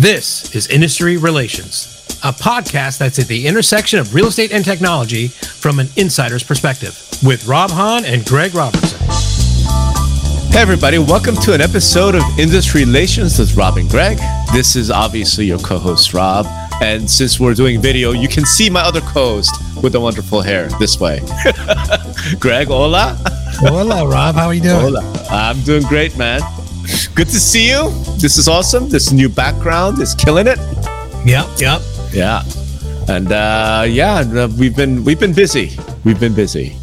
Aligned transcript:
This 0.00 0.54
is 0.54 0.66
Industry 0.66 1.16
Relations, 1.16 2.04
a 2.24 2.32
podcast 2.32 2.98
that's 2.98 3.18
at 3.18 3.26
the 3.26 3.46
intersection 3.46 3.98
of 4.00 4.12
real 4.14 4.26
estate 4.26 4.52
and 4.52 4.64
technology 4.64 5.28
from 5.28 5.78
an 5.78 5.86
insider's 5.96 6.42
perspective 6.42 7.00
with 7.24 7.46
Rob 7.46 7.70
Hahn 7.70 8.04
and 8.04 8.24
Greg 8.26 8.54
Robertson. 8.54 8.98
Hey, 10.50 10.60
everybody, 10.60 10.98
welcome 10.98 11.36
to 11.36 11.54
an 11.54 11.60
episode 11.60 12.16
of 12.16 12.22
Industry 12.38 12.84
Relations 12.84 13.38
with 13.38 13.56
Rob 13.56 13.76
and 13.76 13.88
Greg. 13.88 14.18
This 14.52 14.76
is 14.76 14.90
obviously 14.90 15.46
your 15.46 15.58
co 15.58 15.78
host, 15.78 16.12
Rob. 16.12 16.46
And 16.82 17.08
since 17.08 17.38
we're 17.38 17.54
doing 17.54 17.80
video, 17.80 18.10
you 18.12 18.28
can 18.28 18.44
see 18.44 18.68
my 18.68 18.80
other 18.80 19.00
co 19.00 19.36
host 19.36 19.54
with 19.82 19.92
the 19.92 20.00
wonderful 20.00 20.42
hair 20.42 20.68
this 20.80 20.98
way. 20.98 21.20
Greg, 22.40 22.66
hola. 22.66 23.16
Hola, 23.58 24.06
Rob. 24.08 24.34
How 24.34 24.48
are 24.48 24.54
you 24.54 24.60
doing? 24.60 24.80
Hola. 24.94 25.26
I'm 25.30 25.60
doing 25.62 25.84
great, 25.84 26.18
man. 26.18 26.40
Good 27.14 27.28
to 27.28 27.40
see 27.40 27.68
you. 27.68 27.90
This 28.18 28.36
is 28.36 28.48
awesome. 28.48 28.88
This 28.88 29.12
new 29.12 29.28
background 29.28 30.00
is 30.00 30.14
killing 30.14 30.46
it. 30.46 30.58
Yep, 31.24 31.46
yep. 31.58 31.80
Yeah. 32.12 32.42
And 33.08 33.32
uh, 33.32 33.86
yeah, 33.88 34.20
uh, 34.20 34.48
we've 34.58 34.76
been 34.76 35.04
we've 35.04 35.20
been 35.20 35.34
busy. 35.34 35.72
We've 36.04 36.18
been 36.18 36.34
busy. 36.34 36.76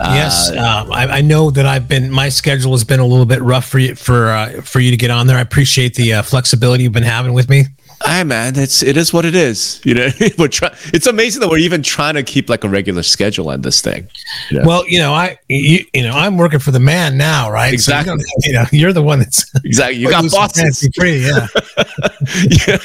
yes, 0.00 0.50
uh, 0.50 0.86
I, 0.90 1.18
I, 1.18 1.20
know 1.20 1.50
that 1.50 1.66
I've 1.66 1.86
been. 1.86 2.10
My 2.10 2.30
schedule 2.30 2.72
has 2.72 2.84
been 2.84 3.00
a 3.00 3.06
little 3.06 3.26
bit 3.26 3.42
rough 3.42 3.66
for 3.66 3.78
you 3.78 3.94
for 3.94 4.30
uh, 4.30 4.62
for 4.62 4.80
you 4.80 4.90
to 4.90 4.96
get 4.96 5.10
on 5.10 5.26
there. 5.26 5.36
I 5.36 5.40
appreciate 5.40 5.94
the 5.94 6.14
uh, 6.14 6.22
flexibility 6.22 6.84
you've 6.84 6.92
been 6.92 7.02
having 7.02 7.32
with 7.32 7.50
me. 7.50 7.64
Hi 8.02 8.24
man, 8.24 8.58
it's 8.58 8.82
it 8.82 8.96
is 8.96 9.12
what 9.12 9.26
it 9.26 9.34
is. 9.34 9.78
You 9.84 9.94
know, 9.94 10.08
we're 10.38 10.48
trying. 10.48 10.72
It's 10.94 11.06
amazing 11.06 11.40
that 11.40 11.50
we're 11.50 11.58
even 11.58 11.82
trying 11.82 12.14
to 12.14 12.22
keep 12.22 12.48
like 12.48 12.64
a 12.64 12.68
regular 12.68 13.02
schedule 13.02 13.50
on 13.50 13.60
this 13.60 13.82
thing. 13.82 14.08
You 14.48 14.60
know? 14.60 14.66
Well, 14.66 14.88
you 14.88 14.98
know, 14.98 15.12
I 15.12 15.38
you, 15.48 15.84
you 15.92 16.02
know 16.02 16.12
I'm 16.12 16.38
working 16.38 16.60
for 16.60 16.70
the 16.70 16.80
man 16.80 17.18
now, 17.18 17.50
right? 17.50 17.72
Exactly. 17.72 18.18
So 18.18 18.26
you, 18.48 18.52
know, 18.54 18.64
you're 18.72 18.94
the 18.94 19.02
one 19.02 19.18
that's 19.18 19.54
exactly. 19.64 19.98
You 19.98 20.10
got 20.10 20.30
bosses. 20.30 20.88
Free, 20.96 21.26
yeah. 21.26 21.46
yeah. 22.66 22.78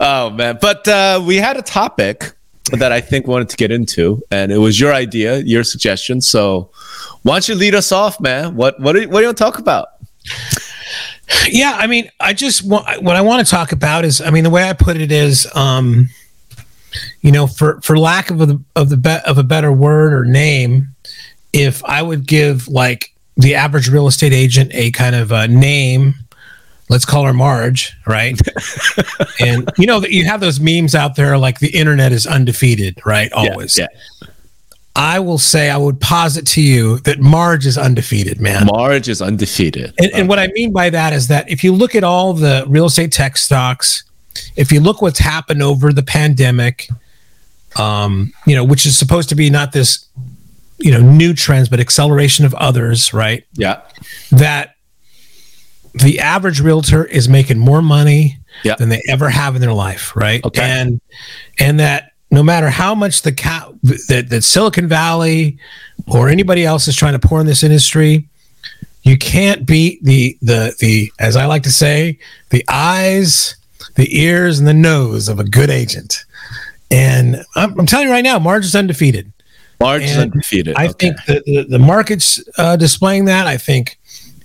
oh 0.00 0.30
man, 0.30 0.58
but 0.60 0.88
uh, 0.88 1.22
we 1.26 1.36
had 1.36 1.58
a 1.58 1.62
topic 1.62 2.32
that 2.72 2.90
I 2.90 3.02
think 3.02 3.26
wanted 3.26 3.50
to 3.50 3.56
get 3.56 3.70
into, 3.70 4.22
and 4.30 4.50
it 4.50 4.58
was 4.58 4.80
your 4.80 4.94
idea, 4.94 5.38
your 5.40 5.62
suggestion. 5.62 6.22
So, 6.22 6.70
why 7.22 7.34
don't 7.34 7.48
you 7.48 7.54
lead 7.54 7.74
us 7.74 7.92
off, 7.92 8.18
man? 8.18 8.56
What 8.56 8.80
what 8.80 8.96
you, 8.96 9.08
what 9.08 9.16
do 9.16 9.20
you 9.20 9.26
want 9.26 9.36
to 9.36 9.44
talk 9.44 9.58
about? 9.58 9.88
Yeah, 11.48 11.72
I 11.76 11.86
mean, 11.86 12.10
I 12.20 12.32
just 12.32 12.64
want 12.64 13.02
what 13.02 13.16
I 13.16 13.20
want 13.20 13.46
to 13.46 13.50
talk 13.50 13.72
about 13.72 14.04
is, 14.04 14.20
I 14.20 14.30
mean, 14.30 14.44
the 14.44 14.50
way 14.50 14.68
I 14.68 14.72
put 14.72 14.96
it 14.96 15.12
is, 15.12 15.46
um, 15.54 16.08
you 17.20 17.32
know, 17.32 17.46
for 17.46 17.80
for 17.82 17.98
lack 17.98 18.30
of 18.30 18.40
a, 18.40 18.58
of 18.76 18.88
the 18.88 18.96
be- 18.96 19.24
of 19.26 19.38
a 19.38 19.42
better 19.42 19.72
word 19.72 20.12
or 20.12 20.24
name, 20.24 20.88
if 21.52 21.84
I 21.84 22.02
would 22.02 22.26
give 22.26 22.68
like 22.68 23.12
the 23.36 23.54
average 23.54 23.88
real 23.88 24.06
estate 24.06 24.32
agent 24.32 24.70
a 24.74 24.90
kind 24.90 25.14
of 25.14 25.30
a 25.30 25.46
name, 25.48 26.14
let's 26.88 27.04
call 27.04 27.24
her 27.24 27.34
Marge, 27.34 27.96
right? 28.06 28.38
and 29.40 29.70
you 29.76 29.86
know 29.86 30.00
that 30.00 30.10
you 30.10 30.24
have 30.24 30.40
those 30.40 30.60
memes 30.60 30.94
out 30.94 31.16
there 31.16 31.36
like 31.36 31.60
the 31.60 31.70
internet 31.70 32.12
is 32.12 32.26
undefeated, 32.26 32.98
right? 33.04 33.30
Always. 33.32 33.78
Yeah, 33.78 33.86
yeah. 34.22 34.28
I 34.96 35.20
will 35.20 35.38
say 35.38 35.70
I 35.70 35.76
would 35.76 36.00
posit 36.00 36.46
to 36.48 36.60
you 36.60 36.98
that 37.00 37.20
Marge 37.20 37.66
is 37.66 37.78
undefeated, 37.78 38.40
man. 38.40 38.66
Marge 38.66 39.08
is 39.08 39.22
undefeated. 39.22 39.94
And, 39.98 40.08
okay. 40.08 40.20
and 40.20 40.28
what 40.28 40.40
I 40.40 40.48
mean 40.48 40.72
by 40.72 40.90
that 40.90 41.12
is 41.12 41.28
that 41.28 41.48
if 41.48 41.62
you 41.62 41.72
look 41.72 41.94
at 41.94 42.02
all 42.02 42.32
the 42.32 42.64
real 42.66 42.86
estate 42.86 43.12
tech 43.12 43.36
stocks, 43.36 44.02
if 44.56 44.72
you 44.72 44.80
look 44.80 45.00
what's 45.00 45.20
happened 45.20 45.62
over 45.62 45.92
the 45.92 46.02
pandemic, 46.02 46.88
um, 47.76 48.32
you 48.46 48.56
know, 48.56 48.64
which 48.64 48.86
is 48.86 48.98
supposed 48.98 49.28
to 49.28 49.34
be 49.34 49.50
not 49.50 49.72
this, 49.72 50.06
you 50.78 50.90
know, 50.90 51.00
new 51.00 51.32
trends, 51.32 51.68
but 51.68 51.78
acceleration 51.78 52.44
of 52.44 52.54
others, 52.54 53.14
right? 53.14 53.44
Yeah. 53.54 53.82
That 54.32 54.74
the 55.94 56.20
average 56.20 56.60
realtor 56.60 57.04
is 57.04 57.28
making 57.28 57.58
more 57.58 57.82
money 57.82 58.38
yeah. 58.64 58.74
than 58.76 58.88
they 58.88 59.02
ever 59.08 59.28
have 59.28 59.54
in 59.54 59.60
their 59.60 59.72
life, 59.72 60.14
right? 60.16 60.44
Okay. 60.44 60.62
And 60.62 61.00
and 61.58 61.80
that 61.80 62.07
no 62.30 62.42
matter 62.42 62.68
how 62.70 62.94
much 62.94 63.22
the 63.22 63.32
ca- 63.32 63.72
that, 63.82 64.26
that 64.28 64.44
Silicon 64.44 64.86
Valley 64.88 65.58
or 66.06 66.28
anybody 66.28 66.64
else 66.64 66.88
is 66.88 66.96
trying 66.96 67.18
to 67.18 67.28
pour 67.28 67.40
in 67.40 67.46
this 67.46 67.62
industry, 67.62 68.28
you 69.02 69.16
can't 69.16 69.64
beat 69.66 70.02
the 70.04 70.36
the 70.42 70.74
the 70.80 71.12
as 71.18 71.36
I 71.36 71.46
like 71.46 71.62
to 71.62 71.72
say, 71.72 72.18
the 72.50 72.64
eyes, 72.68 73.56
the 73.94 74.20
ears, 74.20 74.58
and 74.58 74.68
the 74.68 74.74
nose 74.74 75.28
of 75.28 75.40
a 75.40 75.44
good 75.44 75.70
agent. 75.70 76.24
And 76.90 77.44
I'm, 77.54 77.78
I'm 77.78 77.86
telling 77.86 78.08
you 78.08 78.12
right 78.12 78.24
now, 78.24 78.38
Marge 78.38 78.64
is 78.64 78.74
undefeated. 78.74 79.32
Marge 79.80 80.02
is 80.02 80.16
undefeated. 80.16 80.76
I 80.76 80.88
okay. 80.88 81.12
think 81.12 81.16
the, 81.26 81.42
the, 81.46 81.66
the 81.68 81.78
market's 81.78 82.42
uh, 82.58 82.76
displaying 82.76 83.26
that. 83.26 83.46
I 83.46 83.56
think 83.56 83.98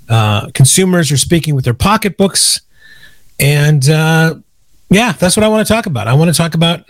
uh, 0.08 0.50
consumers 0.54 1.12
are 1.12 1.18
speaking 1.18 1.56
with 1.56 1.66
their 1.66 1.74
pocketbooks, 1.74 2.62
and 3.40 3.90
uh, 3.90 4.36
yeah, 4.90 5.14
that's 5.14 5.36
what 5.36 5.44
I 5.44 5.48
want 5.48 5.66
to 5.68 5.74
talk 5.74 5.88
about. 5.88 6.08
I 6.08 6.14
want 6.14 6.30
to 6.30 6.38
talk 6.38 6.54
about, 6.54 6.88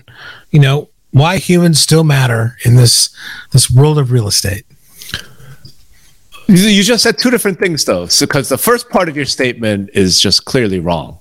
you 0.52 0.60
know, 0.60 0.90
why 1.14 1.38
humans 1.38 1.80
still 1.80 2.04
matter 2.04 2.58
in 2.66 2.76
this 2.76 3.16
this 3.52 3.72
world 3.72 3.98
of 3.98 4.12
real 4.12 4.28
estate. 4.28 4.66
You 6.48 6.84
just 6.84 7.04
said 7.04 7.18
two 7.18 7.32
different 7.32 7.58
things, 7.58 7.86
though, 7.86 8.06
because 8.20 8.50
so, 8.50 8.56
the 8.56 8.58
first 8.58 8.90
part 8.90 9.08
of 9.08 9.16
your 9.16 9.26
statement 9.26 9.92
is 9.94 10.20
just 10.20 10.44
clearly 10.44 10.80
wrong. 10.80 11.20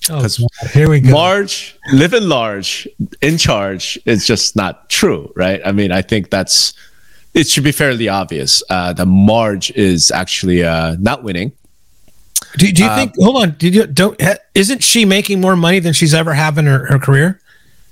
Because 0.00 0.40
oh, 0.40 0.68
here 0.68 0.88
we 0.88 1.00
go. 1.00 1.12
Large, 1.12 1.76
living 1.92 2.28
large, 2.28 2.88
in 3.20 3.36
charge 3.36 3.98
is 4.06 4.26
just 4.26 4.56
not 4.56 4.88
true, 4.88 5.30
right? 5.36 5.60
I 5.64 5.72
mean, 5.72 5.92
I 5.92 6.00
think 6.00 6.30
that's 6.30 6.72
it 7.34 7.48
should 7.48 7.64
be 7.64 7.72
fairly 7.72 8.08
obvious. 8.08 8.62
Uh, 8.70 8.92
the 8.92 9.04
Marge 9.04 9.70
is 9.72 10.10
actually 10.10 10.64
uh, 10.64 10.96
not 10.98 11.22
winning. 11.24 11.52
Do, 12.56 12.70
do 12.70 12.84
you 12.84 12.88
uh, 12.88 12.96
think? 12.96 13.14
Hold 13.18 13.42
on. 13.42 13.56
Did 13.58 13.74
you 13.74 13.86
don't? 13.86 14.20
Isn't 14.54 14.82
she 14.82 15.04
making 15.04 15.40
more 15.40 15.56
money 15.56 15.80
than 15.80 15.92
she's 15.92 16.14
ever 16.14 16.34
had 16.34 16.56
in 16.56 16.66
her, 16.66 16.86
her 16.86 16.98
career? 16.98 17.40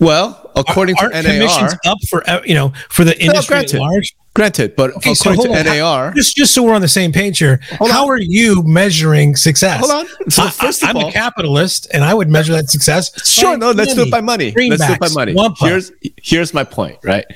Well, 0.02 0.50
according 0.56 0.96
are, 0.98 1.10
to 1.10 1.22
NAR, 1.22 1.32
commissions 1.32 1.74
up 1.86 1.98
for 2.10 2.28
uh, 2.28 2.42
you 2.44 2.54
know 2.54 2.72
for 2.88 3.04
the 3.04 3.20
industry 3.22 3.56
no, 3.56 3.62
at 3.62 3.74
large. 3.74 4.16
Granted, 4.34 4.74
but 4.76 4.90
okay, 4.96 5.12
according 5.12 5.42
so 5.42 5.54
to 5.54 5.62
NAR, 5.62 6.08
how, 6.08 6.12
just 6.14 6.36
just 6.36 6.54
so 6.54 6.62
we're 6.62 6.74
on 6.74 6.80
the 6.80 6.88
same 6.88 7.12
page 7.12 7.38
here, 7.38 7.60
how 7.78 8.04
on. 8.04 8.10
are 8.10 8.18
you 8.18 8.62
measuring 8.64 9.36
success? 9.36 9.80
Hold 9.86 10.06
on. 10.06 10.30
So 10.30 10.48
first 10.48 10.82
I, 10.82 10.90
am 10.90 10.96
a 10.96 11.12
capitalist, 11.12 11.86
and 11.92 12.02
I 12.02 12.14
would 12.14 12.28
measure 12.28 12.52
that 12.52 12.68
success. 12.68 13.28
Sure, 13.28 13.56
no, 13.56 13.70
let's 13.70 13.94
do 13.94 14.02
it 14.02 14.10
by 14.10 14.20
money. 14.20 14.52
Let's 14.56 14.86
do 14.86 14.94
it 14.94 15.00
by 15.00 15.10
money. 15.10 15.36
Here's 15.60 15.92
here's 16.16 16.52
my 16.52 16.64
point, 16.64 16.98
right? 17.04 17.26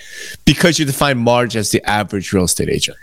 Because 0.45 0.79
you 0.79 0.87
define 0.87 1.19
Marge 1.19 1.55
as 1.55 1.71
the 1.71 1.89
average 1.89 2.33
real 2.33 2.45
estate 2.45 2.69
agent. 2.69 2.97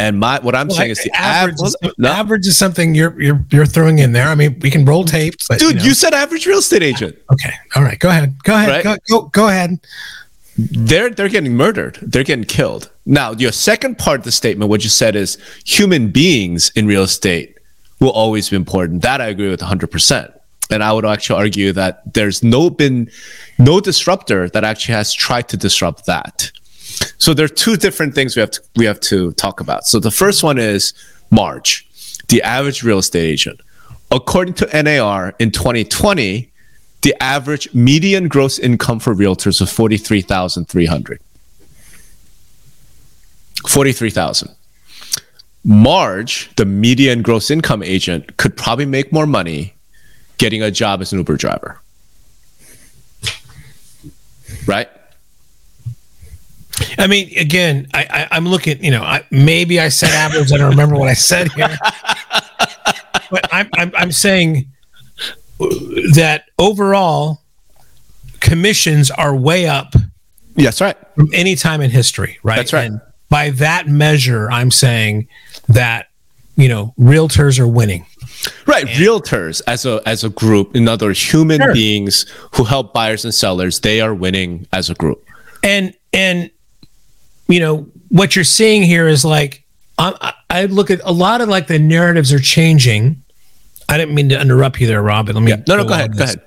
And 0.00 0.18
my 0.18 0.40
what 0.40 0.54
I'm 0.54 0.68
well, 0.68 0.76
saying 0.76 0.90
is 0.90 1.02
the 1.02 1.12
average. 1.14 1.60
Av- 1.60 1.74
is, 1.82 1.92
no. 1.98 2.08
Average 2.08 2.46
is 2.46 2.56
something 2.56 2.94
you're 2.94 3.20
you're 3.20 3.44
you're 3.50 3.66
throwing 3.66 3.98
in 3.98 4.12
there. 4.12 4.28
I 4.28 4.34
mean, 4.34 4.58
we 4.60 4.70
can 4.70 4.84
roll 4.84 5.04
tape, 5.04 5.34
but, 5.48 5.58
dude. 5.58 5.72
You, 5.72 5.78
know. 5.78 5.84
you, 5.84 5.94
said 5.94 6.14
average 6.14 6.46
real 6.46 6.58
estate 6.58 6.82
agent. 6.82 7.18
Okay, 7.32 7.52
all 7.76 7.82
right. 7.82 7.98
Go 7.98 8.08
ahead. 8.08 8.34
Go 8.42 8.54
ahead. 8.54 8.68
Right? 8.68 8.84
Go, 8.84 8.96
go 9.08 9.28
go 9.28 9.48
ahead. 9.48 9.78
They're 10.56 11.10
they're 11.10 11.28
getting 11.28 11.54
murdered. 11.54 11.98
They're 12.00 12.24
getting 12.24 12.44
killed. 12.44 12.90
Now, 13.04 13.32
your 13.32 13.52
second 13.52 13.98
part 13.98 14.20
of 14.20 14.24
the 14.24 14.32
statement, 14.32 14.70
what 14.70 14.84
you 14.84 14.90
said 14.90 15.16
is 15.16 15.36
human 15.64 16.10
beings 16.10 16.70
in 16.74 16.86
real 16.86 17.02
estate 17.02 17.58
will 18.00 18.10
always 18.10 18.48
be 18.48 18.56
important. 18.56 19.02
That 19.02 19.20
I 19.20 19.26
agree 19.26 19.50
with 19.50 19.60
100. 19.60 19.90
percent 19.90 20.32
And 20.70 20.82
I 20.82 20.92
would 20.92 21.04
actually 21.04 21.40
argue 21.40 21.72
that 21.72 22.14
there's 22.14 22.42
no 22.42 22.70
been 22.70 23.10
no 23.58 23.80
disruptor 23.80 24.48
that 24.50 24.64
actually 24.64 24.94
has 24.94 25.12
tried 25.12 25.48
to 25.48 25.56
disrupt 25.56 26.06
that. 26.06 26.50
So 27.18 27.34
there 27.34 27.44
are 27.44 27.48
two 27.48 27.76
different 27.76 28.14
things 28.14 28.36
we 28.36 28.40
have 28.40 28.50
to 28.52 28.62
we 28.76 28.84
have 28.86 29.00
to 29.00 29.32
talk 29.32 29.60
about. 29.60 29.86
So 29.86 30.00
the 30.00 30.10
first 30.10 30.42
one 30.42 30.58
is 30.58 30.94
Marge, 31.30 31.86
the 32.28 32.42
average 32.42 32.82
real 32.82 32.98
estate 32.98 33.26
agent. 33.26 33.60
According 34.10 34.54
to 34.54 34.82
NAR 34.82 35.34
in 35.38 35.50
2020, 35.50 36.50
the 37.02 37.22
average 37.22 37.72
median 37.72 38.28
gross 38.28 38.58
income 38.58 38.98
for 39.00 39.14
realtors 39.14 39.60
was 39.60 39.72
43,300. 39.72 41.20
43,000. 43.68 44.54
Marge, 45.64 46.50
the 46.56 46.64
median 46.64 47.22
gross 47.22 47.50
income 47.50 47.82
agent, 47.82 48.36
could 48.38 48.56
probably 48.56 48.86
make 48.86 49.12
more 49.12 49.26
money 49.26 49.74
getting 50.38 50.62
a 50.62 50.70
job 50.70 51.02
as 51.02 51.12
an 51.12 51.18
Uber 51.18 51.36
driver. 51.36 51.80
Right? 54.66 54.88
I 56.98 57.06
mean, 57.06 57.36
again, 57.38 57.86
I, 57.94 58.28
I, 58.30 58.36
am 58.36 58.46
looking. 58.46 58.82
You 58.82 58.90
know, 58.90 59.02
I, 59.02 59.24
maybe 59.30 59.80
I 59.80 59.88
said 59.88 60.10
average. 60.10 60.52
I 60.52 60.56
don't 60.56 60.70
remember 60.70 60.96
what 60.96 61.08
I 61.08 61.14
said 61.14 61.50
here, 61.52 61.76
but 63.30 63.48
I'm, 63.52 63.68
I'm 63.74 63.92
I'm 63.96 64.12
saying 64.12 64.70
that 66.14 66.44
overall 66.58 67.42
commissions 68.40 69.10
are 69.10 69.34
way 69.34 69.66
up. 69.66 69.94
Yes, 70.56 70.80
right. 70.80 70.96
From 71.14 71.28
any 71.32 71.56
time 71.56 71.80
in 71.80 71.90
history, 71.90 72.38
right? 72.42 72.56
That's 72.56 72.72
right. 72.72 72.90
And 72.90 73.00
by 73.28 73.50
that 73.50 73.86
measure, 73.86 74.50
I'm 74.50 74.70
saying 74.70 75.28
that 75.68 76.08
you 76.56 76.68
know 76.68 76.94
realtors 76.98 77.58
are 77.58 77.68
winning. 77.68 78.06
Right, 78.66 78.84
and, 78.84 78.90
realtors 78.90 79.60
as 79.66 79.84
a 79.84 80.00
as 80.06 80.24
a 80.24 80.30
group, 80.30 80.74
in 80.74 80.88
other 80.88 81.06
words, 81.06 81.32
human 81.32 81.60
sure. 81.60 81.72
beings 81.72 82.26
who 82.54 82.64
help 82.64 82.92
buyers 82.94 83.24
and 83.24 83.34
sellers, 83.34 83.80
they 83.80 84.00
are 84.00 84.14
winning 84.14 84.66
as 84.72 84.90
a 84.90 84.94
group. 84.94 85.24
And 85.62 85.94
and 86.12 86.50
you 87.50 87.60
know, 87.60 87.88
what 88.08 88.34
you're 88.34 88.44
seeing 88.44 88.82
here 88.82 89.08
is 89.08 89.24
like, 89.24 89.64
I, 89.98 90.32
I 90.48 90.64
look 90.64 90.90
at 90.90 91.00
a 91.04 91.12
lot 91.12 91.42
of 91.42 91.48
like 91.48 91.66
the 91.66 91.78
narratives 91.78 92.32
are 92.32 92.38
changing 92.38 93.22
I 93.90 93.98
didn't 93.98 94.14
mean 94.14 94.28
to 94.28 94.40
interrupt 94.40 94.80
you 94.80 94.86
there, 94.86 95.02
Rob. 95.02 95.26
But 95.26 95.34
let 95.34 95.42
me. 95.42 95.50
Yeah. 95.50 95.62
No, 95.66 95.76
no, 95.76 95.84
go 95.84 95.94
ahead. 95.94 96.16
Go 96.16 96.22
ahead. 96.22 96.40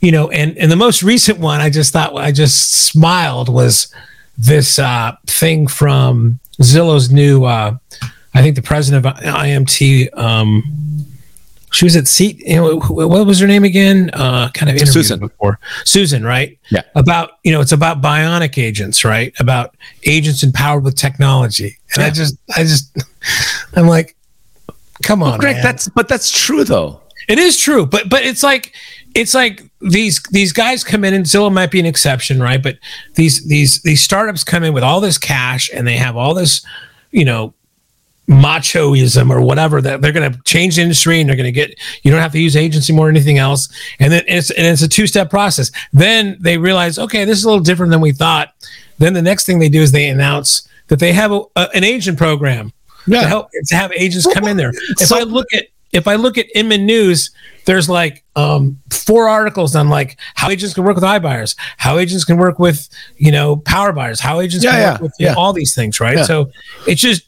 You 0.00 0.10
know, 0.10 0.30
and 0.30 0.56
and 0.56 0.72
the 0.72 0.76
most 0.76 1.02
recent 1.02 1.38
one, 1.38 1.60
I 1.60 1.68
just 1.68 1.92
thought 1.92 2.16
I 2.16 2.32
just 2.32 2.86
smiled 2.86 3.50
was 3.50 3.94
this 4.38 4.78
uh, 4.78 5.14
thing 5.26 5.66
from 5.66 6.40
Zillow's 6.62 7.12
new. 7.12 7.44
Uh, 7.44 7.76
I 8.34 8.40
think 8.40 8.56
the 8.56 8.62
president 8.62 9.04
of 9.04 9.14
IMT. 9.16 10.16
Um, 10.18 10.62
she 11.72 11.84
was 11.84 11.96
at 11.96 12.06
seat. 12.06 12.38
You 12.40 12.56
know, 12.56 12.80
what 12.80 13.26
was 13.26 13.40
her 13.40 13.46
name 13.46 13.64
again? 13.64 14.10
Uh, 14.12 14.50
kind 14.50 14.70
of 14.70 14.76
interviewed 14.76 14.92
Susan. 14.92 15.18
before. 15.18 15.58
Susan, 15.84 16.22
right? 16.22 16.58
Yeah. 16.70 16.82
About 16.94 17.32
you 17.42 17.52
know, 17.52 17.60
it's 17.60 17.72
about 17.72 18.00
bionic 18.00 18.62
agents, 18.62 19.04
right? 19.04 19.32
About 19.40 19.74
agents 20.04 20.42
empowered 20.42 20.84
with 20.84 20.96
technology. 20.96 21.78
And 21.94 22.04
I 22.04 22.10
just, 22.10 22.36
I 22.56 22.62
just, 22.62 22.96
I'm 23.74 23.86
like, 23.86 24.16
come 25.02 25.22
on, 25.22 25.38
Greg, 25.38 25.56
man. 25.56 25.62
that's 25.62 25.88
but 25.88 26.08
that's 26.08 26.30
true 26.30 26.64
though. 26.64 27.00
It 27.28 27.38
is 27.38 27.58
true, 27.58 27.86
but 27.86 28.08
but 28.10 28.22
it's 28.24 28.42
like 28.42 28.74
it's 29.14 29.34
like 29.34 29.64
these 29.80 30.22
these 30.30 30.52
guys 30.52 30.84
come 30.84 31.04
in 31.04 31.14
and 31.14 31.24
Zillow 31.24 31.52
might 31.52 31.70
be 31.70 31.80
an 31.80 31.86
exception, 31.86 32.40
right? 32.40 32.62
But 32.62 32.78
these 33.14 33.46
these 33.46 33.80
these 33.82 34.02
startups 34.02 34.44
come 34.44 34.62
in 34.62 34.74
with 34.74 34.82
all 34.82 35.00
this 35.00 35.18
cash 35.18 35.70
and 35.72 35.86
they 35.86 35.96
have 35.96 36.16
all 36.16 36.34
this, 36.34 36.64
you 37.10 37.24
know, 37.24 37.54
machoism 38.28 39.30
or 39.30 39.40
whatever 39.40 39.80
that 39.82 40.00
they're 40.00 40.12
going 40.12 40.32
to 40.32 40.38
change 40.44 40.76
the 40.76 40.82
industry 40.82 41.20
and 41.20 41.28
they're 41.28 41.36
going 41.36 41.44
to 41.44 41.52
get 41.52 41.78
you 42.02 42.10
don't 42.10 42.20
have 42.20 42.32
to 42.32 42.38
use 42.40 42.56
agency 42.56 42.92
more 42.92 43.06
or 43.06 43.10
anything 43.10 43.38
else. 43.38 43.68
And 43.98 44.12
then 44.12 44.22
it's 44.28 44.50
and 44.52 44.66
it's 44.66 44.82
a 44.82 44.88
two 44.88 45.06
step 45.06 45.30
process. 45.30 45.70
Then 45.92 46.36
they 46.40 46.58
realize 46.58 46.98
okay 46.98 47.24
this 47.24 47.38
is 47.38 47.44
a 47.44 47.48
little 47.48 47.64
different 47.64 47.90
than 47.90 48.00
we 48.00 48.12
thought. 48.12 48.54
Then 48.98 49.12
the 49.14 49.22
next 49.22 49.44
thing 49.46 49.58
they 49.58 49.68
do 49.68 49.82
is 49.82 49.92
they 49.92 50.08
announce 50.08 50.68
that 50.88 50.98
they 50.98 51.12
have 51.12 51.32
a, 51.32 51.40
a, 51.56 51.68
an 51.74 51.84
agent 51.84 52.18
program 52.18 52.72
to 53.06 53.18
help 53.18 53.48
to 53.66 53.74
have 53.76 53.92
agents 53.92 54.32
come 54.32 54.44
in 54.46 54.56
there. 54.56 54.70
If 55.00 55.08
So- 55.08 55.18
i 55.18 55.22
look 55.22 55.46
at 55.52 55.66
if 55.92 56.08
i 56.08 56.14
look 56.14 56.38
at 56.38 56.46
inman 56.54 56.86
news 56.86 57.30
there's 57.66 57.86
like 57.88 58.24
um, 58.34 58.78
four 58.90 59.28
articles 59.28 59.76
on 59.76 59.88
like 59.88 60.18
how 60.34 60.48
agents 60.48 60.74
can 60.74 60.84
work 60.84 60.94
with 60.96 61.04
iBuyers, 61.04 61.54
how 61.76 61.98
agents 61.98 62.24
can 62.24 62.36
work 62.36 62.58
with 62.58 62.88
you 63.16 63.30
know 63.30 63.56
power 63.56 63.92
buyers, 63.92 64.18
how 64.20 64.40
agents 64.40 64.64
Yeah, 64.64 64.70
can 64.72 64.80
yeah, 64.80 64.92
work 64.92 65.00
with 65.02 65.14
you 65.18 65.26
know, 65.26 65.34
all 65.36 65.52
these 65.52 65.74
things, 65.74 66.00
right? 66.00 66.16
Yeah. 66.18 66.24
So 66.24 66.50
it's 66.88 67.00
just 67.00 67.22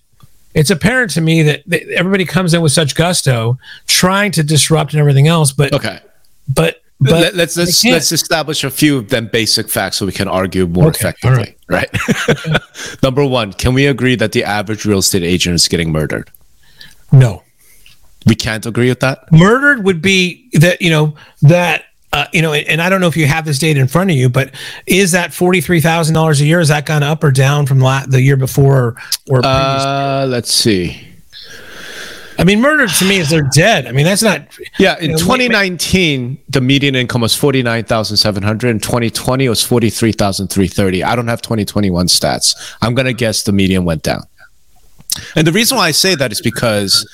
it's 0.55 0.71
apparent 0.71 1.11
to 1.13 1.21
me 1.21 1.43
that, 1.43 1.63
that 1.67 1.83
everybody 1.91 2.25
comes 2.25 2.55
in 2.55 2.63
with 2.63 2.73
such 2.73 2.95
gusto, 2.95 3.59
trying 3.87 4.33
to 4.33 4.43
disrupt 4.43 4.93
and 4.93 5.01
everything 5.01 5.27
else, 5.29 5.53
but 5.53 5.73
Okay. 5.73 5.99
but 6.49 6.81
but 7.01 7.35
Let, 7.35 7.49
us 7.49 7.57
let's 7.57 7.85
let's 7.85 8.13
establish 8.13 8.63
a 8.65 8.71
few 8.71 8.97
of 8.99 9.09
them 9.11 9.27
basic 9.27 9.69
facts 9.69 9.97
so 9.97 10.07
we 10.07 10.13
can 10.13 10.29
argue 10.29 10.67
more 10.67 10.87
Okay, 10.89 10.99
effectively. 11.01 11.57
Right. 11.69 11.91
Number 13.03 13.25
one, 13.27 13.53
can 13.53 13.75
we 13.75 13.87
agree 13.87 14.15
that 14.17 14.33
the 14.33 14.45
average 14.45 14.85
real 14.87 14.99
estate 14.99 15.25
agent 15.25 15.55
is 15.57 15.69
getting 15.69 15.91
murdered? 15.93 16.31
no. 17.13 17.43
We 18.27 18.35
can't 18.35 18.65
agree 18.65 18.89
with 18.89 19.01
that. 19.01 19.31
murdered 19.33 19.85
would 19.85 20.01
be 20.01 20.49
that 20.55 20.81
you 20.81 20.89
know 20.89 21.15
that 21.43 21.85
uh, 22.15 22.27
you 22.33 22.41
know 22.41 22.53
and 22.55 22.81
i 22.81 22.89
don't 22.89 23.01
know 23.01 23.09
if 23.09 23.17
you 23.17 23.27
have 23.27 23.45
this 23.45 23.59
data 23.59 23.79
in 23.81 23.89
front 23.89 24.11
of 24.11 24.17
you 24.17 24.29
but 24.29 24.51
is 24.87 25.13
that 25.13 25.31
$43000 25.31 26.41
a 26.41 26.45
year 26.45 26.61
is 26.61 26.69
that 26.69 26.87
gone 26.87 27.03
up 27.03 27.23
or 27.25 27.31
down 27.31 27.67
from 27.67 27.81
la- 27.81 28.07
the 28.07 28.23
year 28.23 28.37
before 28.37 28.95
or? 29.29 29.41
Uh, 29.45 30.25
let's 30.29 30.53
see. 30.53 31.07
i 32.39 32.45
mean 32.45 32.61
murdered 32.61 32.91
to 32.91 33.05
me 33.05 33.19
is 33.19 33.29
they're 33.31 33.49
dead 33.55 33.87
i 33.87 33.93
mean 33.93 34.05
that's 34.05 34.23
not 34.23 34.41
Yeah, 34.79 34.97
in 34.99 35.11
You 35.11 35.17
know, 35.17 35.19
2019, 35.19 36.39
the 36.49 36.61
median 36.61 36.95
income 36.97 37.21
was 37.23 37.35
49,700. 37.37 38.69
In 38.71 38.81
2020, 38.81 39.45
it 39.45 39.49
was 39.49 39.63
43,330. 39.63 41.05
I 41.05 41.15
don't 41.17 41.29
have 41.29 41.43
2021 41.43 42.07
stats. 42.09 42.55
I'm 42.83 42.95
going 42.95 43.07
to 43.07 43.13
guess 43.13 43.43
the 43.45 43.53
median 43.53 43.85
went 43.85 44.03
down. 44.03 44.23
And 45.37 45.47
the 45.47 45.53
reason 45.53 45.79
why 45.79 45.87
I 45.89 45.93
say 45.93 46.15
that 46.17 46.33
is 46.33 46.41
because 46.41 47.09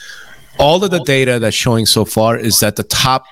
all 0.59 0.83
of 0.85 0.91
the 0.91 1.03
data 1.05 1.39
that's 1.39 1.55
showing 1.57 1.85
so 1.87 2.05
far 2.07 2.37
is 2.39 2.61
that 2.61 2.77
the 2.77 2.83
top 2.85 3.25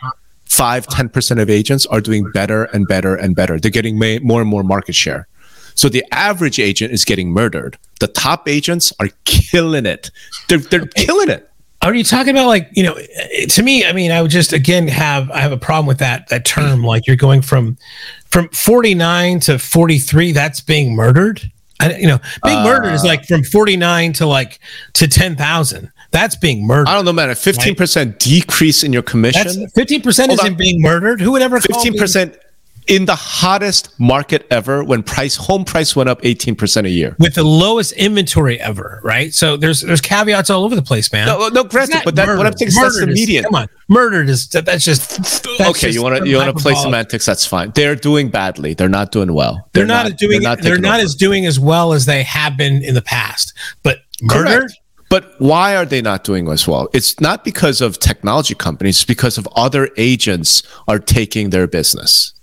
5 0.48 0.86
10% 0.86 1.40
of 1.40 1.50
agents 1.50 1.86
are 1.86 2.00
doing 2.00 2.30
better 2.32 2.64
and 2.64 2.86
better 2.88 3.14
and 3.14 3.36
better. 3.36 3.60
They're 3.60 3.70
getting 3.70 3.98
ma- 3.98 4.18
more 4.22 4.40
and 4.40 4.50
more 4.50 4.62
market 4.62 4.94
share. 4.94 5.28
So 5.74 5.88
the 5.88 6.04
average 6.10 6.58
agent 6.58 6.92
is 6.92 7.04
getting 7.04 7.30
murdered. 7.30 7.78
The 8.00 8.08
top 8.08 8.48
agents 8.48 8.92
are 8.98 9.08
killing 9.24 9.86
it. 9.86 10.10
They're, 10.48 10.58
they're 10.58 10.86
killing 10.86 11.28
it. 11.28 11.48
are 11.82 11.94
you 11.94 12.02
talking 12.02 12.30
about 12.30 12.48
like 12.48 12.68
you 12.72 12.82
know 12.82 12.98
to 13.48 13.62
me 13.62 13.84
i 13.84 13.92
mean 13.92 14.10
i 14.10 14.20
would 14.20 14.32
just 14.32 14.52
again 14.52 14.88
have 14.88 15.30
i 15.30 15.38
have 15.38 15.52
a 15.52 15.56
problem 15.56 15.86
with 15.86 15.98
that 15.98 16.26
that 16.28 16.44
term 16.44 16.82
like 16.82 17.06
you're 17.06 17.14
going 17.14 17.40
from 17.40 17.76
from 18.26 18.48
49 18.48 19.38
to 19.40 19.58
43 19.60 20.32
that's 20.32 20.60
being 20.60 20.96
murdered 20.96 21.40
I, 21.78 21.94
you 21.96 22.08
know 22.08 22.18
being 22.42 22.64
murdered 22.64 22.92
is 22.92 23.04
uh. 23.04 23.08
like 23.08 23.26
from 23.26 23.44
49 23.44 24.12
to 24.14 24.26
like 24.26 24.58
to 24.94 25.06
10,000 25.06 25.92
that's 26.10 26.36
being 26.36 26.66
murdered 26.66 26.88
I 26.88 26.94
don't 26.94 27.04
know, 27.04 27.12
man. 27.12 27.30
A 27.30 27.34
fifteen 27.34 27.74
percent 27.74 28.18
decrease 28.18 28.82
in 28.82 28.92
your 28.92 29.02
commission, 29.02 29.68
fifteen 29.70 30.02
percent 30.02 30.32
isn't 30.32 30.46
on. 30.52 30.56
being 30.56 30.80
murdered. 30.80 31.20
Who 31.20 31.32
would 31.32 31.42
ever 31.42 31.60
call 31.60 31.80
fifteen 31.80 31.98
percent 31.98 32.36
in 32.88 33.04
the 33.04 33.14
hottest 33.14 33.98
market 34.00 34.46
ever 34.50 34.82
when 34.82 35.02
price 35.02 35.36
home 35.36 35.62
price 35.64 35.94
went 35.94 36.08
up 36.08 36.20
eighteen 36.22 36.56
percent 36.56 36.86
a 36.86 36.90
year. 36.90 37.14
with 37.18 37.34
the 37.34 37.44
lowest 37.44 37.92
inventory 37.92 38.58
ever? 38.58 39.00
Right. 39.04 39.32
So 39.34 39.56
there's 39.56 39.82
there's 39.82 40.00
caveats 40.00 40.48
all 40.48 40.64
over 40.64 40.74
the 40.74 40.82
place, 40.82 41.12
man. 41.12 41.26
No, 41.26 41.48
no, 41.48 41.64
granted, 41.64 42.00
but 42.04 42.14
that, 42.16 42.26
what 42.26 42.38
I'm 42.38 42.44
murdered. 42.44 42.58
saying 42.58 42.68
is 42.68 42.74
that's 42.74 42.94
the 42.94 43.00
Murdered 43.02 43.14
median. 43.14 43.44
Come 43.44 43.54
on, 43.54 43.68
murdered 43.88 44.28
is 44.30 44.48
that, 44.48 44.64
that's 44.64 44.84
just 44.84 45.18
that's 45.18 45.46
okay, 45.46 45.72
just 45.72 45.94
you 45.94 46.02
want 46.02 46.16
to 46.16 46.28
you 46.28 46.36
want 46.36 46.56
to 46.56 46.62
play 46.62 46.74
semantics? 46.74 47.26
That's 47.26 47.44
fine. 47.46 47.70
They're 47.74 47.94
doing 47.94 48.30
badly. 48.30 48.74
They're 48.74 48.88
not 48.88 49.12
doing 49.12 49.34
well. 49.34 49.68
They're, 49.74 49.84
not, 49.84 50.16
doing. 50.16 50.40
They're 50.40 50.50
not, 50.50 50.62
taking 50.62 50.84
over. 50.86 50.94
as 50.96 51.14
doing 51.14 51.44
as 51.44 51.60
well 51.60 51.92
as 51.92 52.06
they 52.06 52.22
have 52.22 52.56
been 52.56 52.82
in 52.82 52.94
the 52.94 53.02
past. 53.02 53.52
But 53.82 53.98
Correct. 54.28 54.72
But 55.08 55.34
why 55.38 55.74
are 55.74 55.86
they 55.86 56.02
not 56.02 56.24
doing 56.24 56.48
as 56.48 56.68
well? 56.68 56.88
It's 56.92 57.18
not 57.20 57.44
because 57.44 57.80
of 57.80 57.98
technology 57.98 58.54
companies, 58.54 58.96
it's 58.96 59.04
because 59.04 59.38
of 59.38 59.48
other 59.56 59.90
agents 59.96 60.62
are 60.86 60.98
taking 60.98 61.50
their 61.50 61.66
business. 61.66 62.34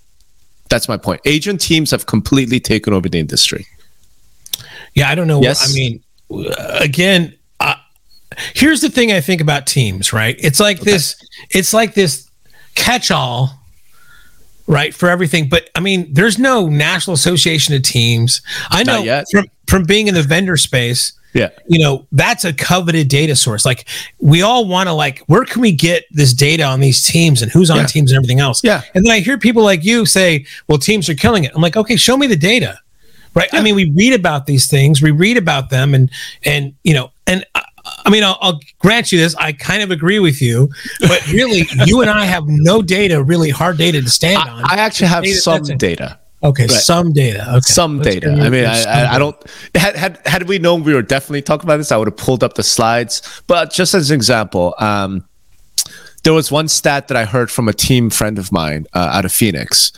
That's 0.69 0.87
my 0.87 0.97
point. 0.97 1.21
Agent 1.25 1.61
teams 1.61 1.91
have 1.91 2.07
completely 2.07 2.59
taken 2.59 2.93
over 2.93 3.07
the 3.07 3.19
industry. 3.19 3.67
Yeah, 4.95 5.09
I 5.09 5.15
don't 5.15 5.27
know. 5.27 5.41
Yes. 5.41 5.69
I 5.69 5.73
mean, 5.73 6.03
again, 6.79 7.35
uh, 7.59 7.75
here's 8.55 8.81
the 8.81 8.89
thing 8.89 9.11
I 9.11 9.21
think 9.21 9.41
about 9.41 9.67
teams, 9.67 10.11
right? 10.11 10.35
It's 10.39 10.59
like 10.59 10.79
this, 10.79 11.15
it's 11.51 11.73
like 11.73 11.93
this 11.93 12.29
catch 12.73 13.11
all, 13.11 13.59
right, 14.65 14.93
for 14.93 15.09
everything. 15.09 15.49
But 15.49 15.69
I 15.75 15.81
mean, 15.81 16.11
there's 16.11 16.39
no 16.39 16.67
National 16.67 17.13
Association 17.13 17.75
of 17.75 17.83
Teams. 17.83 18.41
I 18.69 18.83
know 18.83 19.03
yet. 19.03 19.25
from, 19.31 19.45
from 19.67 19.83
being 19.83 20.07
in 20.07 20.15
the 20.15 20.23
vendor 20.23 20.57
space, 20.57 21.13
Yeah. 21.35 21.49
you 21.67 21.77
know, 21.79 22.07
that's 22.13 22.45
a 22.45 22.53
coveted 22.53 23.09
data 23.09 23.35
source. 23.35 23.65
Like, 23.65 23.87
we 24.19 24.41
all 24.41 24.65
want 24.67 24.87
to, 24.87 24.93
like, 24.93 25.19
where 25.27 25.43
can 25.43 25.61
we 25.61 25.73
get 25.73 26.05
this 26.09 26.33
data 26.33 26.63
on 26.63 26.79
these 26.79 27.05
teams 27.05 27.41
and 27.43 27.51
who's 27.51 27.69
on 27.69 27.77
Yeah. 27.77 27.85
teams 27.85 28.11
and 28.11 28.17
everything 28.17 28.39
else? 28.39 28.63
Yeah. 28.63 28.81
And 28.95 29.05
then 29.05 29.11
I 29.11 29.19
hear 29.19 29.37
people 29.37 29.61
like 29.61 29.83
you 29.83 30.05
say, 30.05 30.45
well, 30.67 30.77
teams 30.79 31.09
are 31.09 31.13
killing 31.13 31.43
it. 31.43 31.51
I'm 31.53 31.61
like, 31.61 31.75
okay, 31.77 31.97
show 31.97 32.15
me 32.17 32.25
the 32.25 32.35
data 32.37 32.79
right 33.35 33.49
i 33.51 33.61
mean 33.61 33.75
we 33.75 33.91
read 33.91 34.13
about 34.13 34.45
these 34.45 34.65
things 34.67 35.01
we 35.01 35.11
read 35.11 35.35
about 35.35 35.69
them 35.69 35.93
and 35.93 36.09
and 36.45 36.73
you 36.85 36.93
know 36.93 37.11
and 37.27 37.45
I, 37.53 37.63
I 38.05 38.09
mean 38.09 38.23
I'll, 38.23 38.37
I'll 38.39 38.61
grant 38.79 39.11
you 39.11 39.19
this 39.19 39.35
i 39.35 39.51
kind 39.51 39.83
of 39.83 39.91
agree 39.91 40.19
with 40.19 40.41
you 40.41 40.69
but 41.01 41.27
really 41.33 41.67
you 41.85 41.99
and 42.01 42.09
i 42.09 42.23
have 42.23 42.45
no 42.47 42.81
data 42.81 43.21
really 43.21 43.49
hard 43.49 43.77
data 43.77 44.01
to 44.01 44.09
stand 44.09 44.37
on 44.37 44.63
I 44.63 44.77
actually 44.77 45.07
have 45.07 45.23
Data 45.25 45.35
some 45.35 45.63
data. 45.77 46.17
Okay 46.45 46.63
right. 46.63 46.71
some 46.71 47.11
data 47.11 47.43
okay 47.49 47.59
some 47.61 47.97
Let's 47.97 48.15
data. 48.15 48.31
I 48.31 48.49
mean, 48.49 48.65
I, 48.65 48.83
I, 48.83 49.15
I 49.15 49.19
don't. 49.19 49.35
Had, 49.73 49.95
had 49.95 50.21
had 50.25 50.47
we 50.47 50.59
known 50.59 50.83
we 50.83 50.93
were 50.93 51.01
definitely 51.01 51.41
talking 51.41 51.65
about 51.65 51.77
this, 51.77 51.91
I 51.91 51.97
would 51.97 52.07
have 52.07 52.17
pulled 52.17 52.43
up 52.43 52.53
the 52.53 52.63
slides. 52.63 53.41
But 53.47 53.73
just 53.73 53.93
as 53.93 54.11
an 54.11 54.15
example, 54.15 54.75
um, 54.77 55.25
there 56.23 56.33
was 56.33 56.51
one 56.51 56.67
stat 56.67 57.07
that 57.07 57.17
I 57.17 57.25
heard 57.25 57.49
from 57.49 57.67
a 57.67 57.73
team 57.73 58.09
friend 58.11 58.37
of 58.37 58.51
mine 58.51 58.85
uh, 58.93 59.09
out 59.11 59.25
of 59.25 59.31
Phoenix, 59.31 59.91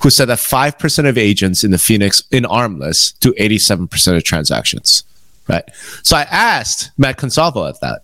who 0.00 0.10
said 0.10 0.26
that 0.26 0.40
five 0.40 0.76
percent 0.76 1.06
of 1.06 1.16
agents 1.16 1.62
in 1.62 1.70
the 1.70 1.78
Phoenix 1.78 2.24
in 2.32 2.44
ARMLS 2.44 3.18
do 3.20 3.32
eighty-seven 3.36 3.86
percent 3.86 4.16
of 4.16 4.24
transactions. 4.24 5.04
Right. 5.48 5.64
So 6.02 6.16
I 6.16 6.22
asked 6.22 6.90
Matt 6.98 7.16
Consalvo 7.16 7.68
at 7.68 7.80
that, 7.80 8.02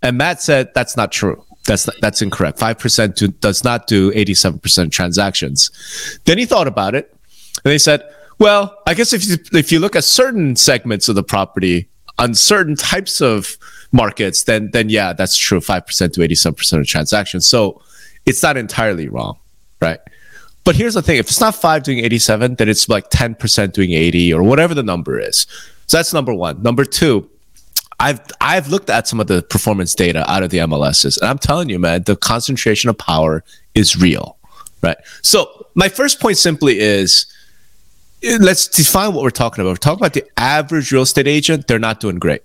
and 0.00 0.16
Matt 0.16 0.40
said 0.40 0.72
that's 0.74 0.96
not 0.96 1.10
true. 1.10 1.44
That's 1.64 1.88
that's 2.00 2.22
incorrect. 2.22 2.58
Five 2.58 2.78
percent 2.78 3.20
does 3.40 3.62
not 3.62 3.86
do 3.86 4.10
eighty-seven 4.14 4.58
percent 4.58 4.92
transactions. 4.92 5.70
Then 6.24 6.38
he 6.38 6.44
thought 6.44 6.66
about 6.66 6.96
it, 6.96 7.14
and 7.64 7.70
they 7.70 7.78
said, 7.78 8.02
"Well, 8.38 8.76
I 8.86 8.94
guess 8.94 9.12
if 9.12 9.26
you 9.26 9.36
if 9.52 9.72
you 9.72 9.80
look 9.80 9.96
at 9.96 10.04
certain 10.04 10.56
segments 10.56 11.08
of 11.08 11.14
the 11.14 11.22
property 11.22 11.88
on 12.18 12.34
certain 12.34 12.76
types 12.76 13.20
of 13.20 13.56
markets, 13.92 14.44
then 14.44 14.70
then 14.72 14.88
yeah, 14.88 15.12
that's 15.12 15.36
true. 15.36 15.60
Five 15.60 15.86
percent 15.86 16.14
to 16.14 16.22
eighty-seven 16.22 16.56
percent 16.56 16.80
of 16.80 16.86
transactions. 16.86 17.48
So 17.48 17.80
it's 18.26 18.42
not 18.42 18.56
entirely 18.56 19.08
wrong, 19.08 19.38
right? 19.80 20.00
But 20.64 20.76
here's 20.76 20.94
the 20.94 21.02
thing: 21.02 21.18
if 21.18 21.26
it's 21.26 21.40
not 21.40 21.54
five 21.54 21.82
doing 21.82 21.98
eighty-seven, 21.98 22.56
then 22.56 22.68
it's 22.68 22.88
like 22.88 23.10
ten 23.10 23.34
percent 23.34 23.74
doing 23.74 23.92
eighty 23.92 24.32
or 24.32 24.42
whatever 24.42 24.74
the 24.74 24.82
number 24.82 25.18
is. 25.18 25.46
So 25.86 25.96
that's 25.98 26.12
number 26.12 26.32
one. 26.32 26.62
Number 26.62 26.84
two, 26.84 27.28
I've 28.00 28.20
I've 28.40 28.68
looked 28.68 28.90
at 28.90 29.06
some 29.06 29.20
of 29.20 29.26
the 29.26 29.42
performance 29.42 29.94
data 29.94 30.28
out 30.30 30.42
of 30.42 30.50
the 30.50 30.58
MLSs, 30.58 31.20
and 31.20 31.28
I'm 31.28 31.38
telling 31.38 31.68
you, 31.68 31.78
man, 31.78 32.02
the 32.02 32.16
concentration 32.16 32.90
of 32.90 32.98
power 32.98 33.44
is 33.74 33.96
real, 33.96 34.36
right? 34.82 34.96
So 35.22 35.66
my 35.74 35.88
first 35.88 36.20
point 36.20 36.36
simply 36.36 36.78
is 36.80 37.26
let's 38.40 38.68
define 38.68 39.12
what 39.14 39.22
we're 39.22 39.30
talking 39.30 39.62
about. 39.62 39.70
We're 39.70 39.76
talking 39.76 40.00
about 40.00 40.14
the 40.14 40.26
average 40.36 40.92
real 40.92 41.02
estate 41.02 41.26
agent; 41.26 41.66
they're 41.68 41.78
not 41.78 42.00
doing 42.00 42.18
great. 42.18 42.42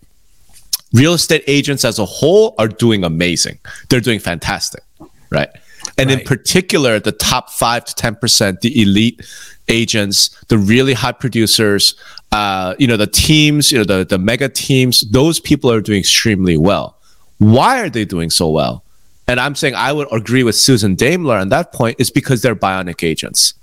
real 0.94 1.14
estate 1.14 1.44
agents 1.48 1.86
as 1.86 2.00
a 2.00 2.06
whole 2.06 2.56
are 2.58 2.68
doing 2.68 3.04
amazing. 3.04 3.60
They're 3.90 4.02
doing 4.02 4.20
fantastic, 4.20 4.84
right? 5.30 5.50
And 5.98 6.10
right. 6.10 6.20
in 6.20 6.26
particular, 6.26 7.00
the 7.00 7.12
top 7.12 7.50
five 7.50 7.86
to 7.86 7.96
ten 7.96 8.16
percent, 8.16 8.62
the 8.62 8.82
elite 8.82 9.22
agents, 9.68 10.30
the 10.48 10.58
really 10.58 10.94
high 10.94 11.12
producers, 11.12 11.96
uh, 12.32 12.76
you 12.80 12.88
know, 12.88 12.98
the 12.98 13.08
teams, 13.08 13.72
you 13.72 13.78
know, 13.80 13.84
the 13.84 14.06
the 14.06 14.18
mega 14.18 14.50
teams, 14.50 15.10
those 15.12 15.40
people 15.40 15.72
are 15.72 15.82
doing 15.82 16.00
extremely 16.00 16.58
well. 16.58 16.98
Why 17.40 17.82
are 17.82 17.90
they 17.90 18.06
doing 18.06 18.30
so 18.30 18.50
well? 18.50 18.84
And 19.28 19.40
I'm 19.40 19.56
saying 19.56 19.76
I 19.76 19.92
would 19.92 20.08
agree 20.12 20.44
with 20.44 20.56
Susan 20.56 20.96
Daimler 20.96 21.36
on 21.36 21.50
that 21.50 21.74
point 21.74 21.98
is 22.00 22.10
because 22.10 22.42
they're 22.42 22.56
bionic 22.56 23.04
agents, 23.04 23.54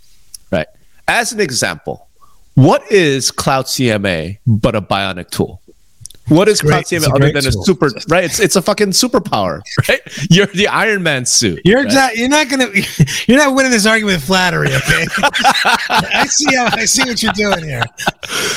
right? 0.52 0.66
As 1.08 1.32
an 1.32 1.40
example, 1.40 2.03
what 2.54 2.90
is 2.90 3.30
Cloud 3.30 3.66
CMA 3.66 4.38
but 4.46 4.74
a 4.74 4.80
bionic 4.80 5.30
tool? 5.30 5.60
What 6.28 6.48
is 6.48 6.62
Cloud 6.62 6.84
CMA 6.84 7.14
other 7.14 7.32
than 7.32 7.42
tool. 7.42 7.62
a 7.62 7.64
super 7.64 7.90
right? 8.08 8.24
It's 8.24 8.40
it's 8.40 8.56
a 8.56 8.62
fucking 8.62 8.90
superpower, 8.90 9.60
right? 9.88 10.00
You're 10.30 10.46
the 10.46 10.68
Iron 10.68 11.02
Man 11.02 11.26
suit. 11.26 11.60
You're 11.64 11.78
right? 11.78 11.84
exactly. 11.84 12.20
You're 12.20 12.30
not 12.30 12.48
gonna. 12.48 12.68
You're 13.26 13.36
not 13.36 13.54
winning 13.54 13.72
this 13.72 13.84
argument 13.84 14.16
with 14.16 14.24
flattery, 14.24 14.68
okay? 14.68 15.06
I 15.90 16.26
see 16.26 16.54
how 16.56 16.66
I 16.72 16.86
see 16.86 17.02
what 17.02 17.22
you're 17.22 17.32
doing 17.32 17.64
here. 17.64 17.82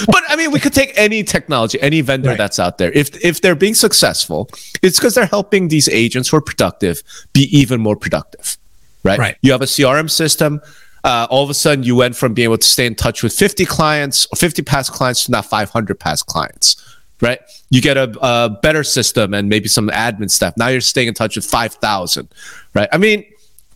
But 0.05 0.23
I 0.29 0.37
mean, 0.37 0.51
we 0.51 0.61
could 0.61 0.73
take 0.73 0.93
any 0.95 1.23
technology, 1.23 1.81
any 1.81 1.99
vendor 1.99 2.29
right. 2.29 2.37
that's 2.37 2.57
out 2.57 2.77
there. 2.77 2.91
If 2.93 3.23
if 3.23 3.41
they're 3.41 3.55
being 3.55 3.73
successful, 3.73 4.49
it's 4.81 4.97
because 4.97 5.15
they're 5.15 5.25
helping 5.25 5.67
these 5.67 5.89
agents 5.89 6.29
who 6.29 6.37
are 6.37 6.41
productive 6.41 7.03
be 7.33 7.49
even 7.57 7.81
more 7.81 7.97
productive, 7.97 8.57
right? 9.03 9.19
Right. 9.19 9.37
You 9.41 9.51
have 9.51 9.61
a 9.61 9.65
CRM 9.65 10.09
system 10.09 10.61
uh, 11.03 11.27
all 11.29 11.43
of 11.43 11.49
a 11.49 11.53
sudden 11.53 11.83
you 11.83 11.95
went 11.95 12.15
from 12.15 12.33
being 12.33 12.45
able 12.45 12.57
to 12.57 12.67
stay 12.67 12.85
in 12.85 12.95
touch 12.95 13.23
with 13.23 13.33
50 13.33 13.65
clients 13.65 14.27
or 14.31 14.35
50 14.35 14.61
past 14.63 14.91
clients 14.91 15.25
to 15.25 15.31
now 15.31 15.41
500 15.41 15.99
past 15.99 16.25
clients 16.25 16.83
right 17.21 17.39
you 17.69 17.81
get 17.81 17.97
a, 17.97 18.13
a 18.21 18.49
better 18.61 18.83
system 18.83 19.33
and 19.33 19.49
maybe 19.49 19.67
some 19.67 19.89
admin 19.89 20.29
stuff 20.29 20.53
now 20.57 20.67
you're 20.67 20.81
staying 20.81 21.07
in 21.07 21.13
touch 21.13 21.35
with 21.35 21.45
5000 21.45 22.27
right 22.73 22.89
i 22.91 22.97
mean 22.97 23.25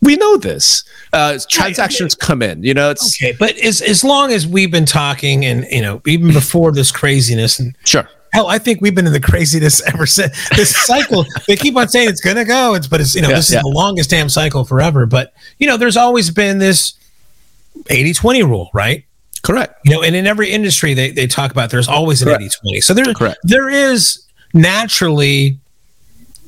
we 0.00 0.16
know 0.16 0.36
this 0.36 0.84
uh, 1.12 1.38
transactions 1.48 2.14
come 2.14 2.42
in 2.42 2.62
you 2.62 2.74
know 2.74 2.90
it's 2.90 3.16
okay 3.20 3.34
but 3.38 3.56
as, 3.58 3.80
as 3.80 4.02
long 4.02 4.32
as 4.32 4.46
we've 4.46 4.70
been 4.70 4.86
talking 4.86 5.44
and 5.44 5.66
you 5.70 5.82
know 5.82 6.00
even 6.06 6.32
before 6.32 6.72
this 6.72 6.90
craziness 6.92 7.58
and 7.58 7.76
sure 7.84 8.08
hell, 8.32 8.48
I 8.48 8.58
think 8.58 8.80
we've 8.80 8.94
been 8.94 9.06
in 9.06 9.12
the 9.12 9.20
craziness 9.20 9.80
ever 9.86 10.06
since 10.06 10.48
this 10.56 10.74
cycle. 10.86 11.24
they 11.46 11.56
keep 11.56 11.76
on 11.76 11.88
saying 11.88 12.08
it's 12.08 12.20
gonna 12.20 12.44
go, 12.44 12.74
it's 12.74 12.86
but 12.86 13.00
it's 13.00 13.14
you 13.14 13.22
know 13.22 13.28
yeah, 13.28 13.36
this 13.36 13.48
is 13.48 13.54
yeah. 13.54 13.60
the 13.62 13.68
longest 13.68 14.10
damn 14.10 14.28
cycle 14.28 14.64
forever. 14.64 15.06
But 15.06 15.34
you 15.58 15.66
know, 15.66 15.76
there's 15.76 15.96
always 15.96 16.30
been 16.30 16.58
this 16.58 16.94
80 17.90 18.14
20 18.14 18.42
rule, 18.42 18.70
right? 18.72 19.04
Correct. 19.42 19.78
You 19.84 19.92
know, 19.92 20.02
and 20.02 20.14
in 20.14 20.26
every 20.26 20.50
industry 20.50 20.94
they, 20.94 21.10
they 21.10 21.26
talk 21.26 21.50
about 21.50 21.70
there's 21.70 21.88
always 21.88 22.22
an 22.22 22.28
80 22.28 22.48
20. 22.62 22.80
So 22.80 22.94
there, 22.94 23.12
Correct. 23.14 23.38
there 23.42 23.68
is 23.68 24.24
naturally, 24.54 25.58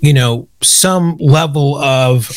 you 0.00 0.12
know, 0.12 0.48
some 0.62 1.16
level 1.18 1.76
of 1.76 2.30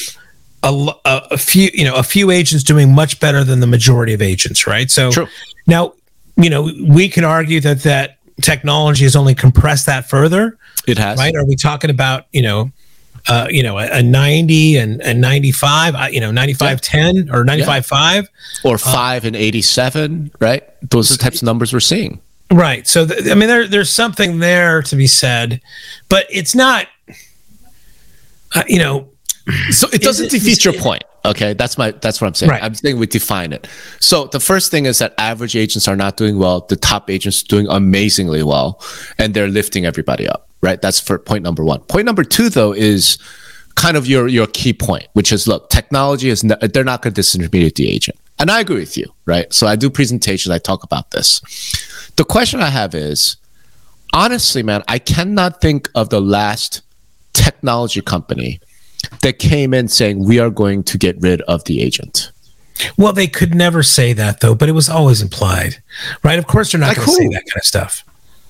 a, 0.64 0.70
a, 1.06 1.22
a, 1.32 1.38
few, 1.38 1.70
you 1.74 1.86
know, 1.86 1.96
a 1.96 2.04
few 2.04 2.32
agents 2.32 2.64
doing 2.64 2.94
much 2.94 3.20
better 3.20 3.44
than 3.44 3.60
the 3.60 3.68
majority 3.68 4.14
of 4.14 4.22
agents, 4.22 4.66
right? 4.66 4.90
So 4.90 5.12
True. 5.12 5.28
now, 5.68 5.94
you 6.36 6.50
know, 6.50 6.72
we 6.88 7.10
can 7.10 7.24
argue 7.24 7.60
that 7.62 7.84
that 7.84 8.18
technology 8.42 9.04
has 9.04 9.16
only 9.16 9.36
compressed 9.36 9.86
that 9.86 10.10
further. 10.10 10.58
It 10.88 10.98
has. 10.98 11.18
Right? 11.20 11.36
Are 11.36 11.46
we 11.46 11.56
talking 11.56 11.90
about, 11.90 12.26
you 12.32 12.42
know, 12.42 12.72
uh, 13.30 13.48
you 13.50 13.62
know, 13.62 13.78
a, 13.78 14.00
a, 14.00 14.04
90 14.04 14.78
and, 14.78 15.02
and 15.02 15.20
95, 15.20 15.96
uh, 15.96 16.08
you 16.12 16.20
know, 16.20 16.32
95 16.32 16.70
yeah. 16.70 16.76
10 16.78 17.30
or 17.32 17.44
95 17.44 17.68
yeah. 17.68 17.82
5. 17.82 18.30
Or 18.64 18.76
uh, 18.76 18.78
5 18.78 19.24
uh, 19.24 19.28
and 19.28 19.36
87, 19.36 20.32
right? 20.40 20.64
Those 20.90 21.12
are 21.12 21.18
the 21.18 21.24
types 21.24 21.42
of 21.42 21.46
numbers 21.46 21.74
we're 21.74 21.80
seeing. 21.80 22.22
Right. 22.52 22.88
So, 22.88 23.06
th- 23.06 23.30
I 23.30 23.36
mean, 23.36 23.50
there, 23.50 23.68
there's 23.68 23.90
something 23.90 24.40
there 24.40 24.82
to 24.84 24.96
be 24.96 25.08
said, 25.08 25.62
but 26.08 26.26
it's 26.30 26.56
not, 26.56 26.88
uh, 28.56 28.64
you 28.68 28.80
know. 28.80 29.10
So 29.72 29.88
it 29.94 30.02
doesn't 30.02 30.30
defeat 30.30 30.66
your 30.66 30.74
point. 30.74 31.04
Okay, 31.28 31.54
that's 31.54 31.78
my 31.78 31.92
that's 31.92 32.22
what 32.22 32.28
I'm 32.28 32.34
saying. 32.34 32.50
Right. 32.50 32.64
I'm 32.64 32.74
saying 32.74 32.98
we 32.98 33.06
define 33.06 33.52
it. 33.52 33.68
So 34.00 34.28
the 34.28 34.40
first 34.40 34.72
thing 34.72 34.86
is 34.86 35.00
that 35.00 35.14
average 35.18 35.56
agents 35.56 35.88
are 35.88 35.96
not 35.96 36.16
doing 36.16 36.38
well. 36.38 36.62
The 36.62 36.76
top 36.76 37.10
agents 37.10 37.44
are 37.44 37.48
doing 37.48 37.68
amazingly 37.70 38.44
well, 38.44 38.82
and 39.18 39.34
they're 39.34 39.48
lifting 39.48 39.86
everybody 39.86 40.28
up. 40.28 40.47
Right. 40.62 40.82
That's 40.82 41.00
for 41.00 41.20
point 41.20 41.44
number 41.44 41.64
one. 41.64 41.82
Point 41.82 42.06
number 42.06 42.24
two, 42.24 42.50
though, 42.50 42.74
is 42.74 43.18
kind 43.76 43.96
of 43.96 44.08
your 44.08 44.28
your 44.28 44.48
key 44.48 44.74
point, 44.74 45.08
which 45.14 45.32
is 45.32 45.48
look, 45.48 45.70
technology 45.70 46.30
is 46.30 46.44
ne- 46.44 46.56
they're 46.74 46.84
not 46.84 47.02
going 47.02 47.14
to 47.14 47.22
disintermediate 47.22 47.76
the 47.76 47.90
agent, 47.90 48.18
and 48.40 48.50
I 48.50 48.60
agree 48.60 48.80
with 48.80 48.98
you. 48.98 49.14
Right. 49.26 49.52
So 49.54 49.68
I 49.68 49.76
do 49.76 49.90
presentations. 49.90 50.52
I 50.52 50.58
talk 50.58 50.84
about 50.84 51.12
this. 51.12 51.42
The 52.16 52.26
question 52.26 52.60
I 52.60 52.70
have 52.70 52.96
is, 52.96 53.38
honestly, 54.14 54.64
man, 54.64 54.84
I 54.88 54.98
cannot 55.00 55.62
think 55.62 55.90
of 55.94 56.10
the 56.10 56.20
last 56.20 56.82
technology 57.34 58.02
company 58.02 58.60
that 59.22 59.40
came 59.40 59.74
in 59.74 59.88
saying 59.88 60.26
we 60.26 60.40
are 60.40 60.50
going 60.50 60.84
to 60.84 60.98
get 60.98 61.16
rid 61.22 61.42
of 61.42 61.64
the 61.66 61.82
agent. 61.82 62.32
Well, 62.98 63.14
they 63.14 63.28
could 63.28 63.56
never 63.56 63.84
say 63.84 64.14
that 64.14 64.40
though, 64.40 64.56
but 64.56 64.70
it 64.70 64.74
was 64.74 64.90
always 64.90 65.22
implied, 65.22 65.82
right? 66.24 66.40
Of 66.40 66.48
course, 66.48 66.72
they're 66.72 66.82
not 66.82 66.90
like 66.90 66.98
going 66.98 67.08
to 67.08 67.14
say 67.14 67.28
that 67.28 67.44
kind 67.46 67.58
of 67.58 67.64
stuff. 67.64 68.04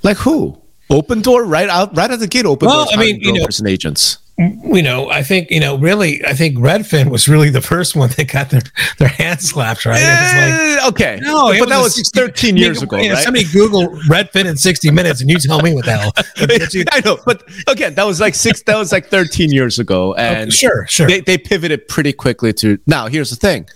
Like 0.03 0.17
who? 0.17 0.61
Opendoor 0.89 1.49
right 1.49 1.69
out, 1.69 1.95
right 1.95 2.09
at 2.09 2.19
the 2.19 2.27
gate. 2.27 2.45
Open 2.45 2.67
well, 2.67 2.87
I 2.91 2.97
mean, 2.97 3.19
you 3.19 3.33
know, 3.33 3.45
and 3.45 3.67
agents. 3.67 4.19
You 4.37 4.83
know, 4.83 5.09
I 5.09 5.23
think 5.23 5.49
you 5.49 5.59
know. 5.59 5.79
Really, 5.79 6.23
I 6.23 6.33
think 6.33 6.57
Redfin 6.57 7.09
was 7.09 7.27
really 7.27 7.49
the 7.49 7.61
first 7.61 7.95
one 7.95 8.09
that 8.17 8.31
got 8.31 8.51
their 8.51 8.61
their 8.99 9.07
hands 9.07 9.49
slapped. 9.49 9.83
Right? 9.83 9.93
like, 9.95 10.03
eh, 10.03 10.87
okay, 10.87 11.19
no, 11.23 11.57
but 11.57 11.69
that 11.69 11.81
was 11.81 11.95
60, 11.95 12.19
13 12.19 12.55
years 12.55 12.83
ago. 12.83 12.97
You 12.97 13.09
know, 13.09 13.15
right? 13.15 13.23
Somebody 13.23 13.45
Google 13.51 13.87
Redfin 14.07 14.45
in 14.45 14.55
60 14.55 14.91
minutes, 14.91 15.21
and 15.21 15.29
you 15.29 15.39
tell 15.39 15.59
me 15.63 15.73
what 15.73 15.85
the 15.85 15.97
hell. 15.97 16.13
I 16.91 17.01
know, 17.03 17.17
but 17.25 17.43
again, 17.67 17.95
that 17.95 18.05
was 18.05 18.21
like 18.21 18.35
six. 18.35 18.61
That 18.61 18.77
was 18.77 18.91
like 18.91 19.07
13 19.07 19.51
years 19.51 19.79
ago, 19.79 20.13
and 20.13 20.49
okay, 20.49 20.51
sure, 20.51 20.85
sure. 20.87 21.07
They, 21.07 21.21
they 21.21 21.39
pivoted 21.39 21.87
pretty 21.87 22.13
quickly 22.13 22.53
to 22.53 22.77
now. 22.85 23.07
Here's 23.07 23.31
the 23.31 23.35
thing: 23.35 23.67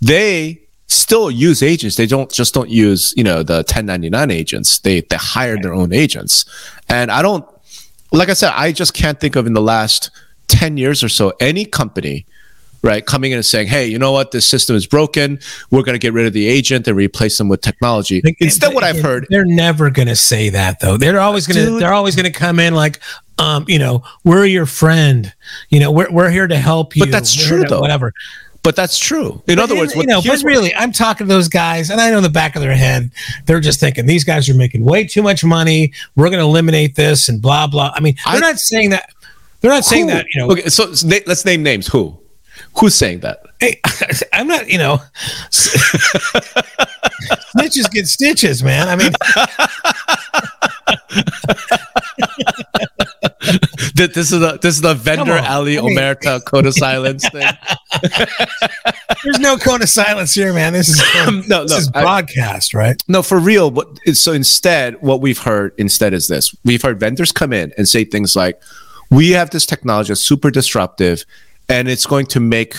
they 0.00 0.62
still 0.88 1.30
use 1.30 1.62
agents. 1.62 1.96
They 1.96 2.06
don't 2.06 2.30
just 2.30 2.54
don't 2.54 2.70
use, 2.70 3.14
you 3.16 3.24
know, 3.24 3.42
the 3.42 3.56
1099 3.56 4.30
agents. 4.30 4.78
They 4.80 5.02
they 5.02 5.16
hire 5.16 5.56
their 5.60 5.74
own 5.74 5.92
agents. 5.92 6.44
And 6.88 7.10
I 7.10 7.22
don't 7.22 7.46
like 8.10 8.28
I 8.30 8.34
said, 8.34 8.52
I 8.54 8.72
just 8.72 8.94
can't 8.94 9.20
think 9.20 9.36
of 9.36 9.46
in 9.46 9.52
the 9.52 9.62
last 9.62 10.10
10 10.48 10.78
years 10.78 11.04
or 11.04 11.10
so 11.10 11.34
any 11.40 11.66
company 11.66 12.24
right 12.82 13.04
coming 13.04 13.32
in 13.32 13.36
and 13.36 13.44
saying 13.44 13.66
hey 13.66 13.86
you 13.86 13.98
know 13.98 14.12
what? 14.12 14.30
This 14.30 14.46
system 14.46 14.76
is 14.76 14.86
broken. 14.86 15.38
We're 15.70 15.82
going 15.82 15.94
to 15.94 15.98
get 15.98 16.14
rid 16.14 16.26
of 16.26 16.32
the 16.32 16.46
agent 16.46 16.88
and 16.88 16.96
replace 16.96 17.36
them 17.36 17.48
with 17.48 17.60
technology. 17.60 18.22
Instead 18.40 18.74
what 18.74 18.84
i've 18.84 19.00
heard 19.00 19.26
they're 19.30 19.44
never 19.44 19.90
going 19.90 20.08
to 20.08 20.16
say 20.16 20.48
that 20.50 20.80
though. 20.80 20.96
They're 20.96 21.20
always 21.20 21.46
going 21.46 21.64
to 21.64 21.78
they're 21.78 21.92
always 21.92 22.16
going 22.16 22.32
to 22.32 22.38
come 22.38 22.58
in 22.58 22.74
like 22.74 23.00
um 23.38 23.64
you 23.68 23.78
know 23.78 24.04
we're 24.24 24.46
your 24.46 24.66
friend. 24.66 25.34
You 25.68 25.80
know 25.80 25.90
we're, 25.92 26.10
we're 26.10 26.30
here 26.30 26.46
to 26.46 26.56
help 26.56 26.96
you. 26.96 27.02
but 27.02 27.10
that's 27.10 27.36
we're 27.36 27.58
true 27.58 27.68
though. 27.68 27.80
whatever 27.80 28.14
but 28.62 28.76
that's 28.76 28.98
true. 28.98 29.42
In 29.46 29.56
but 29.56 29.58
other 29.60 29.76
words, 29.76 29.94
you 29.94 30.06
know, 30.06 30.20
but 30.20 30.42
really, 30.42 30.74
I'm 30.74 30.92
talking 30.92 31.26
to 31.26 31.32
those 31.32 31.48
guys, 31.48 31.90
and 31.90 32.00
I 32.00 32.10
know 32.10 32.18
in 32.18 32.22
the 32.22 32.28
back 32.28 32.56
of 32.56 32.62
their 32.62 32.74
head, 32.74 33.10
they're 33.46 33.60
just 33.60 33.80
thinking 33.80 34.06
these 34.06 34.24
guys 34.24 34.48
are 34.48 34.54
making 34.54 34.84
way 34.84 35.06
too 35.06 35.22
much 35.22 35.44
money. 35.44 35.92
We're 36.16 36.28
going 36.28 36.40
to 36.40 36.44
eliminate 36.44 36.94
this 36.94 37.28
and 37.28 37.40
blah 37.40 37.66
blah. 37.66 37.92
I 37.94 38.00
mean, 38.00 38.16
they're 38.26 38.36
I, 38.36 38.40
not 38.40 38.58
saying 38.58 38.90
that. 38.90 39.10
They're 39.60 39.70
not 39.70 39.84
who? 39.84 39.90
saying 39.90 40.08
that. 40.08 40.26
You 40.32 40.40
know. 40.40 40.50
Okay, 40.52 40.68
so 40.68 40.86
let's 41.04 41.44
name 41.44 41.62
names. 41.62 41.86
Who? 41.88 42.18
Who's 42.78 42.94
saying 42.94 43.20
that? 43.20 43.40
Hey, 43.60 43.80
I'm 44.32 44.46
not. 44.46 44.68
You 44.68 44.78
know, 44.78 44.98
snitches 47.56 47.90
get 47.90 48.06
stitches, 48.06 48.62
man. 48.62 48.88
I 48.88 48.96
mean. 48.96 49.12
this 53.94 54.32
is 54.32 54.40
the 54.40 54.58
this 54.60 54.74
is 54.74 54.80
the 54.80 54.94
vendor 54.94 55.38
Ali 55.46 55.76
Omerta 55.76 56.44
code 56.44 56.66
of 56.66 56.74
silence 56.74 57.28
thing. 57.32 57.48
There's 59.24 59.38
no 59.38 59.56
code 59.56 59.82
of 59.82 59.88
silence 59.88 60.34
here, 60.34 60.52
man. 60.52 60.72
This 60.72 60.88
is 60.88 61.02
no, 61.26 61.42
no, 61.46 61.62
this 61.64 61.78
is 61.78 61.90
broadcast, 61.90 62.74
I, 62.74 62.78
right? 62.78 63.02
No, 63.08 63.22
for 63.22 63.38
real. 63.38 63.70
What 63.70 63.98
so 64.14 64.32
instead, 64.32 65.00
what 65.00 65.20
we've 65.20 65.38
heard 65.38 65.72
instead 65.78 66.12
is 66.14 66.28
this: 66.28 66.54
we've 66.64 66.82
heard 66.82 67.00
vendors 67.00 67.32
come 67.32 67.52
in 67.52 67.72
and 67.78 67.88
say 67.88 68.04
things 68.04 68.36
like, 68.36 68.60
"We 69.10 69.30
have 69.30 69.50
this 69.50 69.66
technology 69.66 70.08
that's 70.08 70.20
super 70.20 70.50
disruptive, 70.50 71.24
and 71.68 71.88
it's 71.88 72.06
going 72.06 72.26
to 72.26 72.40
make." 72.40 72.76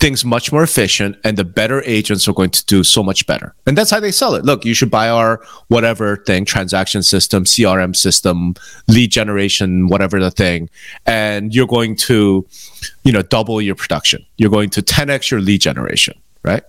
Things 0.00 0.24
much 0.24 0.52
more 0.52 0.62
efficient 0.62 1.16
and 1.24 1.36
the 1.36 1.44
better 1.44 1.82
agents 1.84 2.28
are 2.28 2.32
going 2.32 2.50
to 2.50 2.64
do 2.66 2.84
so 2.84 3.02
much 3.02 3.26
better. 3.26 3.54
And 3.66 3.76
that's 3.76 3.90
how 3.90 3.98
they 3.98 4.12
sell 4.12 4.34
it. 4.34 4.44
Look, 4.44 4.64
you 4.64 4.74
should 4.74 4.90
buy 4.90 5.08
our 5.08 5.40
whatever 5.68 6.16
thing, 6.18 6.44
transaction 6.44 7.02
system, 7.02 7.44
CRM 7.44 7.96
system, 7.96 8.54
lead 8.86 9.10
generation, 9.10 9.88
whatever 9.88 10.20
the 10.20 10.30
thing, 10.30 10.70
and 11.06 11.54
you're 11.54 11.66
going 11.66 11.96
to, 11.96 12.46
you 13.02 13.12
know, 13.12 13.22
double 13.22 13.60
your 13.60 13.74
production. 13.74 14.24
You're 14.36 14.50
going 14.50 14.70
to 14.70 14.82
10x 14.82 15.30
your 15.30 15.40
lead 15.40 15.60
generation, 15.60 16.14
right? 16.44 16.62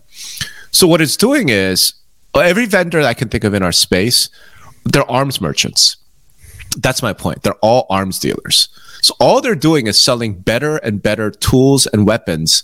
So 0.72 0.88
what 0.88 1.02
it's 1.02 1.18
doing 1.18 1.50
is 1.50 1.94
every 2.36 2.66
vendor 2.66 3.02
I 3.02 3.14
can 3.14 3.30
think 3.30 3.44
of 3.44 3.54
in 3.54 3.64
our 3.64 3.72
space, 3.72 4.30
they're 4.86 5.10
arms 5.10 5.40
merchants. 5.40 5.98
That's 6.78 7.02
my 7.02 7.14
point. 7.14 7.44
They're 7.44 7.54
all 7.56 7.86
arms 7.90 8.20
dealers. 8.20 8.70
So 9.02 9.16
all 9.20 9.42
they're 9.42 9.56
doing 9.56 9.88
is 9.88 10.00
selling 10.00 10.40
better 10.40 10.78
and 10.78 11.02
better 11.02 11.32
tools 11.32 11.88
and 11.88 12.06
weapons 12.06 12.64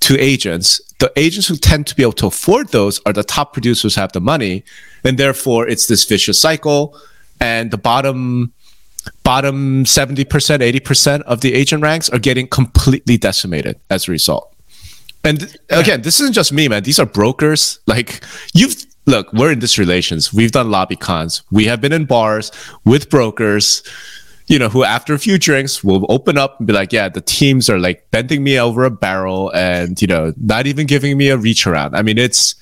to 0.00 0.18
agents. 0.18 0.80
The 0.98 1.12
agents 1.16 1.48
who 1.48 1.56
tend 1.56 1.86
to 1.88 1.96
be 1.96 2.02
able 2.02 2.12
to 2.14 2.26
afford 2.26 2.68
those 2.68 3.00
are 3.06 3.12
the 3.12 3.24
top 3.24 3.52
producers 3.52 3.94
have 3.94 4.12
the 4.12 4.20
money, 4.20 4.64
and 5.04 5.18
therefore 5.18 5.68
it's 5.68 5.86
this 5.86 6.04
vicious 6.04 6.40
cycle. 6.40 6.98
And 7.40 7.70
the 7.70 7.78
bottom, 7.78 8.52
bottom 9.22 9.84
70%, 9.84 10.24
80% 10.26 11.22
of 11.22 11.40
the 11.40 11.54
agent 11.54 11.82
ranks 11.82 12.10
are 12.10 12.18
getting 12.18 12.46
completely 12.46 13.16
decimated 13.16 13.80
as 13.88 14.08
a 14.08 14.12
result. 14.12 14.54
And 15.24 15.40
th- 15.40 15.56
again, 15.70 16.02
this 16.02 16.20
isn't 16.20 16.34
just 16.34 16.52
me, 16.52 16.68
man. 16.68 16.82
These 16.82 16.98
are 16.98 17.06
brokers. 17.06 17.80
Like 17.86 18.24
you've 18.54 18.84
look, 19.06 19.32
we're 19.32 19.52
in 19.52 19.58
this 19.58 19.78
relations. 19.78 20.32
We've 20.32 20.52
done 20.52 20.70
lobby 20.70 20.96
cons. 20.96 21.42
We 21.50 21.64
have 21.66 21.80
been 21.80 21.92
in 21.92 22.06
bars 22.06 22.50
with 22.84 23.10
brokers, 23.10 23.82
you 24.50 24.58
know, 24.58 24.68
who 24.68 24.82
after 24.82 25.14
a 25.14 25.18
few 25.18 25.38
drinks 25.38 25.84
will 25.84 26.04
open 26.08 26.36
up 26.36 26.58
and 26.58 26.66
be 26.66 26.72
like, 26.72 26.92
yeah, 26.92 27.08
the 27.08 27.20
teams 27.20 27.70
are 27.70 27.78
like 27.78 28.04
bending 28.10 28.42
me 28.42 28.58
over 28.58 28.82
a 28.84 28.90
barrel 28.90 29.50
and, 29.54 30.02
you 30.02 30.08
know, 30.08 30.34
not 30.38 30.66
even 30.66 30.88
giving 30.88 31.16
me 31.16 31.28
a 31.28 31.36
reach 31.36 31.68
around. 31.68 31.94
I 31.94 32.02
mean, 32.02 32.18
it's 32.18 32.56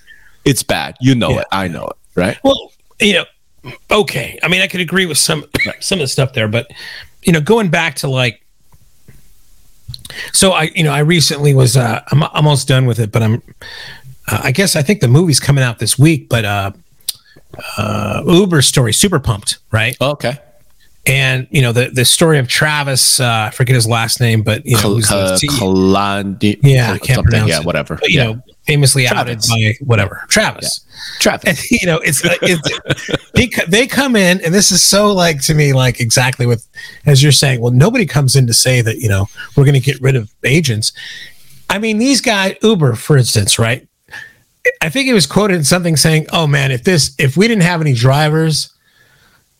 it's 0.44 0.62
bad. 0.62 0.96
You 1.00 1.14
know 1.14 1.30
Yeah. 1.30 1.40
it. 1.40 1.46
I 1.50 1.66
know 1.68 1.86
it, 1.86 1.96
right? 2.14 2.38
Well, 2.44 2.72
you 3.00 3.14
know, 3.14 3.24
okay. 3.90 4.38
I 4.42 4.48
mean, 4.48 4.60
I 4.60 4.66
could 4.66 4.82
agree 4.82 5.06
with 5.06 5.16
some 5.16 5.46
some 5.80 5.98
of 5.98 6.04
the 6.04 6.08
stuff 6.08 6.34
there, 6.34 6.46
but 6.46 6.70
you 7.22 7.32
know, 7.32 7.40
going 7.40 7.70
back 7.70 7.94
to 7.96 8.08
like, 8.08 8.44
so 10.34 10.52
I, 10.52 10.64
you 10.74 10.84
know, 10.84 10.92
I 10.92 10.98
recently 11.00 11.54
was, 11.54 11.74
uh, 11.76 12.02
I'm 12.12 12.22
almost 12.22 12.68
done 12.68 12.84
with 12.84 12.98
it, 12.98 13.10
but 13.10 13.22
I'm, 13.22 13.42
uh, 14.30 14.40
I 14.44 14.52
guess 14.52 14.76
I 14.76 14.82
think 14.82 15.00
the 15.00 15.08
movie's 15.08 15.40
coming 15.40 15.64
out 15.64 15.78
this 15.78 15.98
week, 15.98 16.28
but 16.28 16.44
uh, 16.44 16.70
uh, 17.78 18.22
Uber 18.26 18.60
story, 18.62 18.92
super 18.92 19.18
pumped, 19.20 19.58
right? 19.72 19.96
Okay. 20.00 20.38
And 21.08 21.46
you 21.50 21.62
know, 21.62 21.72
the 21.72 21.88
the 21.88 22.04
story 22.04 22.38
of 22.38 22.48
Travis, 22.48 23.18
uh, 23.18 23.48
I 23.48 23.50
forget 23.50 23.74
his 23.74 23.86
last 23.88 24.20
name, 24.20 24.42
but 24.42 24.64
you 24.66 24.76
know, 24.76 24.94
the 24.96 25.48
Kalandi- 25.50 26.58
Yeah, 26.62 26.92
I 26.92 26.98
can't 26.98 27.24
pronounce 27.24 27.48
Yeah, 27.50 27.60
whatever. 27.60 27.96
but, 27.96 28.10
you 28.10 28.18
yeah. 28.18 28.24
know, 28.32 28.42
famously 28.66 29.06
Travis. 29.06 29.50
outed 29.50 29.78
by 29.80 29.84
whatever 29.86 30.24
Travis. 30.28 30.80
Travis. 31.20 31.44
And, 31.48 31.58
you 31.80 31.86
know, 31.86 31.98
it's, 32.04 32.20
it's 32.24 33.32
they, 33.32 33.48
they 33.68 33.86
come 33.86 34.16
in, 34.16 34.42
and 34.44 34.52
this 34.52 34.70
is 34.70 34.82
so 34.82 35.12
like 35.14 35.40
to 35.44 35.54
me, 35.54 35.72
like 35.72 35.98
exactly 35.98 36.44
with 36.44 36.68
as 37.06 37.22
you're 37.22 37.32
saying. 37.32 37.60
Well, 37.62 37.72
nobody 37.72 38.04
comes 38.04 38.36
in 38.36 38.46
to 38.46 38.52
say 38.54 38.82
that 38.82 38.98
you 38.98 39.08
know 39.08 39.26
we're 39.56 39.64
going 39.64 39.74
to 39.74 39.80
get 39.80 40.00
rid 40.02 40.14
of 40.14 40.30
agents. 40.44 40.92
I 41.70 41.78
mean, 41.78 41.96
these 41.98 42.20
guys, 42.20 42.56
Uber, 42.62 42.96
for 42.96 43.16
instance, 43.16 43.58
right? 43.58 43.86
I 44.82 44.90
think 44.90 45.08
it 45.08 45.14
was 45.14 45.26
quoted 45.26 45.54
in 45.56 45.64
something 45.64 45.96
saying, 45.96 46.26
"Oh 46.32 46.46
man, 46.46 46.70
if 46.70 46.84
this 46.84 47.14
if 47.18 47.34
we 47.38 47.48
didn't 47.48 47.62
have 47.62 47.80
any 47.80 47.94
drivers, 47.94 48.70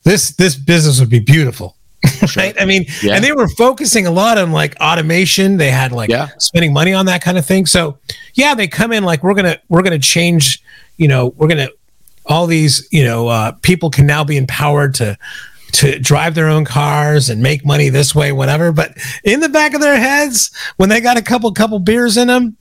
this 0.09 0.33
this 0.33 0.55
business 0.57 1.01
would 1.01 1.11
be 1.11 1.21
beautiful." 1.21 1.77
right? 2.37 2.55
I 2.61 2.65
mean, 2.65 2.87
Yeah. 3.03 3.15
and 3.17 3.25
they 3.25 3.33
were 3.33 3.49
focusing 3.49 4.07
a 4.07 4.11
lot 4.11 4.39
on 4.39 4.53
like 4.53 4.77
automation. 4.81 5.57
They 5.57 5.71
had 5.71 5.91
like 5.93 6.11
Yeah. 6.11 6.29
spending 6.39 6.73
money 6.73 6.93
on 6.95 7.07
that 7.07 7.23
kind 7.23 7.37
of 7.37 7.45
thing. 7.45 7.67
So 7.67 7.99
yeah, 8.35 8.55
they 8.55 8.69
come 8.69 8.93
in 8.93 9.03
like 9.05 9.23
we're 9.25 9.35
gonna 9.35 9.59
we're 9.69 9.83
gonna 9.83 9.99
change. 9.99 10.63
You 10.97 11.09
know, 11.09 11.29
we're 11.37 11.49
gonna 11.49 11.69
all 12.27 12.47
these 12.47 12.87
you 12.93 13.05
know 13.05 13.29
uh, 13.29 13.53
people 13.63 13.91
can 13.91 14.07
now 14.07 14.23
be 14.25 14.37
empowered 14.37 14.95
to 14.95 15.19
to 15.73 15.99
drive 15.99 16.35
their 16.35 16.49
own 16.49 16.65
cars 16.65 17.29
and 17.29 17.43
make 17.43 17.65
money 17.67 17.89
this 17.91 18.15
way, 18.15 18.33
whatever. 18.33 18.73
But 18.73 18.93
in 19.25 19.41
the 19.41 19.49
back 19.49 19.75
of 19.75 19.81
their 19.81 19.99
heads, 19.99 20.51
when 20.77 20.89
they 20.89 21.01
got 21.01 21.17
a 21.19 21.23
couple 21.23 21.53
couple 21.53 21.79
beers 21.81 22.17
in 22.17 22.29
them, 22.29 22.57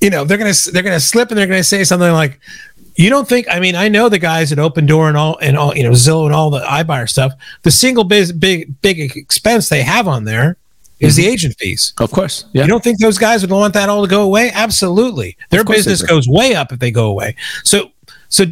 you 0.00 0.08
know 0.10 0.24
they're 0.24 0.38
gonna 0.38 0.54
they're 0.72 0.82
gonna 0.82 1.00
slip 1.00 1.30
and 1.30 1.38
they're 1.38 1.46
gonna 1.46 1.62
say 1.64 1.84
something 1.84 2.12
like. 2.12 2.40
You 2.96 3.10
don't 3.10 3.28
think? 3.28 3.46
I 3.50 3.58
mean, 3.58 3.74
I 3.74 3.88
know 3.88 4.08
the 4.08 4.18
guys 4.18 4.52
at 4.52 4.58
Opendoor 4.58 5.08
and 5.08 5.16
all, 5.16 5.36
and 5.38 5.56
all, 5.56 5.76
you 5.76 5.82
know, 5.82 5.90
Zillow 5.90 6.26
and 6.26 6.34
all 6.34 6.50
the 6.50 6.60
iBuyer 6.60 7.08
stuff. 7.08 7.32
The 7.62 7.70
single 7.70 8.04
big, 8.04 8.38
big, 8.38 8.80
big 8.82 9.00
expense 9.16 9.68
they 9.68 9.82
have 9.82 10.06
on 10.06 10.24
there 10.24 10.56
is 11.00 11.16
the 11.16 11.24
mm-hmm. 11.24 11.32
agent 11.32 11.56
fees. 11.58 11.92
Of 11.98 12.12
course. 12.12 12.44
Yeah. 12.52 12.62
You 12.62 12.68
don't 12.68 12.84
think 12.84 13.00
those 13.00 13.18
guys 13.18 13.42
would 13.42 13.50
want 13.50 13.74
that 13.74 13.88
all 13.88 14.02
to 14.02 14.08
go 14.08 14.22
away? 14.22 14.50
Absolutely. 14.54 15.36
Their 15.50 15.64
business 15.64 16.02
goes 16.02 16.28
way 16.28 16.54
up 16.54 16.72
if 16.72 16.78
they 16.78 16.90
go 16.90 17.06
away. 17.06 17.36
So, 17.64 17.90
so, 18.28 18.44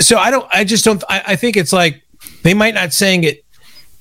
so 0.00 0.18
I 0.18 0.30
don't, 0.30 0.46
I 0.52 0.64
just 0.64 0.84
don't, 0.84 1.02
I, 1.08 1.22
I 1.28 1.36
think 1.36 1.56
it's 1.56 1.72
like 1.72 2.02
they 2.42 2.54
might 2.54 2.74
not 2.74 2.92
saying 2.92 3.24
it, 3.24 3.44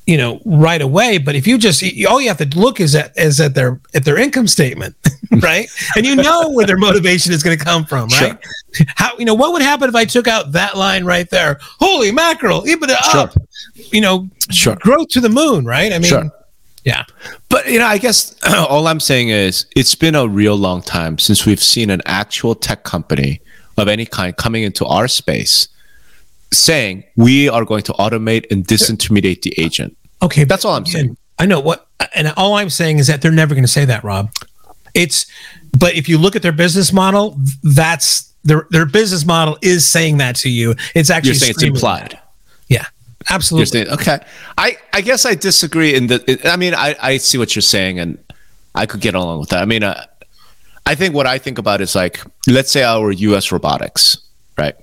you 0.06 0.18
know, 0.18 0.40
right 0.46 0.82
away, 0.82 1.18
but 1.18 1.36
if 1.36 1.48
you 1.48 1.58
just, 1.58 1.84
all 2.08 2.22
you 2.22 2.30
have 2.30 2.38
to 2.38 2.58
look 2.58 2.80
is 2.80 2.96
at, 2.96 3.18
is 3.18 3.42
at 3.42 3.56
their, 3.56 3.80
at 3.94 4.06
their 4.06 4.18
income 4.18 4.48
statement, 4.48 4.96
right? 5.42 5.68
And 5.96 6.06
you 6.06 6.16
know 6.16 6.50
where 6.50 6.66
their 6.66 6.78
motivation 6.78 7.32
is 7.34 7.44
going 7.44 7.58
to 7.58 7.64
come 7.64 7.86
from, 7.86 8.10
right? 8.10 8.38
How, 8.96 9.18
you 9.18 9.26
know, 9.26 9.34
what 9.34 9.54
would 9.54 9.62
happen 9.62 9.90
if 9.90 9.96
I 9.96 10.06
took 10.06 10.28
out 10.28 10.52
that 10.54 10.78
line 10.78 11.04
right 11.06 11.30
there? 11.30 11.58
Holy 11.80 12.12
mackerel, 12.12 12.62
EBITDA 12.64 12.98
Sure. 13.12 13.22
up, 13.22 13.34
you 13.92 14.02
know, 14.02 14.30
Sure. 14.50 14.76
growth 14.76 15.10
to 15.10 15.20
the 15.22 15.30
moon, 15.30 15.66
right? 15.66 15.92
I 15.92 16.00
mean, 16.00 16.10
Sure. 16.10 16.30
yeah. 16.84 17.04
But 17.50 17.70
you 17.72 17.80
know, 17.80 17.86
I 17.88 17.98
guess 17.98 18.36
all 18.70 18.88
I'm 18.88 19.00
saying 19.00 19.30
is 19.30 19.66
it's 19.76 19.96
been 19.96 20.16
a 20.16 20.28
real 20.28 20.56
long 20.56 20.82
time 20.82 21.18
since 21.18 21.46
we've 21.46 21.62
seen 21.64 21.90
an 21.90 22.02
actual 22.06 22.56
tech 22.56 22.84
company 22.84 23.42
of 23.78 23.88
any 23.88 24.06
kind 24.06 24.36
coming 24.38 24.64
into 24.64 24.86
our 24.86 25.08
space 25.08 25.68
saying 26.54 27.04
we 27.16 27.50
are 27.50 27.66
going 27.66 27.84
to 27.84 27.94
automate 27.94 28.50
and 28.52 28.66
disintermediate 28.66 29.42
the 29.42 29.54
agent. 29.60 29.96
Okay, 30.22 30.44
That's 30.46 30.66
all 30.66 30.74
I'm 30.76 30.86
saying. 30.86 31.18
I 31.40 31.46
know 31.46 31.60
what, 31.60 31.88
and 32.16 32.34
all 32.38 32.56
I'm 32.56 32.70
saying 32.72 32.98
is 32.98 33.08
that 33.08 33.22
they're 33.22 33.32
never 33.32 33.54
going 33.54 33.64
to 33.66 33.72
say 33.72 33.86
that, 33.86 34.04
Rob. 34.04 34.32
It's, 34.98 35.28
but 35.78 35.96
if 35.96 36.10
you 36.10 36.18
look 36.18 36.36
at 36.36 36.42
their 36.42 36.52
business 36.52 36.92
model, 36.92 37.40
that's 37.64 38.34
their 38.44 38.68
their 38.72 38.86
business 38.86 39.26
model 39.26 39.58
is 39.62 39.86
saying 39.86 40.18
that 40.18 40.36
to 40.38 40.50
you. 40.50 40.74
It's 40.96 41.10
actually 41.10 41.32
You're 41.32 41.36
saying 41.36 41.52
it's 41.52 41.64
implied. 41.64 42.12
that. 42.12 42.34
Yeah, 42.68 42.86
absolutely. 43.30 43.66
saying 43.68 43.90
okay. 43.90 44.20
I 44.58 44.78
I 44.94 45.02
guess 45.02 45.26
I 45.26 45.36
disagree 45.36 45.94
in 45.94 46.08
the. 46.08 46.40
I 46.46 46.58
mean, 46.58 46.74
I 46.74 46.96
I 47.02 47.18
see 47.18 47.38
what 47.38 47.56
you're 47.56 47.62
saying, 47.62 48.00
and 48.00 48.18
I 48.74 48.86
could 48.86 49.02
get 49.02 49.16
along 49.16 49.40
with 49.40 49.50
that. 49.50 49.62
I 49.62 49.66
mean, 49.66 49.84
uh, 49.84 50.06
I 50.86 50.96
think 50.96 51.14
what 51.14 51.28
I 51.28 51.38
think 51.38 51.58
about 51.58 51.82
is 51.82 51.96
like, 51.96 52.22
let's 52.48 52.72
say 52.72 52.84
our 52.84 53.12
U.S. 53.12 53.52
robotics, 53.52 54.18
right? 54.58 54.76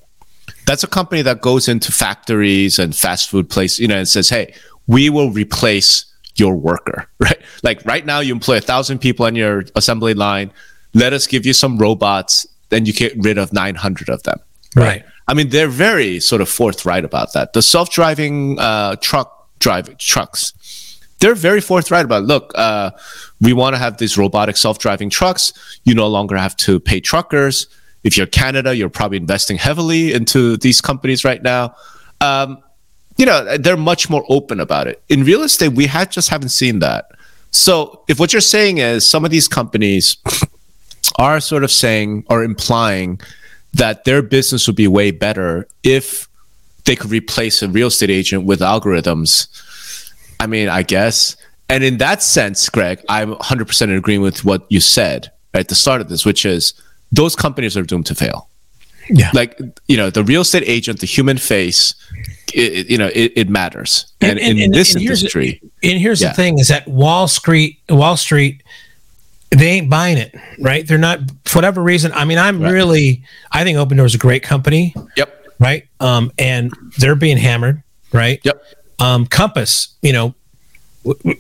That's 0.67 0.85
a 0.85 0.87
company 0.87 1.23
that 1.23 1.41
goes 1.41 1.69
into 1.69 1.93
factories 1.93 2.79
and 2.79 2.95
fast 2.95 3.31
food 3.31 3.51
places, 3.51 3.81
you 3.81 3.89
know, 3.89 3.97
and 3.97 4.09
says, 4.09 4.29
"Hey, 4.29 4.55
we 4.87 5.11
will 5.11 5.31
replace 5.31 6.05
your 6.37 6.55
worker." 6.55 7.09
Right? 7.19 7.41
Like 7.63 7.85
right 7.87 8.05
now, 8.05 8.21
you 8.21 8.33
employ 8.33 8.59
a 8.59 8.61
thousand 8.61 8.99
people 8.99 9.25
on 9.27 9.35
your 9.35 9.65
assembly 9.77 10.15
line. 10.15 10.53
Let 10.93 11.13
us 11.13 11.27
give 11.27 11.47
you 11.47 11.53
some 11.53 11.79
robots, 11.79 12.47
then 12.69 12.87
you 12.87 12.93
get 12.93 13.13
rid 13.17 13.39
of 13.39 13.53
nine 13.53 13.75
hundred 13.75 14.09
of 14.09 14.23
them. 14.25 14.41
right. 14.77 15.05
I 15.27 15.33
mean, 15.33 15.49
they're 15.49 15.69
very 15.69 16.21
sort 16.21 16.43
of 16.43 16.51
forthright 16.51 17.03
about 17.05 17.33
that. 17.33 17.55
The 17.55 17.63
self-driving 17.63 18.59
uh, 18.59 18.97
truck 18.97 19.49
drive 19.59 19.97
trucks, 19.97 20.53
they're 21.21 21.35
very 21.35 21.63
forthright 21.63 22.05
about. 22.05 22.25
Look, 22.25 22.53
uh, 22.57 22.91
we 23.41 23.55
want 23.55 23.75
to 23.75 23.79
have 23.79 23.97
these 23.97 24.19
robotic 24.19 24.59
self-driving 24.59 25.09
trucks. 25.09 25.53
You 25.85 25.95
no 25.95 26.09
longer 26.09 26.37
have 26.37 26.57
to 26.57 26.79
pay 26.79 27.01
truckers. 27.01 27.69
If 28.03 28.19
you're 28.19 28.27
Canada, 28.27 28.77
you're 28.77 28.91
probably 28.91 29.17
investing 29.17 29.57
heavily 29.57 30.13
into 30.13 30.59
these 30.59 30.83
companies 30.83 31.25
right 31.25 31.43
now. 31.43 31.75
Um, 32.21 32.59
you 33.17 33.27
know, 33.27 33.57
they're 33.59 33.77
much 33.77 34.11
more 34.11 34.25
open 34.29 34.61
about 34.61 34.87
it. 34.87 35.03
In 35.09 35.25
real 35.25 35.43
estate, 35.43 35.69
we 35.69 35.87
had 35.87 36.11
just 36.11 36.29
haven't 36.29 36.49
seen 36.49 36.81
that. 36.81 37.11
So, 37.51 38.03
if 38.09 38.19
what 38.19 38.33
you're 38.33 38.41
saying 38.41 38.79
is 38.79 39.09
some 39.09 39.25
of 39.25 39.31
these 39.31 39.47
companies 39.47 40.17
are 41.17 41.39
sort 41.41 41.63
of 41.63 41.71
saying 41.71 42.25
or 42.29 42.43
implying 42.43 43.21
that 43.75 44.05
their 44.05 44.23
business 44.23 44.67
would 44.67 44.77
be 44.77 44.89
way 44.89 45.11
better 45.11 45.69
if 45.83 46.29
they 46.85 46.97
could 46.97 47.11
replace 47.11 47.63
a 47.63 47.69
real 47.69 47.89
estate 47.89 48.11
agent 48.11 48.45
with 48.45 48.61
algorithms. 48.61 49.49
I 50.41 50.47
mean, 50.47 50.69
I 50.69 50.83
guess. 50.83 51.37
And 51.69 51.83
in 51.83 51.99
that 51.99 52.23
sense, 52.23 52.69
Greg, 52.69 53.03
I'm 53.09 53.35
100% 53.35 53.83
in 53.83 53.91
agreement 53.93 54.35
with 54.35 54.45
what 54.45 54.67
you 54.69 54.81
said 54.81 55.31
at 55.55 55.69
the 55.69 55.75
start 55.75 56.01
of 56.01 56.09
this, 56.09 56.27
which 56.27 56.45
is 56.45 56.75
those 57.11 57.35
companies 57.35 57.77
are 57.77 57.83
doomed 57.83 58.07
to 58.07 58.15
fail. 58.15 58.49
Yeah. 59.11 59.31
Like, 59.35 59.59
you 59.89 59.97
know, 59.97 60.11
the 60.11 60.25
real 60.25 60.43
estate 60.43 60.65
agent, 60.67 61.01
the 61.01 61.07
human 61.07 61.39
face, 61.39 61.95
it, 62.55 62.89
you 62.89 62.97
know, 62.99 63.11
it, 63.15 63.33
it 63.37 63.49
matters. 63.49 64.13
And, 64.21 64.39
in 64.39 64.71
this 64.71 64.95
and 64.95 65.03
industry, 65.03 65.61
and 65.83 65.99
here's 65.99 66.23
Yeah. 66.23 66.29
the 66.29 66.35
thing: 66.35 66.59
is 66.59 66.69
that 66.69 66.87
Wall 66.89 67.29
Street, 67.29 67.81
Wall 67.89 68.17
Street, 68.17 68.63
they 69.51 69.67
ain't 69.69 69.91
buying 69.91 70.19
it, 70.19 70.35
right? 70.59 70.87
They're 70.87 70.99
not 70.99 71.21
for 71.45 71.59
whatever 71.59 71.83
reason. 71.83 72.13
I 72.13 72.25
mean, 72.25 72.39
I'm 72.39 72.61
Right. 72.63 72.73
really, 72.73 73.23
I 73.53 73.65
think 73.65 73.77
Opendoor 73.79 74.07
is 74.07 74.15
a 74.15 74.19
great 74.19 74.43
company, 74.43 74.95
yep, 75.17 75.47
right? 75.59 75.87
Um, 76.01 76.33
and 76.39 76.73
they're 76.99 77.15
being 77.17 77.37
hammered, 77.37 77.83
right? 78.13 78.41
yep, 78.45 78.63
um, 79.01 79.27
Compass, 79.27 79.89
you 80.03 80.13
know, 80.13 80.35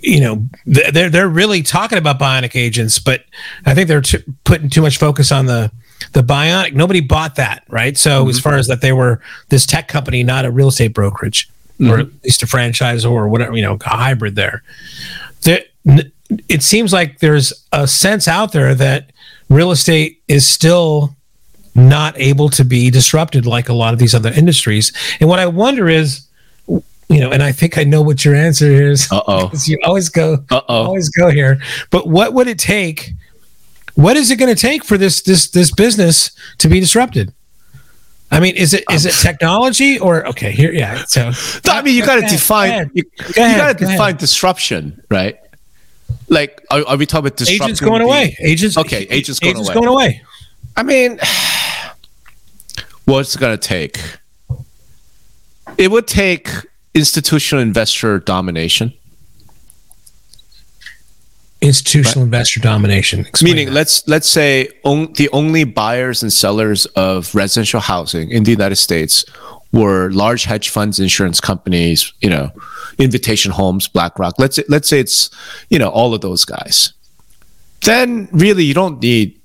you 0.03 0.20
know, 0.20 0.46
they're 0.66 1.09
they're 1.09 1.29
really 1.29 1.62
talking 1.62 1.96
about 1.96 2.18
bionic 2.18 2.55
agents, 2.55 2.98
but 2.98 3.24
I 3.64 3.74
think 3.74 3.88
they're 3.88 4.03
t- 4.03 4.18
putting 4.44 4.68
too 4.68 4.83
much 4.83 4.98
focus 4.98 5.33
on 5.33 5.46
the 5.46 5.70
the 6.12 6.23
bionic. 6.23 6.75
Nobody 6.75 7.01
bought 7.01 7.37
that, 7.37 7.64
right? 7.69 7.97
So 7.97 8.29
as 8.29 8.38
far 8.38 8.55
as 8.57 8.67
that, 8.69 8.81
they 8.81 8.93
were 8.93 9.21
this 9.49 9.67
tech 9.67 9.88
company, 9.88 10.23
not 10.23 10.45
a 10.45 10.51
real 10.51 10.69
estate 10.69 10.95
brokerage, 10.95 11.49
or 11.81 11.99
at 12.01 12.09
least 12.23 12.43
a 12.43 12.47
franchise 12.47 13.05
or 13.05 13.29
whatever, 13.29 13.57
you 13.57 13.62
know, 13.62 13.77
a 13.85 13.88
hybrid. 13.88 14.37
There, 14.37 14.62
It 16.49 16.62
seems 16.62 16.93
like 16.93 17.19
there's 17.19 17.53
a 17.73 17.87
sense 17.87 18.27
out 18.29 18.53
there 18.53 18.75
that 18.75 19.11
real 19.49 19.71
estate 19.71 20.23
is 20.29 20.47
still 20.47 21.14
not 21.75 22.19
able 22.19 22.49
to 22.51 22.64
be 22.64 22.90
disrupted 22.90 23.45
like 23.47 23.69
a 23.69 23.75
lot 23.75 23.93
of 23.93 23.99
these 23.99 24.14
other 24.14 24.31
industries. 24.33 24.93
And 25.21 25.29
what 25.29 25.38
I 25.38 25.47
wonder 25.47 25.88
is, 25.88 26.27
you 26.67 27.21
know, 27.21 27.31
and 27.31 27.43
I 27.43 27.53
think 27.53 27.77
I 27.77 27.85
know 27.85 28.01
what 28.01 28.25
your 28.25 28.35
answer 28.35 28.71
is. 28.71 29.09
Uh 29.12 29.23
oh. 29.27 29.51
you 29.67 29.79
always 29.85 30.09
go, 30.09 30.38
Uh 30.51 30.61
oh. 30.69 30.85
always 30.87 31.09
go 31.11 31.31
here. 31.31 31.61
But 31.90 32.09
what 32.09 32.33
would 32.33 32.49
it 32.49 32.59
take? 32.59 33.12
What 33.94 34.16
is 34.16 34.30
it 34.30 34.37
going 34.37 34.54
to 34.54 34.61
take 34.61 34.85
for 34.85 34.98
this 34.98 35.22
this 35.22 35.48
this 35.50 35.70
business 35.70 36.30
to 36.59 36.68
be 36.68 36.80
disrupted? 36.80 37.33
I 38.30 38.40
mean, 38.40 38.57
is 38.57 38.74
it 38.74 38.85
is 38.90 39.07
it 39.07 39.14
technology 39.14 39.98
or 39.98 40.26
okay? 40.28 40.50
Here, 40.50 40.72
yeah. 40.72 41.04
So 41.04 41.30
I 41.66 41.83
mean, 41.83 41.94
you 41.94 42.04
got 42.04 42.16
to 42.16 42.26
define. 42.26 42.90
You, 42.94 43.04
you 43.28 43.35
got 43.35 43.78
to 43.78 43.85
define 43.85 44.00
ahead. 44.00 44.18
disruption, 44.18 45.02
right? 45.11 45.38
Like, 46.28 46.64
are, 46.70 46.85
are 46.87 46.96
we 46.96 47.07
talking 47.07 47.26
about 47.26 47.37
disruption? 47.37 47.64
agents 47.64 47.80
going 47.80 48.00
being- 48.00 48.09
away. 48.09 48.37
Agents. 48.40 48.76
Okay, 48.76 49.07
agents 49.11 49.38
going 49.38 49.52
agents 49.57 49.68
away. 49.68 49.74
going 49.74 49.88
away. 49.88 50.22
I 50.76 50.83
mean, 50.83 51.20
what's 53.04 53.37
it 53.37 53.40
gonna 53.40 53.57
take? 53.57 54.00
It 55.78 55.90
would 55.90 56.09
take 56.09 56.48
institutional 56.94 57.62
investor 57.62 58.18
domination. 58.18 58.94
Institutional 61.64 62.24
investor 62.24 62.61
domination. 62.61 63.20
Explain 63.20 63.53
Meaning, 63.53 63.68
that. 63.68 63.74
let's 63.74 64.07
let's 64.09 64.29
say 64.29 64.68
on, 64.85 65.12
the 65.14 65.29
only 65.31 65.64
buyers 65.64 66.22
and 66.22 66.33
sellers 66.33 66.87
of 66.94 67.35
residential 67.35 67.81
housing 67.81 68.31
in 68.31 68.44
the 68.44 68.50
United 68.50 68.77
States 68.77 69.24
were 69.72 70.11
large 70.11 70.44
hedge 70.44 70.68
funds, 70.68 71.00
insurance 71.00 71.40
companies, 71.40 72.12
you 72.20 72.31
know, 72.31 72.50
Invitation 72.98 73.50
Homes, 73.50 73.88
BlackRock. 73.88 74.38
Let's 74.38 74.61
let's 74.68 74.88
say 74.88 75.00
it's 75.00 75.31
you 75.70 75.79
know 75.79 75.88
all 75.88 76.14
of 76.14 76.20
those 76.20 76.44
guys. 76.44 76.92
Then 77.83 78.29
really, 78.33 78.64
you 78.64 78.74
don't 78.74 79.03
need 79.03 79.40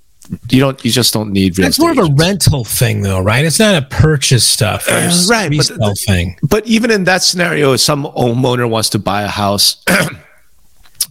you 0.49 0.59
don't 0.59 0.83
you 0.85 0.91
just 0.91 1.13
don't 1.13 1.31
need 1.31 1.57
real 1.57 1.67
That's 1.67 1.79
more 1.79 1.91
of 1.91 1.97
a 1.97 2.13
rental 2.13 2.63
thing, 2.63 3.01
though, 3.01 3.19
right? 3.19 3.43
It's 3.43 3.59
not 3.59 3.75
a 3.75 3.85
purchase 3.87 4.47
stuff. 4.47 4.87
Uh, 4.87 5.01
it's 5.03 5.29
right, 5.29 5.51
but 5.51 5.97
thing. 5.97 6.37
But 6.43 6.67
even 6.67 6.91
in 6.91 7.05
that 7.05 7.23
scenario, 7.23 7.73
if 7.73 7.81
some 7.81 8.03
homeowner 8.05 8.69
wants 8.69 8.89
to 8.89 8.99
buy 8.99 9.23
a 9.23 9.27
house, 9.27 9.83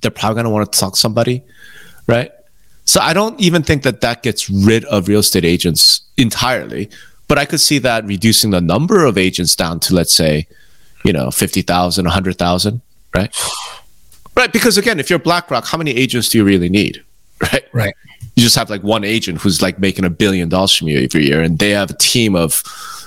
they're 0.00 0.10
probably 0.10 0.34
going 0.34 0.44
to 0.44 0.50
want 0.50 0.72
to 0.72 0.78
talk 0.78 0.94
to 0.94 0.98
somebody, 0.98 1.42
right? 2.06 2.30
So 2.84 3.00
I 3.00 3.12
don't 3.12 3.38
even 3.40 3.62
think 3.62 3.82
that 3.82 4.00
that 4.00 4.22
gets 4.22 4.48
rid 4.48 4.84
of 4.86 5.08
real 5.08 5.20
estate 5.20 5.44
agents 5.44 6.00
entirely. 6.16 6.88
But 7.26 7.38
I 7.38 7.44
could 7.44 7.60
see 7.60 7.78
that 7.80 8.06
reducing 8.06 8.50
the 8.50 8.60
number 8.60 9.04
of 9.04 9.18
agents 9.18 9.54
down 9.54 9.80
to, 9.80 9.94
let's 9.94 10.14
say, 10.14 10.46
you 11.04 11.12
know, 11.12 11.30
50,000, 11.30 12.04
100,000, 12.04 12.80
right? 13.14 13.36
Right. 14.34 14.52
Because 14.52 14.78
again, 14.78 14.98
if 14.98 15.10
you're 15.10 15.18
BlackRock, 15.18 15.66
how 15.66 15.76
many 15.76 15.90
agents 15.90 16.30
do 16.30 16.38
you 16.38 16.44
really 16.44 16.70
need, 16.70 17.04
right? 17.52 17.64
Right. 17.72 17.94
you 18.34 18.42
just 18.42 18.56
have 18.56 18.70
like 18.70 18.82
one 18.82 19.04
agent 19.04 19.40
who's 19.40 19.60
like 19.60 19.78
making 19.78 20.04
a 20.04 20.10
billion 20.10 20.48
dollars 20.48 20.72
from 20.72 20.88
you 20.88 21.00
every 21.00 21.26
year 21.26 21.42
and 21.42 21.58
they 21.58 21.70
have 21.70 21.90
a 21.90 21.94
team 21.94 22.34
of 22.36 22.54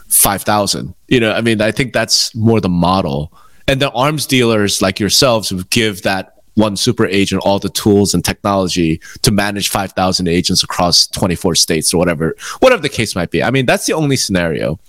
5000 0.10 0.94
you 1.08 1.22
know 1.22 1.32
i 1.32 1.40
mean 1.40 1.62
i 1.62 1.72
think 1.72 1.94
that's 1.94 2.36
more 2.36 2.60
the 2.60 2.70
model 2.70 3.32
and 3.68 3.82
the 3.82 3.90
arms 3.92 4.26
dealers 4.26 4.82
like 4.82 5.00
yourselves 5.00 5.54
would 5.54 5.70
give 5.70 6.02
that 6.02 6.41
one 6.56 6.76
super 6.76 7.06
agent 7.06 7.42
all 7.46 7.60
the 7.60 7.70
tools 7.70 8.14
and 8.14 8.26
technology 8.26 9.00
to 9.22 9.32
manage 9.32 9.70
5000 9.70 10.28
agents 10.28 10.64
across 10.64 11.08
24 11.08 11.56
states 11.56 11.94
or 11.94 11.98
whatever 11.98 12.36
whatever 12.60 12.82
the 12.82 12.90
case 12.90 13.16
might 13.16 13.32
be. 13.32 13.44
I 13.44 13.52
mean 13.52 13.66
that's 13.66 13.86
the 13.86 13.94
only 13.94 14.18
scenario. 14.18 14.80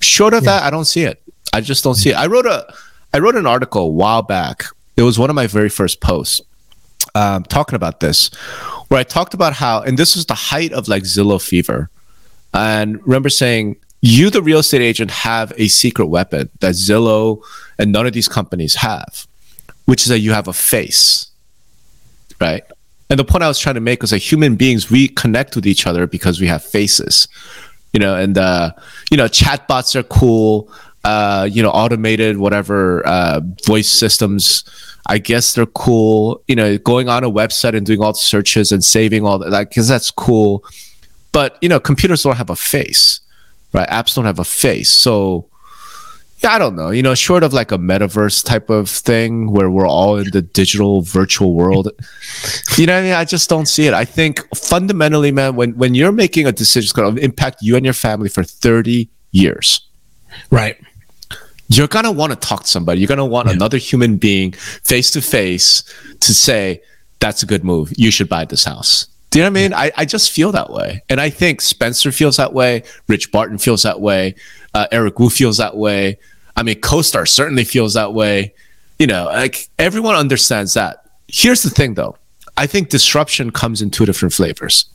Short 0.00 0.34
of 0.34 0.44
that 0.44 0.62
i 0.62 0.70
don't 0.70 0.84
see 0.84 1.02
it. 1.02 1.22
I 1.52 1.60
just 1.60 1.82
don't 1.82 1.94
see 1.94 2.10
it. 2.10 2.16
I 2.16 2.26
wrote 2.26 2.46
a 2.46 2.72
i 3.12 3.18
wrote 3.18 3.36
an 3.36 3.46
article 3.46 3.82
a 3.82 3.88
while 3.88 4.22
back. 4.22 4.64
It 4.96 5.02
was 5.02 5.18
one 5.18 5.30
of 5.30 5.36
my 5.36 5.46
very 5.46 5.68
first 5.68 6.00
posts 6.00 6.40
um, 7.14 7.44
talking 7.44 7.76
about 7.76 8.00
this, 8.00 8.28
where 8.88 9.00
I 9.00 9.04
talked 9.04 9.34
about 9.34 9.52
how, 9.52 9.82
and 9.82 9.96
this 9.98 10.16
was 10.16 10.26
the 10.26 10.34
height 10.34 10.72
of 10.72 10.88
like 10.88 11.04
Zillow 11.04 11.40
fever, 11.40 11.88
and 12.52 13.00
remember 13.06 13.28
saying, 13.28 13.76
you, 14.00 14.30
the 14.30 14.42
real 14.42 14.60
estate 14.60 14.80
agent, 14.80 15.10
have 15.10 15.52
a 15.56 15.68
secret 15.68 16.06
weapon 16.06 16.50
that 16.60 16.74
Zillow 16.74 17.42
and 17.78 17.92
none 17.92 18.06
of 18.06 18.12
these 18.12 18.28
companies 18.28 18.76
have, 18.76 19.26
which 19.88 20.02
is 20.02 20.08
that 20.08 20.18
you 20.18 20.32
have 20.32 20.48
a 20.48 20.52
face, 20.52 21.30
right? 22.42 22.62
And 23.08 23.18
the 23.18 23.24
point 23.24 23.42
I 23.42 23.48
was 23.48 23.58
trying 23.58 23.76
to 23.76 23.80
make 23.80 24.02
was 24.02 24.10
that 24.10 24.18
human 24.18 24.54
beings 24.54 24.90
we 24.90 25.08
connect 25.08 25.56
with 25.56 25.66
each 25.66 25.86
other 25.86 26.06
because 26.06 26.42
we 26.42 26.46
have 26.46 26.62
faces, 26.62 27.26
you 27.94 27.98
know, 27.98 28.14
and 28.14 28.36
uh, 28.36 28.72
you 29.10 29.16
know, 29.16 29.28
chatbots 29.28 29.96
are 29.96 30.02
cool. 30.02 30.70
Uh, 31.04 31.48
you 31.50 31.62
know, 31.62 31.70
automated 31.70 32.36
whatever 32.36 33.06
uh, 33.06 33.40
voice 33.64 33.88
systems. 33.88 34.62
I 35.06 35.16
guess 35.16 35.54
they're 35.54 35.64
cool. 35.64 36.42
You 36.48 36.56
know, 36.56 36.76
going 36.76 37.08
on 37.08 37.24
a 37.24 37.30
website 37.30 37.74
and 37.74 37.86
doing 37.86 38.02
all 38.02 38.12
the 38.12 38.18
searches 38.18 38.72
and 38.72 38.84
saving 38.84 39.24
all 39.24 39.38
that, 39.38 39.48
like, 39.48 39.70
because 39.70 39.88
that's 39.88 40.10
cool. 40.10 40.62
But 41.32 41.56
you 41.62 41.68
know, 41.70 41.80
computers 41.80 42.24
don't 42.24 42.36
have 42.36 42.50
a 42.50 42.56
face, 42.56 43.20
right? 43.72 43.88
Apps 43.88 44.14
don't 44.14 44.26
have 44.26 44.38
a 44.38 44.44
face, 44.44 44.90
so 44.90 45.48
I 46.44 46.58
don't 46.58 46.76
know. 46.76 46.90
You 46.90 47.02
know, 47.02 47.14
short 47.14 47.42
of 47.42 47.52
like 47.52 47.72
a 47.72 47.78
metaverse 47.78 48.44
type 48.44 48.70
of 48.70 48.88
thing 48.88 49.50
where 49.50 49.68
we're 49.70 49.88
all 49.88 50.16
in 50.18 50.30
the 50.30 50.40
digital 50.42 51.02
virtual 51.02 51.54
world, 51.54 51.88
you 52.76 52.86
know, 52.86 52.94
what 52.94 53.00
I 53.00 53.02
mean, 53.02 53.12
I 53.14 53.24
just 53.24 53.48
don't 53.48 53.66
see 53.66 53.86
it. 53.86 53.94
I 53.94 54.04
think 54.04 54.46
fundamentally, 54.56 55.32
man, 55.32 55.56
when 55.56 55.72
when 55.76 55.94
you're 55.94 56.12
making 56.12 56.46
a 56.46 56.52
decision 56.52 56.86
that's 56.86 56.92
going 56.92 57.16
to 57.16 57.22
impact 57.22 57.58
you 57.62 57.76
and 57.76 57.84
your 57.84 57.94
family 57.94 58.28
for 58.28 58.44
30 58.44 59.08
years, 59.32 59.80
Right. 60.50 60.76
you're 61.68 61.88
gonna 61.88 62.12
want 62.12 62.32
to 62.32 62.36
talk 62.48 62.62
to 62.62 62.68
somebody. 62.68 63.00
You're 63.00 63.08
gonna 63.08 63.26
want 63.26 63.50
another 63.50 63.76
human 63.78 64.16
being 64.16 64.52
face 64.52 65.10
to 65.12 65.20
face 65.20 65.82
to 66.20 66.32
say, 66.34 66.80
"That's 67.20 67.42
a 67.42 67.46
good 67.46 67.64
move. 67.64 67.92
You 67.96 68.10
should 68.10 68.28
buy 68.28 68.44
this 68.44 68.64
house." 68.64 69.06
Do 69.30 69.38
you 69.38 69.44
know 69.44 69.50
what 69.50 69.58
I 69.58 69.62
mean? 69.62 69.74
I, 69.74 69.92
I 69.98 70.04
just 70.06 70.30
feel 70.30 70.52
that 70.52 70.70
way, 70.70 71.02
and 71.10 71.20
I 71.20 71.28
think 71.28 71.60
Spencer 71.60 72.10
feels 72.12 72.36
that 72.38 72.54
way. 72.54 72.84
Rich 73.08 73.30
Barton 73.32 73.58
feels 73.58 73.82
that 73.82 74.00
way. 74.00 74.34
Uh, 74.74 74.86
Eric 74.92 75.18
Wu 75.18 75.30
feels 75.30 75.56
that 75.56 75.76
way. 75.76 76.18
I 76.56 76.62
mean, 76.62 76.80
CoStar 76.80 77.26
certainly 77.26 77.64
feels 77.64 77.94
that 77.94 78.14
way. 78.14 78.54
You 78.98 79.06
know, 79.06 79.26
like 79.26 79.68
everyone 79.78 80.16
understands 80.16 80.74
that. 80.74 81.04
Here's 81.28 81.62
the 81.62 81.70
thing, 81.70 81.94
though. 81.94 82.16
I 82.56 82.66
think 82.66 82.88
disruption 82.88 83.50
comes 83.50 83.80
in 83.80 83.90
two 83.90 84.04
different 84.04 84.34
flavors. 84.34 84.86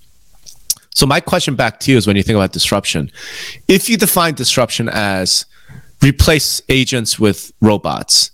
So 0.93 1.05
my 1.05 1.19
question 1.19 1.55
back 1.55 1.79
to 1.81 1.91
you 1.91 1.97
is 1.97 2.05
when 2.05 2.15
you 2.15 2.23
think 2.23 2.35
about 2.35 2.51
disruption, 2.51 3.11
if 3.67 3.89
you 3.89 3.97
define 3.97 4.35
disruption 4.35 4.89
as 4.89 5.45
replace 6.01 6.61
agents 6.69 7.17
with 7.17 7.51
robots, 7.61 8.31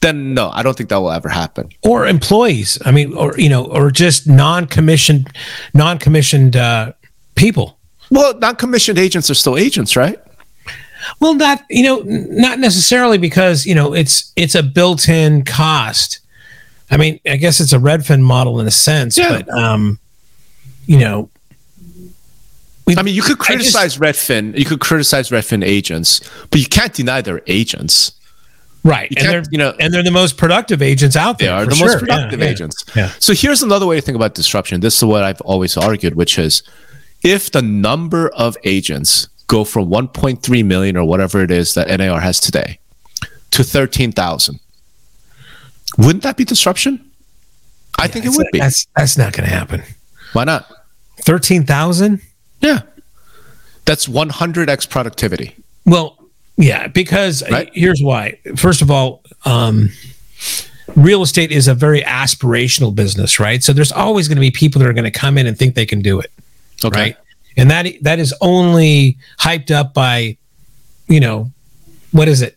then 0.00 0.34
no, 0.34 0.50
I 0.50 0.62
don't 0.62 0.76
think 0.76 0.88
that 0.88 0.96
will 0.96 1.12
ever 1.12 1.28
happen. 1.28 1.68
Or 1.82 2.06
employees. 2.06 2.78
I 2.84 2.90
mean, 2.90 3.14
or 3.14 3.38
you 3.38 3.48
know, 3.48 3.66
or 3.66 3.90
just 3.90 4.26
non-commissioned, 4.26 5.28
non-commissioned 5.74 6.56
uh, 6.56 6.92
people. 7.36 7.78
Well, 8.10 8.36
non-commissioned 8.38 8.98
agents 8.98 9.30
are 9.30 9.34
still 9.34 9.56
agents, 9.56 9.94
right? 9.94 10.18
Well, 11.20 11.34
not 11.34 11.64
you 11.70 11.82
know, 11.82 12.02
not 12.06 12.58
necessarily 12.58 13.18
because 13.18 13.66
you 13.66 13.74
know 13.74 13.92
it's 13.94 14.32
it's 14.36 14.54
a 14.54 14.62
built-in 14.62 15.44
cost. 15.44 16.20
I 16.90 16.96
mean, 16.96 17.20
I 17.26 17.36
guess 17.36 17.60
it's 17.60 17.72
a 17.72 17.78
Redfin 17.78 18.20
model 18.20 18.60
in 18.60 18.66
a 18.66 18.70
sense, 18.70 19.16
Yeah. 19.16 19.42
but 19.42 19.48
um, 19.48 19.98
you 20.86 20.98
know, 20.98 21.30
we, 22.86 22.96
I 22.96 23.02
mean, 23.02 23.14
you 23.14 23.22
could 23.22 23.38
I 23.40 23.56
just- 23.56 23.74
criticize 23.74 23.98
Redfin, 23.98 24.58
you 24.58 24.64
could 24.64 24.80
criticize 24.80 25.30
Redfin 25.30 25.64
agents, 25.64 26.20
but 26.50 26.60
you 26.60 26.66
can't 26.66 26.92
deny 26.92 27.22
they're 27.22 27.42
agents. 27.46 28.12
right? 28.84 29.10
You 29.10 29.16
and 29.20 29.28
they're 29.28 29.42
you 29.50 29.58
know, 29.58 29.74
and 29.80 29.94
they're 29.94 30.02
the 30.02 30.10
most 30.10 30.36
productive 30.36 30.82
agents 30.82 31.16
out 31.16 31.38
there. 31.38 31.48
they 31.48 31.54
are 31.54 31.66
the 31.66 31.74
sure. 31.76 31.86
most 31.86 32.00
productive 32.00 32.40
yeah. 32.40 32.46
agents. 32.46 32.84
Yeah. 32.96 33.10
So 33.20 33.32
here's 33.32 33.62
another 33.62 33.86
way 33.86 33.96
to 33.96 34.02
think 34.02 34.16
about 34.16 34.34
disruption. 34.34 34.80
This 34.80 34.96
is 34.96 35.04
what 35.04 35.22
I've 35.22 35.40
always 35.42 35.76
argued, 35.76 36.14
which 36.16 36.38
is 36.38 36.62
if 37.22 37.50
the 37.52 37.62
number 37.62 38.28
of 38.30 38.56
agents 38.64 39.28
go 39.52 39.64
from 39.64 39.88
1.3 39.90 40.64
million 40.64 40.96
or 40.96 41.04
whatever 41.04 41.42
it 41.44 41.50
is 41.50 41.74
that 41.74 41.88
NAR 41.98 42.20
has 42.20 42.40
today 42.40 42.78
to 43.50 43.62
13,000, 43.62 44.58
wouldn't 45.98 46.22
that 46.22 46.38
be 46.38 46.44
disruption? 46.44 47.10
I 47.98 48.08
think 48.08 48.24
it 48.24 48.30
would 48.34 48.46
be. 48.50 48.58
That's 48.58 48.86
that's 48.96 49.18
not 49.18 49.34
going 49.34 49.46
to 49.48 49.54
happen. 49.54 49.82
Why 50.32 50.44
not? 50.44 50.66
Thirteen 51.20 51.64
thousand. 51.66 52.22
Yeah. 52.60 52.80
That's 53.84 54.06
100x 54.08 54.88
productivity. 54.88 55.54
Well, 55.84 56.16
yeah, 56.56 56.86
because 56.88 57.42
Right. 57.50 57.70
here's 57.74 58.00
why. 58.02 58.38
First 58.56 58.80
of 58.80 58.90
all, 58.90 59.22
um, 59.44 59.90
real 60.96 61.22
estate 61.22 61.52
is 61.52 61.68
a 61.68 61.74
very 61.74 62.00
aspirational 62.02 62.94
business, 62.94 63.38
right? 63.38 63.62
So 63.62 63.72
there's 63.72 63.92
always 63.92 64.28
going 64.28 64.36
to 64.36 64.40
be 64.40 64.50
people 64.52 64.78
that 64.80 64.88
are 64.88 64.92
going 64.94 65.10
to 65.12 65.18
come 65.18 65.36
in 65.36 65.46
and 65.46 65.58
think 65.58 65.74
they 65.74 65.86
can 65.86 66.00
do 66.00 66.20
it, 66.20 66.30
Okay. 66.84 67.00
right? 67.00 67.16
And 67.56 67.70
that 67.70 67.86
that 68.02 68.18
is 68.18 68.34
only 68.40 69.18
hyped 69.38 69.70
up 69.70 69.94
by, 69.94 70.36
you 71.08 71.20
know, 71.20 71.50
what 72.12 72.28
is 72.28 72.42
it? 72.42 72.56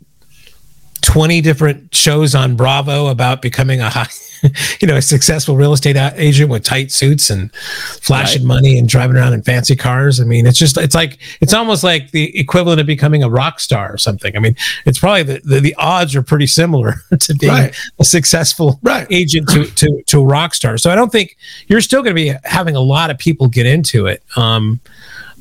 20 1.05 1.39
different 1.41 1.93
shows 1.93 2.33
on 2.33 2.55
Bravo 2.55 3.07
about 3.07 3.39
becoming 3.39 3.79
a 3.79 3.89
high, 3.91 4.07
you 4.81 4.87
know, 4.87 4.95
a 4.95 5.01
successful 5.03 5.55
real 5.55 5.71
estate 5.71 5.95
agent 5.95 6.49
with 6.49 6.63
tight 6.63 6.91
suits 6.91 7.29
and 7.29 7.53
flashing 7.55 8.41
Right. 8.41 8.47
money 8.47 8.79
and 8.79 8.89
driving 8.89 9.15
around 9.15 9.33
in 9.33 9.43
fancy 9.43 9.75
cars. 9.75 10.19
I 10.19 10.23
mean, 10.23 10.47
it's 10.47 10.57
just, 10.57 10.77
it's 10.79 10.95
like, 10.95 11.19
it's 11.41 11.53
almost 11.53 11.83
like 11.83 12.09
the 12.09 12.35
equivalent 12.37 12.81
of 12.81 12.87
becoming 12.87 13.21
a 13.21 13.29
rock 13.29 13.59
star 13.59 13.93
or 13.93 13.99
something. 13.99 14.35
I 14.35 14.39
mean, 14.39 14.55
it's 14.87 14.97
probably 14.97 15.21
the, 15.21 15.41
the, 15.43 15.59
the 15.59 15.75
odds 15.75 16.15
are 16.15 16.23
pretty 16.23 16.47
similar 16.47 16.95
to 17.19 17.35
being 17.35 17.53
Right. 17.53 17.75
a 17.99 18.03
successful 18.03 18.79
Right. 18.81 19.05
agent 19.11 19.47
to, 19.49 19.65
to, 19.65 20.01
to 20.07 20.21
a 20.21 20.25
rock 20.25 20.55
star. 20.55 20.79
So 20.79 20.89
I 20.89 20.95
don't 20.95 21.11
think 21.11 21.37
you're 21.67 21.81
still 21.81 22.01
going 22.01 22.15
to 22.15 22.21
be 22.21 22.33
having 22.45 22.75
a 22.75 22.81
lot 22.81 23.11
of 23.11 23.19
people 23.19 23.47
get 23.47 23.67
into 23.67 24.07
it. 24.07 24.23
Um, 24.35 24.79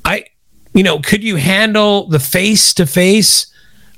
I, 0.04 0.26
you 0.74 0.82
know, 0.82 0.98
could 0.98 1.24
you 1.24 1.36
handle 1.36 2.06
the 2.06 2.20
face 2.20 2.74
to 2.74 2.84
face, 2.84 3.46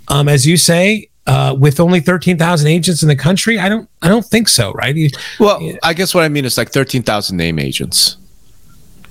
um, 0.07 0.29
as 0.29 0.46
you 0.46 0.57
say, 0.57 1.09
uh, 1.26 1.54
with 1.58 1.80
only 1.80 2.00
thirteen 2.00 2.38
thousand 2.38 2.68
agents 2.68 3.02
in 3.02 3.08
the 3.08 3.16
country? 3.16 3.58
I 3.58 3.68
don't, 3.68 3.88
I 4.02 4.08
don't 4.08 4.24
think 4.24 4.48
so. 4.48 4.72
Right? 4.72 4.94
You- 4.96 5.10
Well, 5.40 5.60
I 5.82 5.92
guess 5.94 6.14
what 6.14 6.24
I 6.24 6.28
mean 6.28 6.44
is 6.44 6.56
like 6.58 6.70
13,000 6.70 7.36
name 7.36 7.58
agents. 7.58 8.16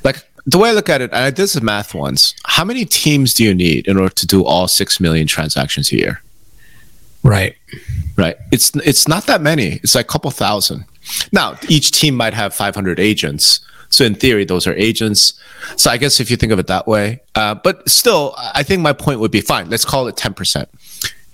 Like, 0.04 0.24
the 0.46 0.58
way 0.60 0.70
I 0.70 0.74
look 0.74 0.90
at 0.90 1.02
it, 1.02 1.12
I 1.14 1.32
did 1.32 1.48
some 1.48 1.66
math 1.66 1.94
once. 1.96 2.36
How 2.46 2.64
many 2.64 2.86
teams 2.86 3.34
do 3.34 3.44
you 3.44 3.54
need 3.56 3.88
in 3.88 3.98
order 3.98 4.14
to 4.14 4.28
do 4.28 4.46
all 4.46 4.68
six 4.68 5.00
million 5.00 5.26
transactions 5.28 5.92
a 5.92 5.96
year? 5.98 6.22
Right. 7.24 7.56
Right. 8.16 8.36
It's 8.52 8.72
it's 8.76 9.08
not 9.08 9.26
that 9.26 9.42
many. 9.42 9.80
It's 9.84 9.96
like 9.96 10.06
a 10.06 10.08
couple 10.08 10.30
thousand. 10.32 10.86
Now, 11.32 11.58
each 11.68 11.92
team 11.92 12.16
might 12.16 12.34
have 12.36 12.54
500 12.54 13.00
agents. 13.00 13.60
So 13.90 14.04
in 14.06 14.16
theory, 14.16 14.46
those 14.46 14.68
are 14.68 14.74
agents. 14.76 15.34
So 15.76 15.90
I 15.90 15.98
guess 15.98 16.20
if 16.20 16.30
you 16.30 16.38
think 16.38 16.52
of 16.52 16.60
it 16.60 16.68
that 16.68 16.88
way, 16.88 17.22
uh, 17.36 17.56
but 17.56 17.88
still, 17.90 18.34
I 18.38 18.62
think 18.64 18.82
my 18.82 18.94
point 18.94 19.20
would 19.20 19.32
be 19.32 19.42
fine. 19.42 19.70
Let's 19.70 19.86
call 19.86 20.08
it 20.08 20.16
10%. 20.16 20.66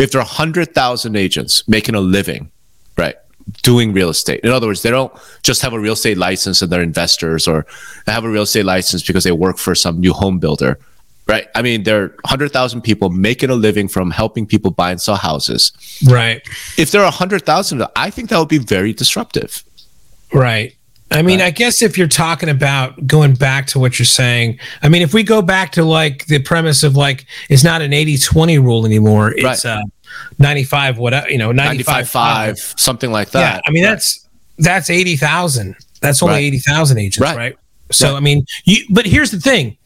If 0.01 0.11
there 0.11 0.21
are 0.21 0.25
100,000 0.25 1.15
agents 1.15 1.67
making 1.67 1.95
a 1.95 2.01
living, 2.01 2.51
right, 2.97 3.15
doing 3.61 3.93
real 3.93 4.09
estate. 4.09 4.39
In 4.43 4.51
other 4.51 4.67
words, 4.67 4.81
they 4.81 4.89
don't 4.89 5.13
just 5.43 5.61
have 5.61 5.73
a 5.73 5.79
real 5.79 5.93
estate 5.93 6.17
license 6.17 6.61
and 6.61 6.71
they're 6.71 6.81
investors 6.81 7.47
or 7.47 7.65
they 8.05 8.11
have 8.11 8.23
a 8.23 8.29
real 8.29 8.43
estate 8.43 8.65
license 8.65 9.03
because 9.05 9.23
they 9.23 9.31
work 9.31 9.57
for 9.57 9.75
some 9.75 9.99
new 9.99 10.13
home 10.13 10.39
builder, 10.39 10.79
right? 11.27 11.47
I 11.53 11.61
mean, 11.61 11.83
there 11.83 12.03
are 12.03 12.07
100,000 12.25 12.81
people 12.81 13.09
making 13.09 13.49
a 13.49 13.55
living 13.55 13.87
from 13.87 14.11
helping 14.11 14.45
people 14.45 14.71
buy 14.71 14.91
and 14.91 15.01
sell 15.01 15.15
houses. 15.15 15.71
Right. 16.07 16.41
If 16.77 16.91
there 16.91 17.01
are 17.01 17.05
100,000, 17.05 17.85
I 17.95 18.09
think 18.09 18.29
that 18.29 18.39
would 18.39 18.49
be 18.49 18.57
very 18.57 18.93
disruptive. 18.93 19.63
Right. 20.33 20.75
I 21.11 21.21
mean, 21.21 21.41
I 21.41 21.51
guess 21.51 21.81
if 21.81 21.97
you're 21.97 22.07
talking 22.07 22.47
about 22.49 23.05
going 23.05 23.33
back 23.33 23.67
to 23.67 23.79
what 23.79 23.99
you're 23.99 24.05
saying, 24.05 24.59
I 24.81 24.87
mean, 24.89 25.01
if 25.01 25.13
we 25.13 25.23
go 25.23 25.41
back 25.41 25.71
to 25.73 25.83
like 25.83 26.25
the 26.27 26.39
premise 26.39 26.83
of 26.83 26.95
like, 26.95 27.25
it's 27.49 27.63
not 27.63 27.81
an 27.81 27.91
80 27.91 28.17
20 28.17 28.59
rule 28.59 28.85
anymore, 28.85 29.31
it's 29.31 29.65
Right. 29.65 29.65
uh, 29.65 29.83
95, 30.39 30.97
whatever, 30.97 31.29
you 31.29 31.37
know, 31.37 31.51
95, 31.51 31.87
95 31.95 32.09
5, 32.09 32.73
something 32.77 33.11
like 33.11 33.31
that. 33.31 33.55
Yeah. 33.55 33.61
I 33.65 33.71
mean, 33.71 33.83
that's, 33.83 34.27
that's 34.57 34.89
80,000. 34.89 35.75
That's 35.99 36.23
only 36.23 36.35
Right. 36.35 36.43
80,000 36.43 36.97
agents, 36.97 37.19
Right. 37.19 37.37
right? 37.37 37.55
So, 37.91 38.11
Right. 38.11 38.17
I 38.17 38.19
mean, 38.21 38.45
you, 38.63 38.85
but 38.89 39.05
here's 39.05 39.31
the 39.31 39.39
thing 39.39 39.77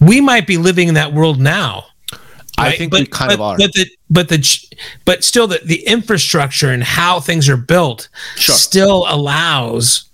we 0.00 0.20
might 0.20 0.46
be 0.46 0.58
living 0.58 0.88
in 0.88 0.94
that 0.94 1.12
world 1.14 1.40
now. 1.40 1.84
I 2.58 2.76
think 2.76 2.92
but, 2.92 3.00
we 3.00 3.06
kind 3.06 3.28
but, 3.30 3.34
of 3.34 3.40
are. 3.40 3.56
But 3.56 3.72
the 3.72 3.86
but 4.14 4.28
the 4.28 4.38
but 5.04 5.24
still 5.24 5.46
the 5.46 5.60
the 5.64 5.86
infrastructure 5.86 6.70
and 6.70 6.82
how 6.82 7.20
things 7.20 7.48
are 7.48 7.56
built 7.56 8.08
Sure. 8.36 8.54
still 8.54 9.04
allows 9.08 10.04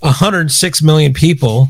106 0.00 0.82
million 0.82 1.12
people. 1.12 1.68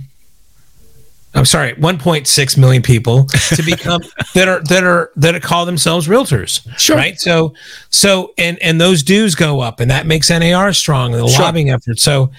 I'm 1.34 1.44
sorry, 1.44 1.74
1.6 1.74 2.58
million 2.58 2.82
people 2.82 3.24
to 3.54 3.62
become 3.62 4.02
that 4.34 4.48
are 4.48 4.60
that 4.64 4.82
are 4.82 5.10
that 5.16 5.40
call 5.42 5.64
themselves 5.66 6.08
realtors. 6.08 6.66
Sure. 6.78 6.96
Right. 6.96 7.18
So 7.18 7.54
so 7.90 8.32
and 8.36 8.58
and 8.60 8.80
those 8.80 9.02
dues 9.02 9.34
go 9.34 9.60
up, 9.60 9.78
and 9.80 9.90
that 9.90 10.06
makes 10.06 10.30
NAR 10.30 10.72
strong. 10.72 11.12
The 11.12 11.28
Sure. 11.28 11.42
lobbying 11.44 11.70
effort. 11.70 11.98
So 12.00 12.32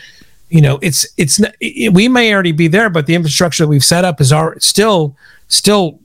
you 0.49 0.61
know 0.61 0.79
it's 0.81 1.07
it's 1.17 1.39
it, 1.61 1.93
we 1.93 2.07
may 2.09 2.33
already 2.33 2.51
be 2.51 2.67
there, 2.67 2.89
but 2.89 3.05
the 3.05 3.15
infrastructure 3.15 3.63
that 3.63 3.69
we've 3.69 3.83
set 3.83 4.03
up 4.03 4.19
is 4.19 4.31
our 4.33 4.59
still 4.59 5.15
still 5.47 5.99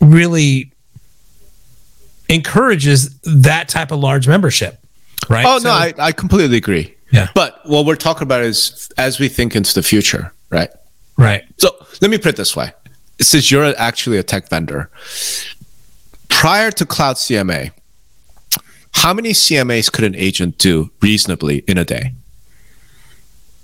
really 0.00 0.72
encourages 2.34 3.18
that 3.20 3.68
type 3.68 3.90
of 3.90 3.98
large 3.98 4.26
membership. 4.28 4.78
Right. 5.28 5.44
oh, 5.46 5.58
So- 5.58 5.68
no, 5.68 5.74
I, 5.74 5.92
I 5.98 6.12
completely 6.12 6.56
agree. 6.56 6.94
Yeah. 7.12 7.28
But 7.34 7.60
what 7.66 7.86
we're 7.86 7.96
talking 7.96 8.22
about 8.22 8.42
is 8.42 8.88
as 8.96 9.18
we 9.18 9.28
think 9.28 9.56
into 9.56 9.74
the 9.74 9.82
future, 9.82 10.32
right? 10.48 10.70
right. 11.18 11.42
So 11.58 11.70
let 12.00 12.10
me 12.10 12.18
put 12.18 12.28
it 12.28 12.36
this 12.36 12.54
way. 12.54 12.72
Since 13.20 13.50
you're 13.50 13.74
actually 13.76 14.16
a 14.16 14.22
tech 14.22 14.48
vendor, 14.48 14.88
prior 16.28 16.70
to 16.70 16.86
Cloud 16.86 17.16
CMA, 17.16 17.72
how 18.92 19.12
many 19.12 19.30
CMAs 19.30 19.90
could 19.90 20.04
an 20.04 20.14
agent 20.14 20.56
do 20.58 20.90
reasonably 21.02 21.58
in 21.66 21.78
a 21.78 21.84
day? 21.84 22.14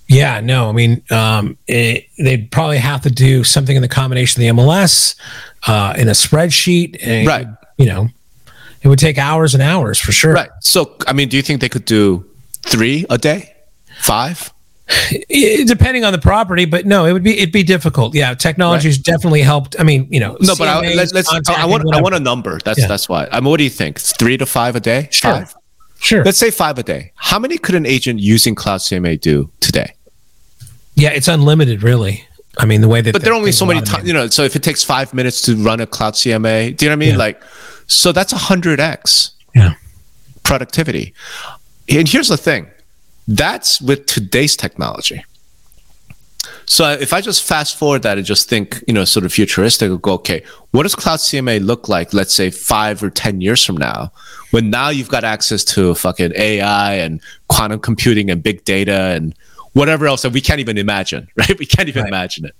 Yeah, 0.08 0.40
no, 0.40 0.68
I 0.68 0.72
mean, 0.72 1.02
um, 1.10 1.56
it, 1.66 2.06
they'd 2.18 2.50
probably 2.50 2.78
have 2.78 3.00
to 3.02 3.10
do 3.10 3.42
something 3.42 3.74
in 3.74 3.82
the 3.82 3.88
combination 3.88 4.40
of 4.42 4.56
the 4.56 4.62
MLS, 4.62 5.16
uh, 5.66 5.94
in 5.96 6.08
a 6.08 6.12
spreadsheet, 6.12 6.96
and, 7.02 7.26
Right. 7.26 7.46
You 7.78 7.86
know, 7.86 8.08
it 8.86 8.88
would 8.88 9.00
take 9.00 9.18
hours 9.18 9.52
and 9.52 9.62
hours 9.62 9.98
for 9.98 10.12
sure. 10.12 10.32
Right. 10.32 10.48
So, 10.60 10.94
I 11.08 11.12
mean, 11.12 11.28
do 11.28 11.36
you 11.36 11.42
think 11.42 11.60
they 11.60 11.68
could 11.68 11.84
do 11.84 12.24
three 12.62 13.04
a 13.10 13.18
day? 13.18 13.52
Five? 14.00 14.52
I- 14.88 15.64
depending 15.66 16.04
on 16.04 16.12
the 16.12 16.20
property, 16.20 16.66
but 16.66 16.86
no, 16.86 17.04
it 17.04 17.12
would 17.12 17.24
be 17.24 17.36
it'd 17.36 17.52
be 17.52 17.64
difficult. 17.64 18.14
Yeah, 18.14 18.34
technology's 18.34 18.98
definitely 18.98 19.42
helped. 19.42 19.74
I 19.80 19.82
mean, 19.82 20.06
you 20.08 20.20
know, 20.20 20.36
No, 20.40 20.54
but 20.56 20.68
I, 20.68 20.84
CMAs, 20.84 20.96
let, 20.96 21.14
let's. 21.14 21.48
I, 21.50 21.66
want. 21.66 21.92
I 21.92 22.00
want 22.00 22.14
a 22.14 22.20
number. 22.20 22.60
That's 22.64 22.78
Yeah. 22.78 22.86
that's 22.86 23.08
why. 23.08 23.26
I 23.32 23.40
mean, 23.40 23.50
what 23.50 23.56
do 23.56 23.64
you 23.64 23.70
think? 23.70 23.98
Three 23.98 24.36
to 24.36 24.46
five 24.46 24.76
a 24.76 24.80
day? 24.80 25.08
Sure. 25.10 25.32
Five? 25.32 25.54
sure. 25.98 26.24
Let's 26.24 26.38
say 26.38 26.52
five 26.52 26.78
a 26.78 26.84
day. 26.84 27.10
How 27.16 27.40
many 27.40 27.58
could 27.58 27.74
an 27.74 27.86
agent 27.86 28.20
using 28.20 28.54
Cloud 28.54 28.78
CMA 28.78 29.20
do 29.20 29.50
today? 29.58 29.94
yeah, 30.94 31.10
it's 31.10 31.26
unlimited, 31.26 31.82
really. 31.82 32.24
I 32.58 32.64
mean, 32.66 32.80
the 32.80 32.88
way 32.88 33.00
that 33.00 33.12
But 33.12 33.22
there 33.22 33.32
are 33.32 33.36
only 33.36 33.52
so 33.52 33.66
many 33.66 33.80
times, 33.80 34.06
you 34.06 34.14
know. 34.14 34.28
So 34.28 34.44
if 34.44 34.54
it 34.54 34.62
takes 34.62 34.84
five 34.84 35.12
minutes 35.12 35.42
to 35.42 35.56
run 35.56 35.80
a 35.80 35.86
Cloud 35.86 36.14
CMA, 36.14 36.76
do 36.76 36.84
you 36.84 36.90
know 36.90 36.92
what 36.92 36.96
I 37.02 37.06
mean? 37.06 37.10
Yeah. 37.10 37.16
Like, 37.16 37.42
so 37.86 38.12
that's 38.12 38.32
a 38.32 38.38
hundred 38.38 38.80
x 38.80 39.32
Yeah. 39.54 39.74
productivity. 40.42 41.14
And 41.88 42.08
here's 42.08 42.28
the 42.28 42.36
thing, 42.36 42.66
that's 43.28 43.80
with 43.80 44.06
today's 44.06 44.56
technology. 44.56 45.24
So 46.68 46.90
if 46.90 47.12
I 47.12 47.20
just 47.20 47.42
fast 47.44 47.76
forward 47.78 48.02
that 48.02 48.18
and 48.18 48.26
just 48.26 48.48
think, 48.48 48.82
you 48.88 48.94
know, 48.94 49.04
sort 49.04 49.24
of 49.24 49.32
futuristic, 49.32 50.00
go, 50.02 50.12
okay, 50.14 50.42
what 50.72 50.82
does 50.82 50.94
Cloud 50.96 51.18
CMA 51.20 51.64
look 51.64 51.88
like? 51.88 52.12
Let's 52.12 52.34
say 52.34 52.50
five 52.50 53.02
or 53.02 53.10
ten 53.10 53.40
years 53.40 53.64
from 53.64 53.76
now, 53.76 54.10
when 54.50 54.70
now 54.70 54.88
you've 54.88 55.08
got 55.08 55.22
access 55.24 55.62
to 55.64 55.94
fucking 55.94 56.32
AI 56.36 56.94
and 56.94 57.20
quantum 57.48 57.78
computing 57.80 58.30
and 58.30 58.42
big 58.42 58.64
data 58.64 58.92
and 59.16 59.34
whatever 59.74 60.06
else 60.06 60.22
that 60.22 60.32
we 60.32 60.40
can't 60.40 60.58
even 60.60 60.76
imagine, 60.78 61.28
right? 61.36 61.56
We 61.58 61.66
can't 61.66 61.88
even 61.88 62.02
Right. 62.02 62.08
imagine 62.08 62.44
it. 62.46 62.54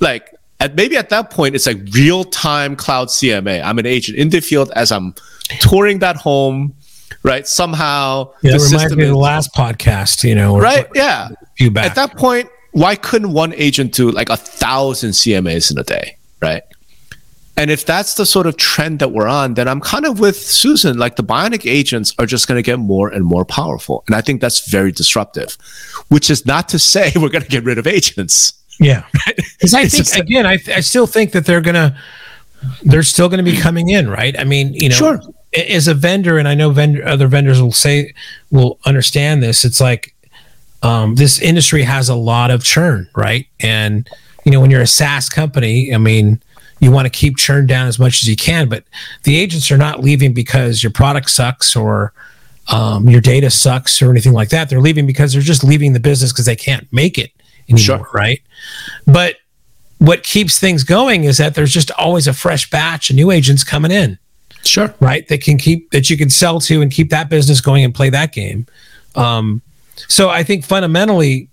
Like, 0.00 0.34
at 0.60 0.74
maybe 0.74 0.96
at 0.96 1.10
that 1.10 1.30
point, 1.30 1.54
it's 1.54 1.66
like 1.66 1.78
real 1.92 2.24
time 2.24 2.76
Cloud 2.76 3.08
CMA. 3.08 3.62
I'm 3.62 3.78
an 3.78 3.86
agent 3.86 4.16
in 4.18 4.30
the 4.30 4.40
field 4.40 4.70
as 4.76 4.90
I'm 4.92 5.14
touring 5.60 5.98
that 6.00 6.16
home, 6.16 6.74
right? 7.22 7.46
Somehow 7.46 8.32
Yeah, 8.42 8.52
the 8.52 8.60
system 8.60 8.98
me 8.98 9.04
of 9.04 9.08
is- 9.10 9.14
the 9.14 9.18
last 9.18 9.54
podcast, 9.54 10.24
you 10.28 10.34
know, 10.34 10.54
or- 10.54 10.60
right? 10.62 10.86
Yeah. 10.94 11.28
few 11.58 11.70
back. 11.70 11.86
At 11.86 11.94
that 11.96 12.16
point, 12.16 12.48
why 12.72 12.94
couldn't 12.96 13.32
one 13.32 13.54
agent 13.54 13.92
do 13.92 14.10
like 14.10 14.28
a 14.28 14.36
thousand 14.36 15.10
CMAs 15.10 15.70
in 15.70 15.78
a 15.78 15.82
day, 15.84 16.16
right? 16.42 16.62
And 17.58 17.70
if 17.70 17.86
that's 17.86 18.14
the 18.14 18.26
sort 18.26 18.46
of 18.46 18.58
trend 18.58 18.98
that 18.98 19.12
we're 19.12 19.26
on, 19.28 19.54
then 19.54 19.66
I'm 19.66 19.80
kind 19.80 20.04
of 20.04 20.20
with 20.20 20.36
Susan. 20.36 20.98
Like 20.98 21.16
the 21.16 21.24
bionic 21.24 21.64
agents 21.64 22.12
are 22.18 22.26
just 22.26 22.46
going 22.48 22.58
to 22.58 22.62
get 22.62 22.78
more 22.78 23.08
and 23.08 23.24
more 23.24 23.46
powerful. 23.46 24.04
And 24.06 24.14
I 24.14 24.20
think 24.20 24.42
that's 24.42 24.68
very 24.68 24.92
disruptive, 24.92 25.56
which 26.08 26.28
is 26.28 26.44
not 26.44 26.68
to 26.70 26.78
say 26.78 27.12
we're 27.16 27.30
going 27.30 27.44
to 27.44 27.48
get 27.48 27.64
rid 27.64 27.78
of 27.78 27.86
agents. 27.86 28.52
Yeah, 28.78 29.04
because 29.26 29.74
I 29.74 29.86
think 29.86 30.08
again, 30.16 30.46
I 30.46 30.58
I 30.74 30.80
still 30.80 31.06
think 31.06 31.32
that 31.32 31.46
they're 31.46 31.60
gonna 31.60 31.98
they're 32.82 33.02
still 33.02 33.28
gonna 33.28 33.42
be 33.42 33.56
coming 33.56 33.88
in, 33.88 34.08
right? 34.08 34.38
I 34.38 34.44
mean, 34.44 34.74
you 34.74 34.88
know, 34.88 34.96
Sure. 34.96 35.20
as 35.68 35.88
a 35.88 35.94
vendor, 35.94 36.38
and 36.38 36.46
I 36.48 36.54
know 36.54 36.70
vendor 36.70 37.06
other 37.06 37.26
vendors 37.28 37.60
will 37.62 37.72
say 37.72 38.12
will 38.50 38.78
understand 38.84 39.42
this. 39.42 39.64
It's 39.64 39.80
like 39.80 40.14
um, 40.82 41.14
this 41.14 41.38
industry 41.40 41.82
has 41.84 42.08
a 42.08 42.14
lot 42.14 42.50
of 42.50 42.62
churn, 42.64 43.08
right? 43.16 43.46
And 43.60 44.08
you 44.44 44.52
know, 44.52 44.60
when 44.60 44.70
you're 44.70 44.82
a 44.82 44.86
SaaS 44.86 45.28
company, 45.28 45.92
I 45.94 45.98
mean, 45.98 46.40
you 46.80 46.90
want 46.90 47.06
to 47.06 47.10
keep 47.10 47.36
churn 47.36 47.66
down 47.66 47.86
as 47.88 47.98
much 47.98 48.22
as 48.22 48.28
you 48.28 48.36
can, 48.36 48.68
but 48.68 48.84
the 49.24 49.36
agents 49.38 49.70
are 49.70 49.78
not 49.78 50.00
leaving 50.04 50.32
because 50.34 50.82
your 50.82 50.92
product 50.92 51.30
sucks 51.30 51.74
or 51.74 52.12
um, 52.68 53.08
your 53.08 53.20
data 53.20 53.48
sucks 53.50 54.00
or 54.02 54.10
anything 54.10 54.32
like 54.32 54.50
that. 54.50 54.68
They're 54.68 54.80
leaving 54.80 55.06
because 55.06 55.32
they're 55.32 55.40
just 55.42 55.64
leaving 55.64 55.94
the 55.94 56.00
business 56.00 56.32
because 56.32 56.44
they 56.46 56.56
can't 56.56 56.86
make 56.92 57.16
it 57.18 57.30
anymore, 57.68 57.78
Sure. 57.98 58.08
right? 58.12 58.40
But 59.06 59.36
what 59.98 60.22
keeps 60.22 60.58
things 60.58 60.84
going 60.84 61.24
is 61.24 61.38
that 61.38 61.54
there's 61.54 61.72
just 61.72 61.90
always 61.92 62.26
a 62.26 62.32
fresh 62.34 62.68
batch 62.70 63.10
of 63.10 63.16
new 63.16 63.30
agents 63.30 63.64
coming 63.64 63.90
in, 63.90 64.18
Sure. 64.64 64.94
right? 65.00 65.26
That 65.28 65.42
can 65.42 65.56
keep 65.58 65.90
that 65.92 66.10
you 66.10 66.16
can 66.16 66.28
sell 66.30 66.60
to 66.60 66.82
and 66.82 66.90
keep 66.92 67.10
that 67.10 67.28
business 67.30 67.60
going 67.60 67.84
and 67.84 67.94
play 67.94 68.10
that 68.10 68.32
game. 68.32 68.66
Um, 69.14 69.62
so 70.08 70.28
I 70.28 70.42
think 70.42 70.64
fundamentally, 70.64 71.48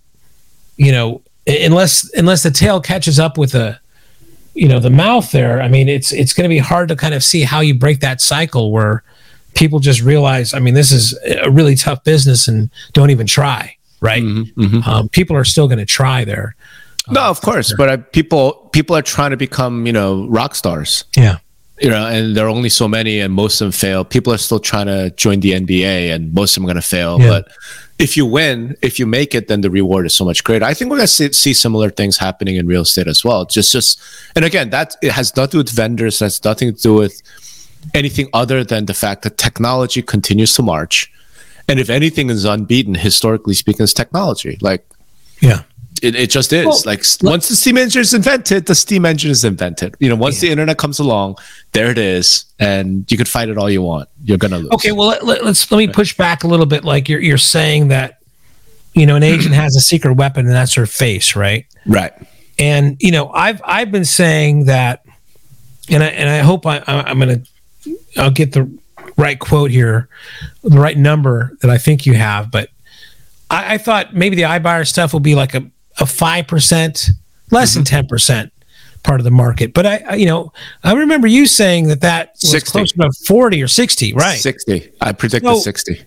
you 0.78 0.92
know, 0.92 1.22
unless 1.48 2.10
unless 2.16 2.44
the 2.44 2.52
tail 2.52 2.82
catches 2.82 3.20
up 3.20 3.38
with 3.38 3.52
the, 3.54 3.80
you 4.54 4.68
know, 4.68 4.80
the 4.80 4.90
mouth 4.90 5.32
there, 5.32 5.62
I 5.62 5.68
mean, 5.70 5.88
it's 5.88 6.12
it's 6.12 6.34
going 6.34 6.44
to 6.44 6.54
be 6.54 6.60
hard 6.60 6.90
to 6.90 6.96
kind 6.96 7.14
of 7.14 7.24
see 7.24 7.44
how 7.44 7.62
you 7.62 7.74
break 7.74 8.02
that 8.02 8.20
cycle 8.20 8.72
where 8.72 9.04
people 9.56 9.80
just 9.80 10.02
realize, 10.02 10.54
I 10.54 10.60
mean, 10.60 10.74
this 10.74 10.92
is 10.92 11.18
a 11.26 11.50
really 11.50 11.76
tough 11.76 12.04
business 12.04 12.48
and 12.48 12.70
don't 12.92 13.12
even 13.12 13.28
try, 13.28 13.78
right? 14.02 14.24
Mm-hmm. 14.24 14.90
Um, 14.90 15.10
people 15.10 15.36
are 15.36 15.46
still 15.46 15.68
going 15.68 15.80
to 15.80 15.86
try 15.86 16.26
there. 16.26 16.56
No, 17.10 17.22
of 17.22 17.38
uh-huh. 17.38 17.52
course, 17.52 17.74
but 17.78 17.90
I, 17.90 17.98
people 17.98 18.70
people 18.72 18.96
are 18.96 19.02
trying 19.02 19.32
to 19.32 19.38
become 19.38 19.86
you 19.86 19.94
know 19.94 20.28
rock 20.28 20.56
stars. 20.56 21.04
Yeah. 21.16 21.40
you 21.80 21.90
know, 21.90 22.08
and 22.08 22.36
there 22.38 22.46
are 22.46 22.50
only 22.50 22.70
so 22.70 22.88
many, 22.88 23.20
and 23.20 23.34
most 23.34 23.60
of 23.60 23.66
them 23.66 23.72
fail. 23.72 24.06
People 24.06 24.32
are 24.32 24.38
still 24.38 24.60
trying 24.60 24.86
to 24.86 25.10
join 25.12 25.40
the 25.42 25.52
NBA, 25.52 26.14
and 26.14 26.34
most 26.34 26.56
of 26.56 26.62
them 26.62 26.66
are 26.66 26.74
going 26.74 26.82
to 26.82 26.88
fail. 26.88 27.20
Yeah. 27.20 27.28
But 27.28 27.52
if 28.00 28.18
you 28.18 28.26
win, 28.26 28.76
if 28.82 29.00
you 29.00 29.06
make 29.06 29.36
it, 29.36 29.48
then 29.48 29.62
the 29.62 29.70
reward 29.70 30.06
is 30.06 30.16
so 30.16 30.26
much 30.26 30.44
greater. 30.44 30.66
I 30.66 30.74
think 30.74 30.90
we're 30.90 30.98
going 30.98 31.08
to 31.08 31.14
see, 31.14 31.32
see 31.34 31.54
similar 31.54 31.90
things 31.90 32.18
happening 32.18 32.56
in 32.56 32.68
real 32.68 32.82
estate 32.82 33.08
as 33.08 33.24
well. 33.24 33.46
Just, 33.46 33.72
just, 33.72 34.00
and 34.36 34.44
again, 34.46 34.70
that 34.72 34.96
it 35.02 35.12
has 35.12 35.36
nothing 35.36 35.50
to 35.50 35.52
do 35.52 35.58
with 35.60 35.70
vendors. 35.70 36.20
That's 36.20 36.44
nothing 36.44 36.74
to 36.74 36.82
do 36.82 36.94
with 36.94 37.22
anything 37.94 38.30
other 38.34 38.64
than 38.64 38.86
the 38.86 38.94
fact 38.94 39.22
that 39.24 39.38
technology 39.38 40.02
continues 40.02 40.54
to 40.56 40.62
march. 40.62 41.12
And 41.68 41.80
if 41.80 41.90
anything 41.90 42.30
is 42.30 42.46
unbeaten, 42.46 42.96
historically 42.96 43.54
speaking, 43.54 43.84
is 43.84 43.94
technology. 43.94 44.58
Like 44.62 44.86
Yeah. 45.40 45.64
It, 46.04 46.16
it 46.16 46.30
just 46.30 46.52
is. 46.52 46.66
Well, 46.66 46.82
like 46.86 47.06
once 47.22 47.48
the 47.48 47.56
steam 47.56 47.78
engine 47.78 48.02
is 48.02 48.14
invented, 48.14 48.66
the 48.66 48.76
steam 48.76 49.06
engine 49.06 49.32
is 49.32 49.46
invented. 49.46 49.96
You 50.02 50.10
know, 50.10 50.18
once 50.18 50.42
the 50.42 50.52
internet 50.52 50.78
comes 50.78 51.00
along, 51.00 51.38
there 51.72 51.90
it 51.90 51.98
is, 51.98 52.44
and 52.60 53.10
you 53.10 53.18
could 53.18 53.30
fight 53.30 53.48
it 53.48 53.58
all 53.58 53.70
you 53.70 53.82
want. 53.82 54.10
You're 54.22 54.38
gonna 54.38 54.58
lose. 54.58 54.72
Okay, 54.72 54.92
well 54.92 55.08
let, 55.08 55.24
let, 55.24 55.46
let's 55.46 55.72
let 55.72 55.78
me 55.78 55.88
push 55.88 56.18
back 56.18 56.44
a 56.44 56.48
little 56.48 56.66
bit. 56.66 56.84
Like 56.84 57.08
you're 57.08 57.22
you're 57.22 57.38
saying 57.38 57.88
that 57.88 58.20
you 58.94 59.06
know 59.06 59.16
an 59.16 59.24
agent 59.24 59.56
has 59.56 59.78
a 59.78 59.80
secret 59.80 60.16
weapon 60.16 60.46
and 60.46 60.54
that's 60.54 60.74
her 60.74 60.86
face, 60.86 61.38
right? 61.38 61.66
Right. 61.86 62.12
And 62.60 62.98
you 63.00 63.12
know 63.12 63.30
I've 63.30 63.62
I've 63.64 63.90
been 63.90 64.04
saying 64.04 64.66
that, 64.66 65.06
and 65.90 66.04
I 66.04 66.08
and 66.08 66.30
I 66.30 66.40
hope 66.40 66.66
I, 66.66 66.80
I 66.80 67.04
I'm 67.04 67.18
gonna 67.18 67.44
I'll 68.18 68.30
get 68.30 68.52
the 68.52 68.70
right 69.16 69.40
quote 69.40 69.72
here, 69.72 70.10
the 70.64 70.80
right 70.82 70.98
number 70.98 71.58
that 71.62 71.72
I 71.72 71.78
think 71.78 72.06
you 72.06 72.14
have. 72.16 72.52
But 72.52 72.72
I, 73.50 73.76
I 73.76 73.78
thought 73.78 74.14
maybe 74.14 74.36
the 74.36 74.42
iBuyer 74.42 74.86
stuff 74.86 75.14
will 75.14 75.22
be 75.22 75.36
like 75.36 75.54
a 75.54 75.72
a 76.00 76.06
five 76.06 76.48
percent, 76.48 77.10
less 77.52 77.74
than 77.74 77.84
ten 77.84 78.08
percent 78.08 78.52
part 79.04 79.20
of 79.20 79.24
the 79.26 79.32
market. 79.32 79.74
But 79.74 79.86
I, 79.86 79.98
I 80.10 80.16
you 80.16 80.26
know 80.26 80.52
I 80.84 80.94
remember 80.94 81.28
you 81.28 81.46
saying 81.46 81.88
that 81.88 82.02
that 82.02 82.32
was 82.42 82.52
60. 82.52 82.72
close 82.72 82.92
to 82.94 83.12
forty 83.26 83.62
or 83.62 83.68
sixty, 83.68 84.14
right? 84.14 84.40
Sixty. 84.40 84.92
I 85.02 85.12
predicted 85.12 85.50
So- 85.54 85.60
sixty. 85.60 86.04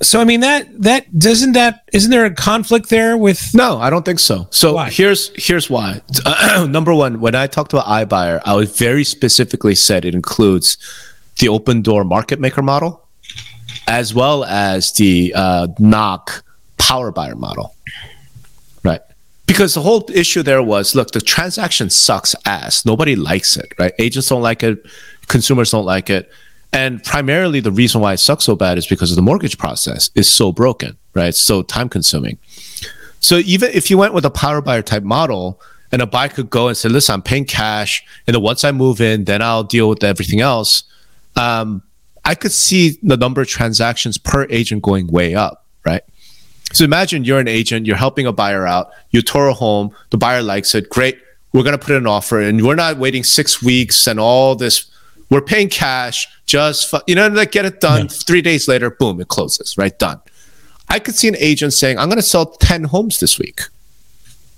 So 0.00 0.20
I 0.20 0.24
mean 0.24 0.40
that 0.40 0.66
that 0.82 1.16
doesn't 1.16 1.52
that 1.52 1.84
isn't 1.92 2.10
there 2.10 2.24
a 2.24 2.34
conflict 2.34 2.88
there 2.88 3.16
with 3.16 3.54
No, 3.54 3.78
I 3.78 3.88
don't 3.88 4.04
think 4.04 4.18
so. 4.18 4.48
So 4.50 4.74
Why? 4.74 4.90
here's 4.90 5.30
here's 5.36 5.70
why. 5.70 6.00
Number 6.68 6.92
one, 6.92 7.20
when 7.20 7.36
I 7.36 7.46
talked 7.46 7.72
about 7.72 7.86
iBuyer, 7.86 8.42
I 8.44 8.54
was 8.54 8.76
very 8.76 9.04
specifically 9.04 9.76
said 9.76 10.04
it 10.04 10.12
includes 10.12 10.76
the 11.38 11.46
Opendoor 11.46 12.04
market 12.04 12.40
maker 12.40 12.62
model, 12.62 13.06
as 13.86 14.12
well 14.12 14.42
as 14.42 14.92
the 14.94 15.32
uh, 15.36 15.68
knock 15.78 16.42
power 16.78 17.12
buyer 17.12 17.36
model? 17.36 17.76
Because 19.52 19.74
the 19.74 19.82
whole 19.82 20.08
issue 20.14 20.42
there 20.42 20.62
was, 20.62 20.94
look, 20.94 21.10
the 21.10 21.20
transaction 21.20 21.90
sucks 21.90 22.34
ass. 22.46 22.86
Nobody 22.86 23.16
likes 23.16 23.58
it, 23.58 23.74
right? 23.78 23.92
Agents 23.98 24.30
don't 24.30 24.40
like 24.40 24.62
it, 24.62 24.82
consumers 25.28 25.70
don't 25.72 25.84
like 25.84 26.08
it. 26.08 26.32
And 26.72 27.04
primarily 27.04 27.60
the 27.60 27.70
reason 27.70 28.00
why 28.00 28.14
it 28.14 28.16
sucks 28.16 28.44
so 28.44 28.56
bad 28.56 28.78
is 28.78 28.86
because 28.86 29.10
of 29.12 29.16
the 29.16 29.20
mortgage 29.20 29.58
process 29.58 30.08
is 30.14 30.26
so 30.26 30.52
broken, 30.52 30.96
right? 31.12 31.26
It's 31.26 31.38
so 31.38 31.60
time 31.60 31.90
consuming. 31.90 32.38
So 33.20 33.36
even 33.44 33.70
if 33.74 33.90
you 33.90 33.98
went 33.98 34.14
with 34.14 34.24
a 34.24 34.30
power 34.30 34.62
buyer 34.62 34.80
type 34.80 35.02
model 35.02 35.60
and 35.92 36.00
a 36.00 36.06
buyer 36.06 36.30
could 36.30 36.48
go 36.48 36.68
and 36.68 36.76
say, 36.76 36.88
listen, 36.88 37.12
I'm 37.12 37.20
paying 37.20 37.44
cash, 37.44 38.02
and 38.26 38.34
then 38.34 38.42
once 38.42 38.64
I 38.64 38.72
move 38.72 39.02
in, 39.02 39.24
then 39.24 39.42
I'll 39.42 39.64
deal 39.64 39.86
with 39.86 40.02
everything 40.02 40.40
else. 40.40 40.84
Um, 41.36 41.82
I 42.24 42.36
could 42.36 42.52
see 42.52 42.96
the 43.02 43.18
number 43.18 43.42
of 43.42 43.48
transactions 43.48 44.16
per 44.16 44.46
agent 44.48 44.82
going 44.82 45.08
way 45.08 45.34
up, 45.34 45.66
right? 45.84 46.04
So 46.72 46.84
imagine 46.84 47.24
you're 47.24 47.40
an 47.40 47.48
agent, 47.48 47.86
you're 47.86 47.96
helping 47.96 48.26
a 48.26 48.32
buyer 48.32 48.66
out, 48.66 48.90
you 49.10 49.22
tour 49.22 49.48
a 49.48 49.54
home, 49.54 49.94
the 50.10 50.18
buyer 50.18 50.42
likes 50.42 50.74
it, 50.74 50.88
great. 50.88 51.18
We're 51.52 51.64
gonna 51.64 51.78
put 51.78 51.90
in 51.90 51.96
an 51.98 52.06
offer, 52.06 52.40
and 52.40 52.64
we're 52.64 52.74
not 52.74 52.96
waiting 52.96 53.24
six 53.24 53.62
weeks 53.62 54.06
and 54.06 54.18
all 54.18 54.54
this. 54.54 54.90
We're 55.28 55.42
paying 55.42 55.68
cash, 55.68 56.28
just 56.46 56.90
fu- 56.90 57.00
you 57.06 57.14
know, 57.14 57.28
like 57.28 57.52
get 57.52 57.64
it 57.64 57.80
done. 57.80 58.08
Three 58.08 58.42
days 58.42 58.68
later, 58.68 58.90
boom, 58.90 59.20
it 59.20 59.28
closes, 59.28 59.76
right? 59.78 59.98
Done. 59.98 60.20
I 60.88 60.98
could 60.98 61.14
see 61.14 61.26
an 61.28 61.36
agent 61.38 61.72
saying, 61.72 61.98
I'm 61.98 62.08
going 62.08 62.18
to 62.18 62.22
sell 62.22 62.44
10 62.44 62.84
homes 62.84 63.18
this 63.18 63.38
week. 63.38 63.62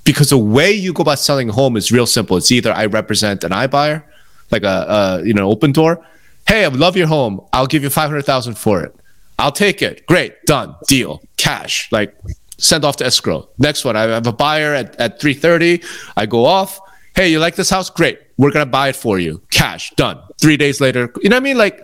Because 0.05 0.31
the 0.31 0.39
way 0.39 0.73
you 0.73 0.93
go 0.93 1.03
about 1.03 1.21
selling 1.21 1.49
a 1.49 1.53
home 1.53 1.77
is 1.77 1.93
real 1.93 2.07
simple. 2.07 2.37
It's 2.37 2.51
either 2.51 2.73
I 2.73 2.87
represent 2.87 3.45
an 3.45 3.53
iBuyer, 3.53 4.03
like 4.51 4.65
a, 4.65 5.21
a 5.23 5.25
you 5.25 5.33
know 5.33 5.55
Opendoor. 5.55 6.05
Hey, 6.47 6.65
I 6.65 6.69
love 6.69 6.97
your 6.97 7.07
home. 7.07 7.41
I'll 7.53 7.67
give 7.67 7.83
you 7.85 7.89
500,000 7.89 8.55
for 8.55 8.83
it. 8.83 8.95
I'll 9.39 9.53
take 9.53 9.83
it. 9.83 10.07
Great. 10.07 10.45
Done. 10.47 10.75
Deal. 10.89 11.23
Cash. 11.37 11.89
Like 11.93 12.17
send 12.59 12.85
off 12.85 12.97
to 12.97 13.07
escrow. 13.07 13.49
Next 13.59 13.85
one. 13.85 13.97
I 13.97 14.03
have 14.03 14.27
a 14.27 14.33
buyer 14.33 14.75
at, 14.75 14.95
at 14.97 15.21
330. 15.21 15.83
I 16.17 16.27
go 16.27 16.45
off. 16.45 16.81
Hey, 17.17 17.29
you 17.29 17.39
like 17.39 17.55
this 17.57 17.71
house? 17.71 17.91
Great. 17.91 18.21
We're 18.39 18.51
going 18.51 18.67
to 18.67 18.71
buy 18.71 18.89
it 18.89 18.97
for 18.97 19.19
you. 19.19 19.41
Cash. 19.51 19.93
Done. 19.97 20.19
Three 20.41 20.57
days 20.57 20.81
later. 20.81 21.13
You 21.23 21.29
know 21.31 21.37
what 21.37 21.43
I 21.43 21.45
mean? 21.45 21.59
Like, 21.59 21.81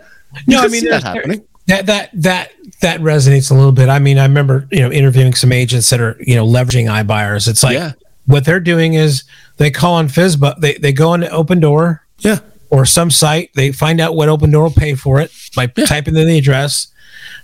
No, 0.47 0.61
I 0.61 0.67
mean, 0.67 0.85
that 0.85 1.03
uh, 1.05 1.13
happening. 1.13 1.43
that 1.67 1.85
that 1.85 2.09
that 2.13 2.51
that 2.81 2.99
resonates 3.01 3.51
a 3.51 3.53
little 3.53 3.71
bit. 3.71 3.87
I 3.89 3.99
mean, 3.99 4.17
I 4.17 4.23
remember 4.23 4.67
you 4.71 4.79
know 4.79 4.91
interviewing 4.91 5.33
some 5.33 5.51
agents 5.51 5.89
that 5.89 5.99
are 6.01 6.15
you 6.19 6.35
know 6.35 6.45
leveraging 6.45 6.85
iBuyers. 7.05 7.47
It's 7.47 7.63
like 7.63 7.73
Yeah. 7.75 7.91
what 8.25 8.43
they're 8.45 8.59
doing 8.61 8.93
is 8.95 9.23
they 9.57 9.71
call 9.71 9.95
on 9.95 10.07
FSBO, 10.07 10.59
they 10.59 10.73
they 10.75 10.91
go 10.93 11.09
on 11.09 11.21
Opendoor 11.23 11.99
Yeah. 12.19 12.39
or 12.69 12.85
some 12.85 13.11
site, 13.11 13.51
they 13.55 13.71
find 13.71 13.99
out 14.01 14.15
what 14.15 14.27
Opendoor 14.29 14.63
will 14.63 14.71
pay 14.71 14.95
for 14.95 15.19
it 15.21 15.31
by 15.55 15.67
typing 15.67 16.15
in 16.17 16.27
the 16.27 16.37
address. 16.37 16.87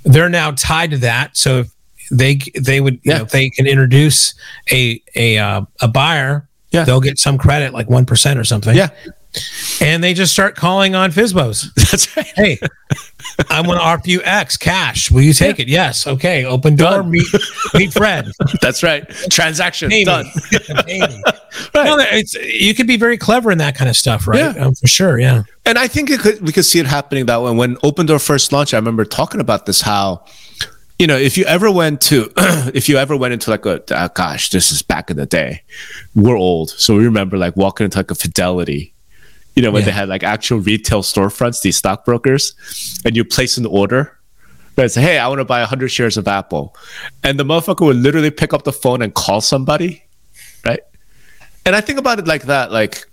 They're 0.04 0.30
now 0.30 0.52
tied 0.52 0.92
to 0.92 0.98
that, 1.00 1.36
so 1.38 1.60
if 1.60 1.72
they 2.12 2.40
they 2.60 2.80
would 2.82 3.00
you 3.04 3.14
know 3.14 3.24
if 3.24 3.32
they 3.32 3.50
can 3.50 3.68
introduce 3.68 4.34
a 4.72 5.02
a 5.16 5.38
uh, 5.38 5.62
a 5.82 5.88
buyer, 5.88 6.48
Yeah. 6.72 6.84
they'll 6.86 7.02
get 7.02 7.18
some 7.20 7.38
credit 7.38 7.74
like 7.74 7.90
one 7.90 8.06
percent 8.06 8.40
or 8.40 8.44
something. 8.44 8.76
Yeah. 8.76 8.90
And 9.82 10.04
they 10.04 10.14
just 10.14 10.34
start 10.34 10.56
calling 10.56 10.96
on 10.96 11.12
FSBOs. 11.12 11.74
That's 11.92 12.16
right. 12.18 12.26
hey, 12.36 12.60
I 13.50 13.62
want 13.62 13.80
to 13.80 13.86
offer 13.86 14.10
you 14.10 14.22
X 14.24 14.58
cash. 14.58 15.12
Will 15.12 15.22
you 15.22 15.34
take 15.34 15.60
it? 15.60 15.68
Yes. 15.68 16.08
Okay. 16.08 16.44
Opendoor. 16.44 16.78
Done. 16.78 17.12
Meet 17.12 17.28
meet 17.74 17.94
Fred. 17.94 18.32
That's 18.62 18.84
right. 18.84 19.08
Transaction 19.30 19.90
done. 20.06 20.26
Me. 20.86 21.00
No, 21.76 21.98
it's 22.00 22.34
you 22.36 22.74
could 22.74 22.88
be 22.88 22.98
very 22.98 23.18
clever 23.18 23.52
in 23.52 23.58
that 23.60 23.76
kind 23.76 23.90
of 23.90 23.96
stuff, 23.96 24.28
right? 24.28 24.56
Yeah. 24.56 24.66
Um, 24.66 24.76
for 24.76 24.88
sure. 24.88 25.20
Yeah. 25.20 25.44
And 25.66 25.78
I 25.78 25.88
think 25.88 26.10
it 26.10 26.20
could, 26.20 26.42
we 26.42 26.52
could 26.52 26.66
see 26.66 26.80
it 26.80 26.86
happening 26.86 27.26
that 27.26 27.42
way. 27.42 27.54
When 27.54 27.76
Opendoor 27.78 28.26
first 28.26 28.52
launched, 28.52 28.74
I 28.74 28.78
remember 28.78 29.06
talking 29.06 29.42
about 29.42 29.66
this. 29.66 29.82
How, 29.82 30.24
you 30.98 31.08
know, 31.08 31.18
if 31.18 31.38
you 31.38 31.46
ever 31.46 31.70
went 31.70 32.02
to, 32.02 32.32
if 32.74 32.90
you 32.90 32.98
ever 32.98 33.16
went 33.16 33.34
into 33.34 33.50
like 33.52 33.66
a, 33.66 33.84
uh, 33.94 34.08
gosh, 34.10 34.50
this 34.50 34.72
is 34.72 34.82
back 34.82 35.10
in 35.10 35.18
the 35.18 35.26
day. 35.26 35.62
We're 36.16 36.38
old, 36.38 36.70
so 36.72 36.96
we 36.96 37.06
remember 37.06 37.38
like 37.38 37.56
walking 37.56 37.86
into 37.86 37.98
like 38.00 38.12
a 38.12 38.16
Fidelity. 38.16 38.94
You 39.58 39.64
know, 39.64 39.72
when 39.72 39.82
Yeah. 39.82 39.86
they 39.88 39.92
had 39.92 40.08
like 40.08 40.24
actual 40.24 40.60
retail 40.60 41.02
storefronts, 41.02 41.62
these 41.62 41.76
stockbrokers, 41.76 42.54
and 43.04 43.16
you 43.18 43.26
place 43.26 43.58
an 43.58 43.66
order. 43.66 44.14
Right, 44.78 44.92
say, 44.92 45.02
hey, 45.02 45.18
I 45.18 45.28
want 45.28 45.40
to 45.40 45.46
buy 45.46 45.62
100 45.62 45.90
shares 45.90 46.16
of 46.18 46.28
Apple. 46.28 46.76
And 47.24 47.40
the 47.40 47.44
motherfucker 47.44 47.84
would 47.88 47.96
literally 47.96 48.30
pick 48.30 48.54
up 48.54 48.64
the 48.64 48.72
phone 48.72 49.02
and 49.02 49.12
call 49.12 49.42
somebody. 49.42 50.04
Right. 50.64 50.82
And 51.66 51.76
I 51.76 51.82
think 51.82 51.98
about 51.98 52.20
it 52.20 52.28
like 52.28 52.44
that. 52.44 52.72
Like, 52.72 53.06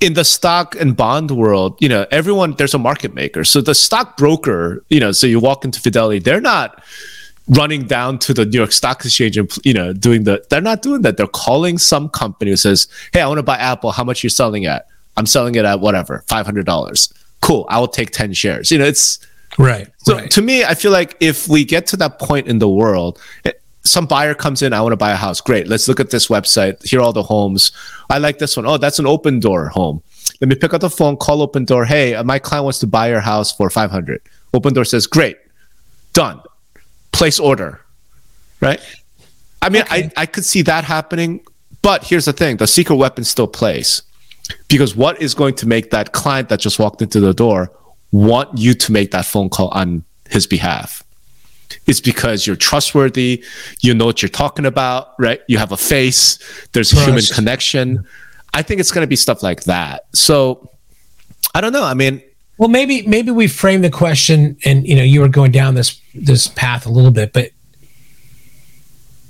in 0.00 0.12
the 0.12 0.24
stock 0.24 0.76
and 0.78 0.94
bond 0.94 1.30
world, 1.30 1.78
you 1.80 1.88
know, 1.88 2.04
everyone 2.10 2.52
there's 2.58 2.74
a 2.74 2.78
market 2.78 3.14
maker. 3.14 3.44
So 3.44 3.62
the 3.62 3.74
stockbroker, 3.74 4.84
you 4.90 5.00
know, 5.00 5.12
so 5.12 5.26
you 5.26 5.40
walk 5.40 5.64
into 5.64 5.80
Fidelity, 5.80 6.18
they're 6.18 6.42
not 6.42 6.84
running 7.48 7.86
down 7.86 8.18
to 8.18 8.34
the 8.34 8.44
New 8.44 8.58
York 8.58 8.72
Stock 8.72 9.02
Exchange 9.04 9.38
and 9.38 9.50
you 9.64 9.72
know 9.72 9.94
doing 9.94 10.24
the. 10.24 10.44
They're 10.50 10.60
not 10.60 10.82
doing 10.82 11.00
that. 11.02 11.16
They're 11.16 11.26
calling 11.26 11.78
some 11.78 12.10
company 12.10 12.50
who 12.50 12.56
says, 12.58 12.88
"Hey, 13.14 13.22
I 13.22 13.26
want 13.28 13.38
to 13.38 13.42
buy 13.42 13.56
Apple. 13.56 13.92
How 13.92 14.04
much 14.04 14.22
you 14.22 14.28
selling 14.30 14.66
at? 14.66 14.86
I'm 15.16 15.26
selling 15.26 15.54
it 15.54 15.64
at 15.64 15.80
whatever, 15.80 16.24
five 16.26 16.44
hundred 16.46 16.66
dollars. 16.66 17.12
Cool. 17.40 17.66
I 17.68 17.78
will 17.78 17.88
take 17.88 18.10
ten 18.10 18.32
shares. 18.32 18.70
You 18.70 18.78
know, 18.78 18.84
it's 18.86 19.18
Right. 19.58 19.86
so 19.98 20.16
right. 20.16 20.30
to 20.32 20.42
me, 20.42 20.64
I 20.64 20.74
feel 20.74 20.90
like 20.90 21.16
if 21.20 21.46
we 21.46 21.64
get 21.64 21.86
to 21.88 21.96
that 21.98 22.18
point 22.18 22.48
in 22.48 22.58
the 22.58 22.68
world, 22.68 23.20
it- 23.44 23.60
some 23.86 24.06
buyer 24.06 24.32
comes 24.34 24.62
in, 24.62 24.72
I 24.72 24.80
want 24.80 24.92
to 24.94 24.96
buy 24.96 25.10
a 25.12 25.16
house. 25.16 25.42
Great. 25.42 25.68
Let's 25.68 25.86
look 25.88 26.00
at 26.00 26.08
this 26.10 26.28
website. 26.28 26.82
Here 26.88 27.00
are 27.00 27.02
all 27.02 27.12
the 27.12 27.22
homes. 27.22 27.70
I 28.08 28.16
like 28.16 28.38
this 28.38 28.56
one. 28.56 28.64
Oh, 28.64 28.78
that's 28.78 28.98
an 28.98 29.04
Opendoor 29.04 29.68
home. 29.68 30.02
Let 30.40 30.48
me 30.48 30.54
pick 30.54 30.72
up 30.72 30.80
the 30.80 30.88
phone, 30.88 31.18
call 31.18 31.46
Opendoor. 31.46 31.86
Hey, 31.86 32.14
uh, 32.14 32.24
my 32.24 32.38
client 32.38 32.64
wants 32.64 32.78
to 32.78 32.86
buy 32.86 33.10
your 33.10 33.20
house 33.20 33.52
for 33.52 33.68
500. 33.68 34.22
Opendoor 34.54 34.86
says, 34.86 35.06
great. 35.06 35.36
Done. 36.14 36.40
Place 37.12 37.38
order. 37.38 37.78
Right. 38.62 38.80
I 39.60 39.68
mean, 39.68 39.82
Okay. 39.82 40.10
I, 40.16 40.22
I 40.22 40.26
could 40.26 40.46
see 40.46 40.62
that 40.62 40.84
happening, 40.84 41.40
but 41.82 42.04
here's 42.04 42.24
the 42.24 42.32
thing 42.32 42.56
the 42.56 42.66
secret 42.66 42.96
weapon 42.96 43.22
still 43.24 43.46
plays 43.46 44.02
because 44.68 44.94
what 44.94 45.20
is 45.20 45.34
going 45.34 45.54
to 45.56 45.66
make 45.66 45.90
that 45.90 46.12
client 46.12 46.48
that 46.48 46.60
just 46.60 46.78
walked 46.78 47.02
into 47.02 47.20
the 47.20 47.34
door 47.34 47.70
want 48.12 48.56
you 48.58 48.74
to 48.74 48.92
make 48.92 49.10
that 49.10 49.24
phone 49.24 49.48
call 49.48 49.68
on 49.68 50.04
his 50.28 50.46
behalf? 50.46 51.02
It's 51.86 52.00
because 52.00 52.46
you're 52.46 52.56
trustworthy 52.56 53.44
you 53.80 53.94
know 53.94 54.06
what 54.06 54.22
you're 54.22 54.28
talking 54.28 54.66
about 54.66 55.14
right? 55.18 55.40
You 55.48 55.58
have 55.58 55.72
a 55.72 55.76
face 55.76 56.38
there's 56.72 56.92
a 56.92 56.96
human 57.04 57.24
connection. 57.34 58.06
I 58.52 58.62
think 58.62 58.80
it's 58.80 58.92
going 58.92 59.04
to 59.04 59.08
be 59.08 59.16
stuff 59.16 59.42
like 59.42 59.64
that. 59.64 60.06
So 60.14 60.70
i 61.54 61.60
don't 61.60 61.72
know 61.72 61.84
i 61.84 61.94
mean 61.94 62.22
Well, 62.56 62.68
maybe 62.68 63.02
maybe 63.02 63.30
we 63.32 63.48
frame 63.48 63.82
the 63.82 63.90
question, 63.90 64.56
and 64.64 64.86
you 64.86 64.94
know, 64.94 65.02
you 65.02 65.20
were 65.20 65.28
going 65.28 65.50
down 65.50 65.74
this 65.74 66.00
this 66.14 66.46
path 66.46 66.86
a 66.86 66.90
little 66.90 67.10
bit, 67.10 67.32
but 67.32 67.50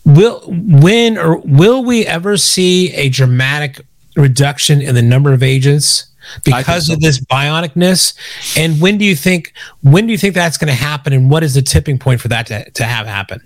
will 0.04 0.42
when 0.46 1.16
or 1.16 1.38
will 1.38 1.82
we 1.84 2.06
ever 2.06 2.36
see 2.36 2.92
a 2.92 3.08
dramatic 3.08 3.80
reduction 4.16 4.80
in 4.80 4.94
the 4.94 5.02
number 5.02 5.32
of 5.32 5.42
agents 5.42 6.06
because 6.44 6.86
so. 6.86 6.94
of 6.94 7.00
this 7.00 7.20
bionicness? 7.20 8.16
And 8.56 8.80
when 8.80 8.98
do 8.98 9.04
you 9.04 9.16
think 9.16 9.52
when 9.82 10.06
do 10.06 10.12
you 10.12 10.18
think 10.18 10.34
that's 10.34 10.56
going 10.56 10.68
to 10.68 10.74
happen? 10.74 11.12
And 11.12 11.30
what 11.30 11.42
is 11.42 11.54
the 11.54 11.62
tipping 11.62 11.98
point 11.98 12.20
for 12.20 12.28
that 12.28 12.46
to, 12.46 12.70
to 12.70 12.84
have 12.84 13.06
happen? 13.06 13.40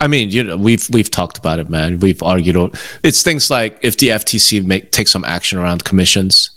I 0.00 0.06
mean, 0.06 0.30
you 0.30 0.42
know, 0.42 0.56
we've 0.56 0.88
we've 0.90 1.10
talked 1.10 1.38
about 1.38 1.58
it, 1.58 1.68
man. 1.68 1.98
We've 1.98 2.22
argued. 2.22 2.56
It's 3.02 3.22
things 3.22 3.50
like 3.50 3.78
if 3.82 3.96
the 3.98 4.08
FTC 4.08 4.64
make 4.64 4.92
take 4.92 5.08
some 5.08 5.24
action 5.24 5.58
around 5.58 5.84
commissions, 5.84 6.50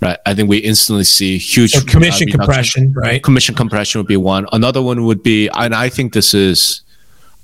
right? 0.00 0.18
I 0.26 0.34
think 0.34 0.48
we 0.48 0.58
instantly 0.58 1.04
see 1.04 1.38
huge 1.38 1.72
So 1.72 1.84
commission 1.84 2.28
uh, 2.28 2.36
compression, 2.36 2.92
right? 2.92 3.22
Commission 3.22 3.54
compression 3.54 3.98
would 3.98 4.06
be 4.06 4.16
one. 4.16 4.46
Another 4.52 4.82
one 4.82 5.04
would 5.04 5.22
be, 5.22 5.48
and 5.48 5.74
I 5.74 5.88
think 5.88 6.12
this 6.12 6.34
is, 6.34 6.82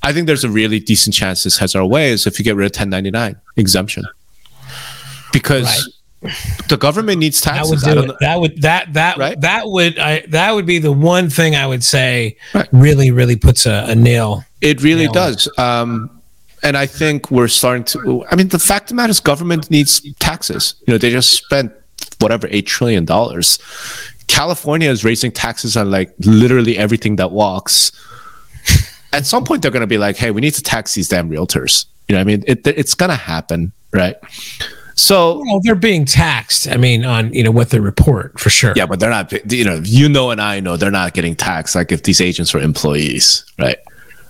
I 0.03 0.12
think 0.12 0.26
there's 0.26 0.45
a 0.45 0.51
really 0.51 0.81
decent 0.81 1.14
chance 1.14 1.45
this 1.45 1.59
heads 1.59 1.74
our 1.74 1.87
way 1.87 2.11
is 2.11 2.26
if 2.26 2.39
you 2.39 2.45
get 2.45 2.57
rid 2.57 2.66
of 2.66 2.70
1099 2.70 3.37
exemption, 3.57 4.05
because 5.33 5.93
right. 6.22 6.35
the 6.68 6.76
government 6.76 7.18
needs 7.18 7.41
taxes. 7.41 7.83
That 7.83 7.97
would 7.97 8.07
do 8.07 8.12
it. 8.12 8.16
That 8.20 8.41
would 8.41 8.62
that 8.62 8.93
that 8.95 9.18
right? 9.18 9.41
that 9.41 9.66
would 9.66 9.99
I 9.99 10.20
that 10.28 10.53
would 10.53 10.66
be 10.66 10.78
the 10.78 10.93
one 10.93 11.31
thing 11.31 11.57
I 11.57 11.66
would 11.66 11.85
say 11.85 12.37
right. 12.55 12.68
really 12.72 13.11
really 13.11 13.37
puts 13.37 13.66
a, 13.66 13.87
a 13.89 13.95
nail. 13.95 14.45
It 14.61 14.83
really 14.83 15.05
nail 15.05 15.12
does. 15.12 15.49
Um, 15.59 16.20
and 16.62 16.76
I 16.76 16.87
think 16.87 17.31
we're 17.31 17.49
starting 17.49 17.85
to. 17.85 18.24
I 18.31 18.37
mean, 18.37 18.49
the 18.49 18.59
fact 18.59 18.85
of 18.85 18.89
the 18.91 18.95
matter 18.97 19.11
is, 19.11 19.20
government 19.20 19.70
needs 19.70 20.01
taxes. 20.14 20.74
You 20.87 20.95
know, 20.95 20.99
they 20.99 21.11
just 21.11 21.33
spent 21.33 21.72
whatever 22.18 22.49
eight 22.51 22.66
trillion 22.66 23.05
dollars. 23.05 23.59
California 24.26 24.91
is 24.91 25.05
raising 25.05 25.33
taxes 25.33 25.76
on 25.76 25.91
like 25.91 26.14
literally 26.20 26.78
everything 26.78 27.16
that 27.16 27.33
walks. 27.33 27.93
At 29.12 29.26
some 29.26 29.45
point, 29.45 29.62
they're 29.62 29.72
going 29.72 29.81
to 29.81 29.87
be 29.87 29.99
like, 29.99 30.16
"Hey, 30.16 30.31
we 30.31 30.41
need 30.41 30.55
to 30.55 30.62
tax 30.62 30.95
these 30.95 31.09
damn 31.09 31.31
realtors." 31.31 31.87
You 32.09 32.14
know, 32.14 32.20
I 32.20 32.24
mean, 32.24 32.45
it, 32.47 32.66
it's 32.66 32.95
going 32.95 33.11
to 33.11 33.16
happen, 33.16 33.72
right? 33.93 34.16
So 35.01 35.38
well, 35.46 35.61
they're 35.62 35.74
being 35.74 36.05
taxed. 36.05 36.68
I 36.68 36.76
mean, 36.76 37.07
on 37.07 37.32
you 37.32 37.42
know 37.42 37.51
what 37.51 37.70
they 37.70 37.80
report 37.80 38.38
for 38.38 38.51
sure. 38.51 38.74
Yeah, 38.76 38.84
but 38.84 39.01
they're 39.01 39.09
not. 39.09 39.32
You 39.51 39.64
know, 39.64 39.80
you 39.82 40.09
know, 40.11 40.30
and 40.30 40.42
I 40.42 40.61
know 40.61 40.76
they're 40.76 40.90
not 40.90 41.14
getting 41.14 41.34
taxed 41.34 41.74
like 41.74 41.90
if 41.90 42.03
these 42.03 42.20
agents 42.20 42.53
were 42.53 42.61
employees, 42.61 43.44
right? 43.59 43.78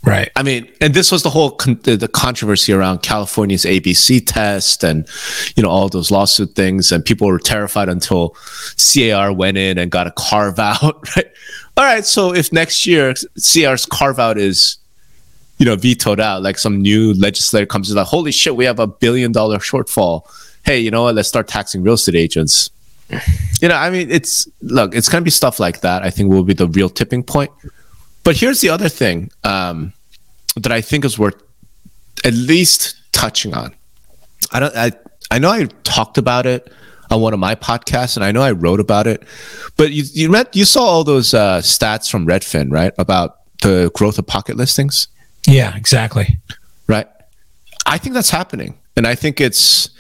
Right. 0.05 0.31
I 0.37 0.43
mean, 0.43 0.71
and 0.81 0.95
this 0.95 1.13
was 1.13 1.25
the 1.25 1.29
whole 1.29 1.51
con- 1.51 1.81
the 1.83 2.09
controversy 2.09 2.73
around 2.73 3.03
California's 3.03 3.65
ABC 3.65 4.23
test 4.25 4.83
and 4.85 5.07
you 5.57 5.63
know 5.63 5.69
all 5.69 5.89
those 5.89 6.13
lawsuit 6.13 6.55
things, 6.55 6.93
and 6.93 7.05
people 7.05 7.27
were 7.27 7.41
terrified 7.41 7.89
until 7.89 8.37
CAR 8.79 9.33
went 9.33 9.59
in 9.59 9.77
and 9.77 9.91
got 9.91 10.07
a 10.07 10.13
carve 10.13 10.59
out. 10.59 11.09
Right. 11.17 11.27
All 11.77 11.85
right. 11.85 12.05
So 12.05 12.33
if 12.33 12.53
next 12.53 12.87
year 12.87 13.15
CAR's 13.53 13.87
carve 13.87 14.21
out 14.21 14.39
is 14.39 14.79
you 15.59 15.67
know 15.67 15.75
vetoed 15.75 16.21
out, 16.21 16.43
like 16.43 16.59
some 16.59 16.81
new 16.81 17.13
legislator 17.15 17.67
comes 17.67 17.91
in 17.91 17.97
like, 17.97 18.07
holy 18.07 18.31
shit, 18.31 18.55
we 18.55 18.65
have 18.67 18.79
a 18.79 18.87
billion 18.87 19.33
dollar 19.33 19.59
shortfall. 19.59 20.23
Hey, 20.65 20.81
you 20.81 20.91
know 20.91 21.05
what? 21.05 21.15
Let's 21.15 21.29
start 21.29 21.49
taxing 21.49 21.83
real 21.83 21.95
estate 21.95 22.15
agents. 22.15 22.71
You 23.61 23.69
know, 23.69 23.75
I 23.75 23.91
mean, 23.91 24.11
it's 24.11 24.49
look, 24.63 24.95
it's 24.95 25.09
gonna 25.09 25.25
be 25.25 25.31
stuff 25.31 25.59
like 25.59 25.81
that. 25.81 26.03
I 26.03 26.11
think 26.11 26.31
will 26.31 26.45
be 26.45 26.55
the 26.55 26.69
real 26.69 26.89
tipping 26.89 27.23
point. 27.23 27.51
But 28.23 28.37
here's 28.37 28.61
the 28.61 28.69
other 28.69 28.89
thing 28.89 29.31
um, 29.45 29.93
that 30.57 30.73
I 30.73 30.81
think 30.81 31.05
is 31.05 31.19
worth 31.19 31.43
at 32.25 32.35
least 32.35 32.97
touching 33.13 33.55
on. 33.55 33.75
I 34.53 34.61
don't. 34.61 34.77
I 34.77 34.93
I 35.31 35.39
know 35.39 35.51
I 35.51 35.67
talked 35.85 36.19
about 36.19 36.47
it 36.47 36.73
on 37.11 37.21
one 37.21 37.35
of 37.35 37.41
my 37.41 37.55
podcasts, 37.55 38.17
and 38.17 38.25
I 38.25 38.33
know 38.33 38.43
I 38.43 38.53
wrote 38.53 38.81
about 38.81 39.07
it. 39.07 39.23
But 39.77 39.93
you 39.93 40.05
you 40.13 40.31
met 40.31 40.55
you 40.55 40.65
saw 40.65 40.83
all 40.83 41.05
those 41.05 41.35
uh, 41.35 41.59
stats 41.61 42.11
from 42.11 42.27
Redfin, 42.27 42.71
right? 42.71 42.93
About 42.99 43.39
the 43.63 43.91
growth 43.95 44.19
of 44.19 44.27
pocket 44.27 44.57
listings. 44.57 45.09
Yeah, 45.47 45.77
exactly. 45.77 46.39
Right. 46.87 47.07
I 47.87 47.99
think 47.99 48.15
that's 48.15 48.31
happening, 48.31 48.79
and 48.97 49.07
I 49.07 49.15
think 49.15 49.41
it's 49.41 49.91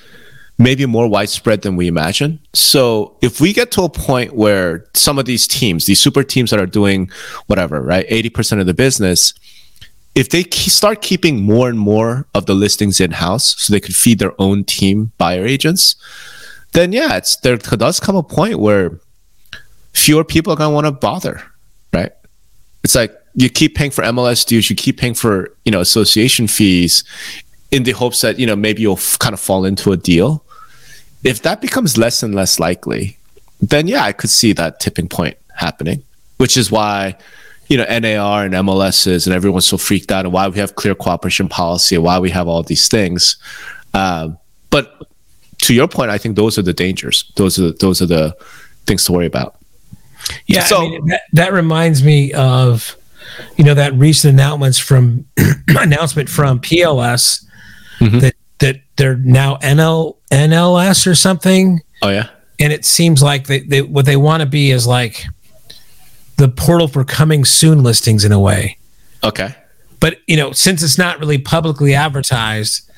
maybe 0.61 0.85
more 0.85 1.09
widespread 1.09 1.63
than 1.63 1.75
we 1.75 1.89
imagine. 1.89 2.39
So 2.53 3.17
if 3.23 3.41
we 3.41 3.55
get 3.55 3.71
to 3.73 3.83
a 3.83 3.89
point 3.89 4.35
where 4.35 4.85
some 4.95 5.19
of 5.19 5.25
these 5.25 5.49
teams, 5.49 5.87
these 5.87 5.99
super 5.99 6.23
teams 6.23 6.51
that 6.51 6.61
are 6.61 6.67
doing 6.67 7.11
whatever, 7.47 7.81
right, 7.81 8.07
80% 8.09 8.61
of 8.61 8.67
the 8.67 8.75
business, 8.75 9.33
if 10.15 10.29
they 10.29 10.43
start 10.43 11.01
keeping 11.01 11.41
more 11.41 11.71
and 11.71 11.79
more 11.79 12.27
of 12.35 12.45
the 12.45 12.55
listings 12.55 13.01
in 13.01 13.13
house 13.13 13.59
so 13.59 13.73
they 13.73 13.81
could 13.81 13.97
feed 13.97 14.19
their 14.19 14.39
own 14.39 14.65
team 14.65 15.13
buyer 15.17 15.47
agents, 15.47 15.97
then 16.73 16.93
yeah, 16.93 17.17
it's 17.17 17.37
there 17.37 17.57
does 17.57 17.99
come 17.99 18.17
a 18.17 18.23
point 18.23 18.59
where 18.59 19.01
fewer 19.95 20.25
people 20.25 20.53
are 20.53 20.57
going 20.57 20.71
to 20.71 20.75
want 20.75 20.87
to 20.87 20.93
bother, 20.93 21.43
right? 21.95 22.13
It's 22.85 22.95
like 22.95 23.17
you 23.35 23.49
keep 23.49 23.75
paying 23.77 23.93
for 23.93 24.05
MLS 24.05 24.45
dues, 24.45 24.69
you 24.69 24.77
keep 24.77 24.99
paying 24.99 25.15
for, 25.15 25.57
you 25.65 25.73
know, 25.73 25.81
association 25.81 26.49
fees 26.49 27.03
in 27.71 27.85
the 27.85 27.93
hopes 27.93 28.21
that, 28.21 28.39
you 28.39 28.47
know, 28.47 28.57
maybe 28.57 28.83
you'll 28.83 28.97
f- 28.97 29.19
kind 29.19 29.33
of 29.33 29.41
fall 29.41 29.65
into 29.65 29.93
a 29.93 29.97
deal 29.97 30.45
if 31.25 31.43
that 31.43 31.61
becomes 31.61 31.99
less 31.99 32.23
and 32.23 32.35
less 32.35 32.59
likely, 32.59 33.19
then 33.61 33.87
yeah, 33.87 34.05
I 34.05 34.13
could 34.13 34.31
see 34.31 34.53
that 34.55 34.81
tipping 34.81 35.09
point 35.09 35.37
happening, 35.55 36.03
which 36.39 36.57
is 36.57 36.71
why, 36.71 37.17
you 37.69 37.77
know, 37.77 37.85
NAR 37.85 38.45
and 38.45 38.55
MLSs 38.55 39.27
and 39.27 39.35
everyone's 39.35 39.67
so 39.67 39.77
freaked 39.77 40.11
out 40.11 40.25
and 40.25 40.33
why 40.33 40.49
we 40.49 40.59
have 40.59 40.75
clear 40.77 40.95
cooperation 40.95 41.49
policy 41.49 41.95
and 41.95 42.05
why 42.05 42.19
we 42.19 42.31
have 42.31 42.49
all 42.49 42.63
these 42.63 42.89
things. 42.89 43.37
Um, 43.93 44.39
but 44.71 45.07
to 45.63 45.75
your 45.75 45.89
point, 45.89 46.11
I 46.11 46.19
think 46.19 46.37
those 46.37 46.59
are 46.59 46.63
the 46.63 46.73
dangers. 46.73 47.31
Those 47.37 47.59
are 47.59 47.63
the, 47.63 47.73
those 47.73 48.01
are 48.01 48.07
the 48.07 48.37
things 48.87 49.05
to 49.05 49.13
worry 49.13 49.27
about. 49.27 49.57
Yeah, 50.47 50.65
so 50.65 50.79
I 50.79 50.89
mean, 50.89 51.07
that, 51.07 51.23
that 51.33 51.53
reminds 51.53 52.03
me 52.03 52.33
of, 52.33 52.97
you 53.57 53.65
know, 53.65 53.75
that 53.75 53.95
recent 53.95 54.35
announcements 54.35 54.79
from 54.79 55.27
announcement 55.69 56.29
from 56.29 56.61
PLS 56.61 57.45
mm-hmm. 57.99 58.19
that 58.21 58.35
that 58.61 58.81
they're 58.97 59.17
now 59.17 59.57
NL 59.57 60.17
NLS 60.31 61.07
or 61.07 61.15
something. 61.15 61.81
Oh 62.03 62.11
yeah. 62.11 62.29
And 62.59 62.73
it 62.73 62.85
seems 62.85 63.23
like 63.23 63.47
they, 63.47 63.61
they 63.61 63.83
what 63.83 64.07
they 64.07 64.17
want 64.17 64.43
to 64.43 64.47
be 64.47 64.71
is 64.71 64.87
like 64.87 65.25
the 66.37 66.49
portal 66.49 66.89
for 66.89 67.05
coming 67.05 67.45
soon 67.45 67.83
listings 67.83 68.25
in 68.25 68.33
a 68.33 68.41
way. 68.41 68.79
Okay. 69.25 69.55
But 69.99 70.19
you 70.27 70.37
know, 70.37 70.53
since 70.53 70.83
it's 70.83 70.99
not 70.99 71.19
really 71.19 71.39
publicly 71.39 71.95
advertised, 71.95 72.91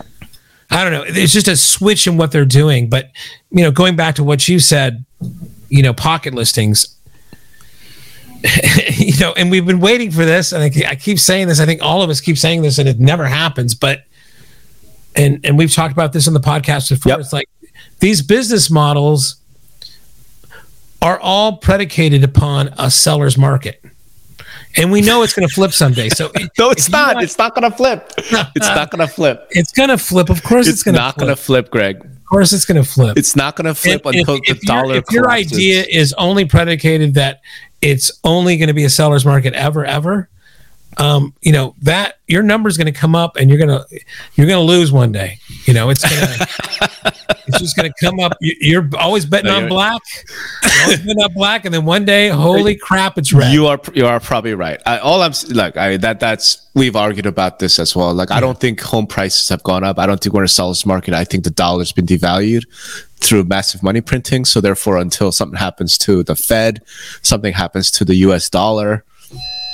I 0.70 0.84
don't 0.84 0.92
know. 0.92 1.04
It's 1.06 1.32
just 1.32 1.48
a 1.48 1.56
switch 1.56 2.06
in 2.06 2.16
what 2.16 2.32
they're 2.32 2.44
doing. 2.44 2.88
But 2.88 3.10
you 3.50 3.62
know, 3.62 3.70
going 3.70 3.96
back 3.96 4.16
to 4.16 4.24
what 4.24 4.48
you 4.48 4.58
said, 4.58 5.04
you 5.68 5.82
know, 5.82 5.92
pocket 5.92 6.34
listings. 6.34 6.96
you 8.96 9.16
know, 9.20 9.32
and 9.36 9.52
we've 9.52 9.66
been 9.66 9.78
waiting 9.78 10.10
for 10.10 10.24
this, 10.24 10.50
and 10.50 10.64
I, 10.64 10.90
I 10.90 10.96
keep 10.96 11.20
saying 11.20 11.46
this. 11.46 11.60
I 11.60 11.66
think 11.66 11.80
all 11.80 12.02
of 12.02 12.10
us 12.10 12.20
keep 12.20 12.36
saying 12.36 12.62
this, 12.62 12.78
and 12.78 12.88
it 12.88 12.98
never 12.98 13.26
happens. 13.26 13.74
But 13.74 14.04
and 15.16 15.44
and 15.44 15.58
we've 15.58 15.72
talked 15.72 15.92
about 15.92 16.12
this 16.12 16.26
in 16.26 16.34
the 16.34 16.40
podcast 16.40 16.90
before. 16.90 17.10
Yep. 17.10 17.20
It's 17.20 17.32
like 17.32 17.48
these 18.00 18.22
business 18.22 18.70
models 18.70 19.36
are 21.00 21.18
all 21.18 21.56
predicated 21.56 22.22
upon 22.22 22.70
a 22.78 22.90
seller's 22.90 23.36
market. 23.36 23.84
And 24.76 24.90
we 24.90 25.02
know 25.02 25.22
it's 25.22 25.34
going 25.34 25.46
to 25.46 25.54
flip 25.54 25.72
someday. 25.72 26.08
So 26.08 26.30
no, 26.58 26.70
it's 26.70 26.88
not. 26.88 27.16
It's 27.22 27.36
not 27.36 27.54
going 27.54 27.70
to 27.70 27.76
flip. 27.76 28.10
It's 28.16 28.32
not 28.32 28.90
going 28.90 29.06
to 29.06 29.12
flip. 29.12 29.46
It's 29.50 29.72
going 29.72 29.90
to 29.90 29.98
flip. 29.98 30.30
Of 30.30 30.42
course, 30.42 30.66
it's, 30.66 30.76
it's 30.76 30.82
going 30.82 30.94
to. 30.94 31.00
Not 31.00 31.18
going 31.18 31.28
to 31.28 31.36
flip, 31.36 31.70
Greg. 31.70 32.02
Of 32.04 32.24
course, 32.24 32.52
it's 32.52 32.64
going 32.64 32.82
to 32.82 32.88
flip. 32.88 33.18
It's 33.18 33.36
not 33.36 33.56
going 33.56 33.66
to 33.66 33.74
flip 33.74 34.06
and 34.06 34.14
until 34.14 34.40
if, 34.44 34.60
the 34.60 34.66
dollar. 34.66 34.94
If 34.96 35.04
your 35.10 35.30
idea 35.30 35.84
is 35.88 36.14
only 36.14 36.46
predicated 36.46 37.14
that 37.14 37.42
it's 37.82 38.12
only 38.24 38.56
going 38.56 38.68
to 38.68 38.74
be 38.74 38.84
a 38.84 38.90
seller's 38.90 39.26
market 39.26 39.52
ever, 39.52 39.84
ever, 39.84 40.30
um, 40.98 41.34
you 41.40 41.52
know 41.52 41.74
that 41.82 42.18
your 42.26 42.42
number 42.42 42.68
is 42.68 42.76
going 42.76 42.92
to 42.92 42.98
come 42.98 43.14
up 43.14 43.36
and 43.36 43.48
you're 43.48 43.58
going 43.58 43.68
to 43.68 44.00
you're 44.34 44.46
going 44.46 44.58
to 44.58 44.72
lose 44.72 44.92
one 44.92 45.12
day. 45.12 45.38
You 45.64 45.74
know 45.74 45.90
it's 45.90 46.02
going 46.02 46.20
to 46.38 47.14
it's 47.46 47.58
just 47.58 47.76
going 47.76 47.90
to 47.90 48.04
come 48.04 48.20
up. 48.20 48.32
You're 48.40 48.88
always 48.98 49.24
betting 49.24 49.50
no, 49.50 49.62
on 49.62 49.68
black. 49.68 50.02
You're 50.62 50.82
always 50.82 51.00
betting 51.00 51.22
on 51.22 51.32
black 51.34 51.64
and 51.64 51.74
then 51.74 51.84
one 51.84 52.04
day 52.04 52.28
holy 52.28 52.76
crap 52.76 53.18
it's 53.18 53.32
red. 53.32 53.52
You 53.52 53.66
are 53.66 53.80
you 53.94 54.06
are 54.06 54.20
probably 54.20 54.54
right. 54.54 54.80
I, 54.86 54.98
all 54.98 55.22
i'm 55.22 55.32
like 55.50 55.76
i 55.76 55.96
that 55.98 56.20
that's 56.20 56.68
we've 56.74 56.96
argued 56.96 57.26
about 57.26 57.58
this 57.58 57.78
as 57.78 57.96
well. 57.96 58.12
Like 58.12 58.30
yeah. 58.30 58.36
i 58.36 58.40
don't 58.40 58.60
think 58.60 58.80
home 58.80 59.06
prices 59.06 59.48
have 59.48 59.62
gone 59.62 59.84
up. 59.84 59.98
I 59.98 60.06
don't 60.06 60.20
think 60.20 60.34
we're 60.34 60.42
in 60.42 60.46
a 60.46 60.48
seller's 60.48 60.84
market. 60.84 61.14
I 61.14 61.24
think 61.24 61.44
the 61.44 61.50
dollar's 61.50 61.92
been 61.92 62.06
devalued 62.06 62.64
through 63.16 63.44
massive 63.44 63.82
money 63.82 64.00
printing. 64.00 64.44
So 64.44 64.60
therefore 64.60 64.98
until 64.98 65.32
something 65.32 65.58
happens 65.58 65.96
to 65.98 66.22
the 66.22 66.36
fed 66.36 66.82
something 67.22 67.52
happens 67.52 67.90
to 67.92 68.04
the 68.04 68.14
us 68.14 68.48
dollar 68.48 69.04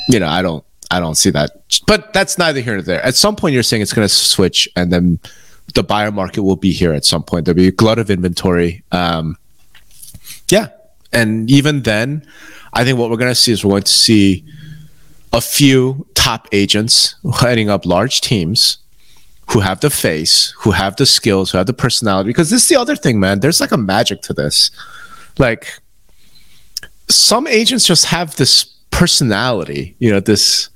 you 0.09 0.19
know 0.19 0.29
i 0.29 0.43
don't 0.43 0.65
I 0.91 1.01
don't 1.01 1.17
see 1.17 1.31
that. 1.31 1.51
But 1.87 2.13
that's 2.13 2.39
neither 2.39 2.61
here 2.61 2.75
nor 2.75 2.83
there. 2.83 3.05
At 3.05 3.15
some 3.15 3.37
point, 3.37 3.55
you're 3.55 3.63
saying 3.63 3.83
it's 3.83 3.93
going 3.93 4.09
to 4.09 4.15
switch, 4.15 4.69
and 4.75 4.93
then 4.93 5.19
the 5.75 5.83
buyer 5.83 6.11
market 6.11 6.43
will 6.43 6.57
be 6.57 6.73
here 6.73 6.93
at 6.93 7.05
some 7.05 7.23
point. 7.23 7.45
There'll 7.45 7.57
be 7.57 7.69
a 7.69 7.73
glut 7.73 7.99
of 7.99 8.11
inventory. 8.11 8.83
Um, 8.91 9.37
yeah, 10.49 10.69
and 11.13 11.51
even 11.51 11.83
then, 11.83 12.27
I 12.73 12.85
think 12.85 12.99
what 12.99 13.11
we're 13.11 13.17
going 13.17 13.31
to 13.31 13.35
see 13.35 13.53
is 13.53 13.65
we're 13.65 13.73
going 13.73 13.83
to 13.83 13.91
see 13.91 14.45
a 15.33 15.41
few 15.41 16.07
top 16.15 16.49
agents 16.53 17.17
heading 17.41 17.69
up 17.69 17.85
large 17.85 18.21
teams 18.21 18.79
who 19.51 19.61
have 19.61 19.81
the 19.81 19.91
face, 19.91 20.55
who 20.59 20.71
have 20.71 20.97
the 20.97 21.07
skills, 21.07 21.51
who 21.51 21.59
have 21.59 21.67
the 21.67 21.73
personality. 21.73 22.29
Because 22.29 22.51
this 22.51 22.63
is 22.63 22.69
the 22.69 22.77
other 22.77 22.97
thing, 22.97 23.19
man. 23.21 23.41
There's 23.41 23.61
like 23.61 23.73
a 23.73 23.79
magic 23.79 24.23
to 24.23 24.35
this. 24.35 24.71
Like 25.39 25.81
some 27.09 27.47
agents 27.47 27.87
just 27.87 28.07
have 28.07 28.37
this 28.37 28.65
personality, 28.91 29.95
you 29.99 30.11
know, 30.11 30.21
this 30.21 30.69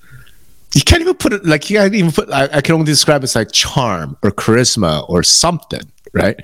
you 0.75 0.83
can't 0.83 1.03
even 1.03 1.15
put 1.15 1.33
it 1.33 1.45
like 1.45 1.69
you 1.69 1.79
can't 1.79 1.95
even 1.95 2.13
put 2.13 2.31
I, 2.31 2.49
I, 2.53 2.61
can 2.61 2.75
only 2.75 2.87
describe 2.87 3.23
it 3.23 3.25
as 3.25 3.37
like 3.37 3.53
charm 3.53 4.17
or 4.23 4.31
charisma 4.31 5.09
or 5.09 5.23
something 5.23 5.83
right? 6.13 6.41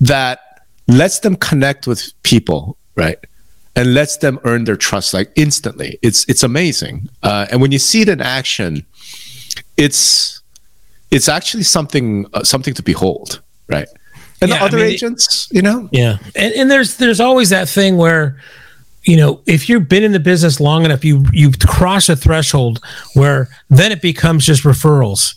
That 0.00 0.40
lets 0.88 1.20
them 1.20 1.36
connect 1.36 1.86
with 1.86 2.12
people 2.22 2.76
right? 2.96 3.18
And 3.76 3.94
lets 3.94 4.16
them 4.18 4.40
earn 4.44 4.64
their 4.64 4.76
trust 4.76 5.14
like 5.14 5.30
instantly. 5.36 5.98
It's 6.02 6.28
it's 6.28 6.42
amazing. 6.42 7.08
Uh, 7.22 7.46
and 7.50 7.60
when 7.60 7.72
you 7.72 7.78
see 7.78 8.02
it 8.02 8.08
in 8.08 8.20
action 8.20 8.86
it's 9.76 10.42
it's 11.10 11.28
actually 11.28 11.64
something 11.64 12.26
uh, 12.34 12.44
something 12.44 12.74
to 12.74 12.82
behold 12.82 13.40
right? 13.68 13.88
And 14.42 14.48
yeah, 14.48 14.58
the 14.58 14.64
other 14.64 14.78
I 14.78 14.82
mean, 14.82 14.90
agents 14.90 15.48
you 15.52 15.62
know? 15.62 15.88
Yeah. 15.92 16.18
And, 16.34 16.54
and 16.54 16.70
there's 16.70 16.96
there's 16.96 17.20
always 17.20 17.50
that 17.50 17.68
thing 17.68 17.96
where 17.96 18.40
you 19.10 19.16
know, 19.16 19.40
if 19.46 19.68
you've 19.68 19.88
been 19.88 20.04
in 20.04 20.12
the 20.12 20.20
business 20.20 20.60
long 20.60 20.84
enough, 20.84 21.04
you 21.04 21.24
you've 21.32 21.58
crossed 21.58 22.08
a 22.08 22.14
threshold 22.14 22.78
where 23.14 23.48
then 23.68 23.90
it 23.90 24.00
becomes 24.00 24.46
just 24.46 24.62
referrals. 24.62 25.34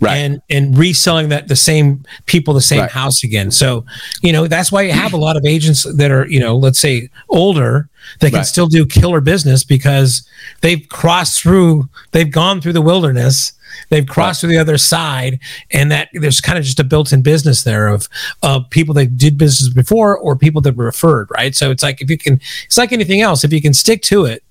Right. 0.00 0.16
And 0.16 0.42
and 0.50 0.76
reselling 0.76 1.28
that 1.30 1.48
the 1.48 1.56
same 1.56 2.04
people 2.26 2.52
the 2.52 2.60
same 2.60 2.80
Right. 2.80 2.90
house 2.90 3.24
again. 3.24 3.50
So, 3.50 3.84
you 4.22 4.32
know, 4.32 4.46
that's 4.48 4.70
why 4.72 4.82
you 4.82 4.92
have 4.92 5.12
a 5.14 5.16
lot 5.26 5.36
of 5.38 5.44
agents 5.46 5.84
that 5.84 6.10
are, 6.10 6.26
you 6.28 6.40
know, 6.40 6.54
let's 6.56 6.78
say 6.80 7.08
older 7.28 7.88
that 8.20 8.30
can 8.30 8.38
Right. 8.40 8.46
still 8.46 8.66
do 8.66 8.84
killer 8.84 9.20
business 9.22 9.64
because 9.64 10.22
they've 10.60 10.84
crossed 10.90 11.40
through, 11.40 11.88
they've 12.12 12.30
gone 12.30 12.60
through 12.60 12.74
the 12.74 12.82
wilderness, 12.82 13.52
they've 13.88 14.06
crossed 14.06 14.40
to 14.42 14.46
the 14.46 14.58
other 14.58 14.78
side, 14.78 15.38
and 15.70 15.90
that 15.90 16.08
there's 16.12 16.40
kind 16.40 16.58
of 16.58 16.64
just 16.64 16.80
a 16.80 16.84
built-in 16.84 17.22
business 17.22 17.62
there 17.64 17.88
of 17.88 18.08
of 18.42 18.68
people 18.70 18.94
that 18.94 19.16
did 19.16 19.38
business 19.38 19.72
before 19.72 20.16
or 20.16 20.36
people 20.36 20.60
that 20.62 20.76
were 20.76 20.84
referred, 20.84 21.28
right? 21.30 21.54
So 21.54 21.70
it's 21.70 21.82
like 21.82 22.00
if 22.00 22.10
you 22.10 22.18
can, 22.18 22.40
it's 22.66 22.78
like 22.78 22.92
anything 22.92 23.20
else. 23.20 23.44
If 23.44 23.52
you 23.52 23.60
can 23.62 23.74
stick 23.74 24.02
to 24.02 24.24
it, 24.24 24.42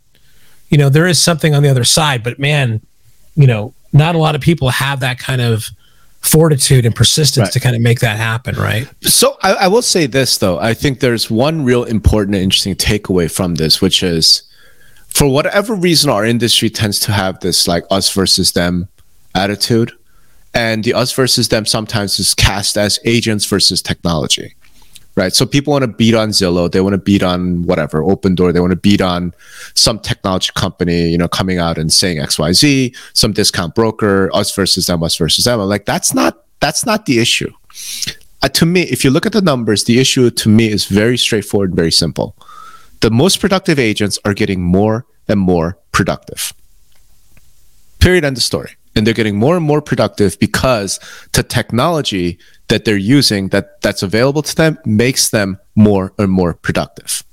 you 0.69 0.78
know, 0.78 0.89
there 0.89 1.07
is 1.07 1.21
something 1.21 1.53
on 1.53 1.63
the 1.63 1.69
other 1.69 1.84
side. 1.84 2.24
But 2.24 2.39
man, 2.39 2.82
you 3.36 3.47
know, 3.47 3.74
not 3.91 4.15
a 4.15 4.17
lot 4.17 4.36
of 4.36 4.41
people 4.41 4.69
have 4.69 4.99
that 5.01 5.19
kind 5.19 5.41
of 5.41 5.65
fortitude 6.21 6.86
and 6.86 6.95
persistence 6.95 7.47
Right. 7.47 7.51
to 7.53 7.59
kind 7.59 7.76
of 7.76 7.82
make 7.82 7.99
that 7.99 8.15
happen, 8.17 8.55
right? 8.55 8.88
So 9.01 9.38
I, 9.43 9.53
I 9.53 9.67
will 9.67 9.82
say 9.82 10.05
this 10.05 10.38
though. 10.38 10.57
I 10.57 10.74
think 10.74 10.99
there's 11.01 11.30
one 11.30 11.63
real 11.65 11.84
important 11.84 12.36
and 12.36 12.43
interesting 12.43 12.76
takeaway 12.76 13.30
from 13.30 13.55
this, 13.55 13.82
which 13.82 14.01
is 14.01 14.43
for 15.09 15.28
whatever 15.28 15.76
reason 15.76 16.09
our 16.09 16.26
industry 16.26 16.69
tends 16.69 16.99
to 17.01 17.11
have 17.11 17.41
this 17.41 17.67
like 17.67 17.84
us 17.91 18.11
versus 18.11 18.53
them 18.53 18.88
attitude. 19.36 19.91
And 20.53 20.84
the 20.84 20.93
us 20.93 21.11
versus 21.11 21.47
them 21.47 21.65
sometimes 21.65 22.19
is 22.19 22.34
cast 22.34 22.77
as 22.77 22.99
agents 23.05 23.45
versus 23.45 23.81
technology. 23.81 24.55
Right. 25.15 25.34
So 25.34 25.45
people 25.45 25.71
want 25.71 25.84
to 25.84 25.88
beat 25.88 26.15
on 26.15 26.29
Zillow, 26.29 26.71
they 26.71 26.81
want 26.81 26.93
to 26.93 26.97
beat 26.97 27.21
on 27.21 27.63
whatever, 27.63 28.01
Opendoor, 28.01 28.51
they 28.51 28.59
want 28.59 28.71
to 28.71 28.75
beat 28.75 28.99
on 28.99 29.31
some 29.75 29.99
technology 29.99 30.49
company, 30.55 31.09
you 31.09 31.19
know, 31.19 31.27
coming 31.27 31.59
out 31.59 31.77
and 31.77 31.93
saying 31.93 32.17
XYZ, 32.17 32.95
some 33.13 33.31
discount 33.31 33.75
broker, 33.75 34.31
us 34.34 34.55
versus 34.55 34.88
them, 34.88 35.03
us 35.03 35.15
versus 35.15 35.45
them. 35.45 35.59
I'm 35.59 35.69
like, 35.69 35.86
that's 35.86 36.15
not 36.15 36.45
that's 36.59 36.84
not 36.84 37.05
the 37.05 37.19
issue 37.19 37.51
uh, 38.43 38.49
to 38.49 38.65
me, 38.65 38.81
if 38.81 39.03
you 39.03 39.09
look 39.09 39.25
at 39.25 39.31
the 39.31 39.41
numbers, 39.41 39.86
the 39.86 39.99
issue 39.99 40.29
to 40.29 40.49
me 40.49 40.69
is 40.69 40.86
very 40.86 41.17
straightforward, 41.17 41.73
very 41.73 41.91
simple. 41.91 42.36
The 42.99 43.09
most 43.09 43.39
productive 43.39 43.79
agents 43.79 44.19
are 44.25 44.34
getting 44.34 44.61
more 44.61 45.05
and 45.27 45.39
more 45.39 45.77
productive. 45.93 46.53
Period. 47.99 48.25
End 48.25 48.36
of 48.36 48.43
story. 48.43 48.75
And 48.95 49.07
they're 49.07 49.13
getting 49.13 49.37
more 49.37 49.55
and 49.57 49.65
more 49.65 49.81
productive 49.81 50.37
because 50.39 50.99
the 51.31 51.43
technology 51.43 52.37
that 52.67 52.85
they're 52.85 52.95
using 52.95 53.47
that 53.49 53.81
that's 53.81 54.03
available 54.03 54.41
to 54.43 54.55
them 54.55 54.77
makes 54.85 55.29
them 55.29 55.59
more 55.75 56.13
and 56.17 56.31
more 56.31 56.53
productive. 56.53 57.23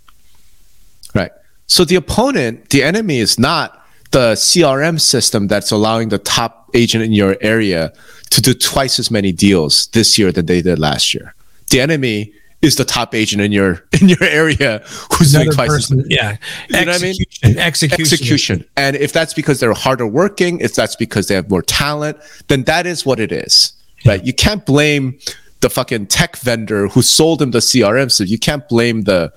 Right. 1.15 1.33
So 1.67 1.85
the 1.85 1.97
opponent, 1.97 2.71
the 2.71 2.83
enemy 2.83 3.19
is 3.19 3.39
not 3.39 3.87
the 4.11 4.33
CRM 4.33 5.01
system 5.01 5.47
that's 5.49 5.71
allowing 5.71 6.09
the 6.09 6.19
top 6.19 6.71
agent 6.75 7.05
in 7.05 7.13
your 7.13 7.37
area 7.41 7.93
to 8.31 8.41
do 8.41 8.55
twice 8.55 8.99
as 8.99 9.11
many 9.11 9.33
deals 9.33 9.87
this 9.89 10.19
year 10.19 10.33
than 10.33 10.47
they 10.47 10.63
did 10.63 10.79
last 10.79 11.15
year. 11.15 11.35
The 11.71 11.81
enemy 11.81 12.33
is 12.63 12.77
the 12.77 12.85
top 12.85 13.15
agent 13.15 13.43
in 13.43 13.53
your 13.53 13.85
in 14.01 14.09
your 14.09 14.23
area 14.23 14.83
who's 15.13 15.33
doing 15.33 15.49
Another 15.49 15.57
twice 15.57 15.71
as 15.71 15.75
person, 15.89 16.05
yeah. 16.09 16.37
You 16.69 16.85
know 16.85 16.93
what 16.93 17.01
I 17.01 17.03
mean? 17.03 17.15
Execution, 17.21 17.59
execution. 17.59 18.01
execution. 18.01 18.65
And 18.77 18.97
if 18.97 19.13
that's 19.13 19.35
because 19.35 19.61
they're 19.61 19.73
harder 19.73 20.07
working, 20.07 20.61
if 20.61 20.75
that's 20.75 20.97
because 20.97 21.29
they 21.29 21.35
have 21.35 21.49
more 21.51 21.63
talent, 21.63 22.19
then 22.49 22.65
that 22.65 22.87
is 22.87 23.07
what 23.07 23.21
it 23.21 23.33
is. 23.33 23.73
Right? 24.07 24.25
You 24.25 24.33
can't 24.33 24.65
blame 24.65 25.19
the 25.61 25.69
fucking 25.69 26.07
tech 26.07 26.37
vendor 26.37 26.89
who 26.89 27.03
sold 27.03 27.39
them 27.39 27.51
the 27.51 27.59
CRM. 27.59 28.11
So 28.11 28.25
you 28.25 28.39
can't 28.39 28.67
blame 28.69 29.03
the 29.03 29.33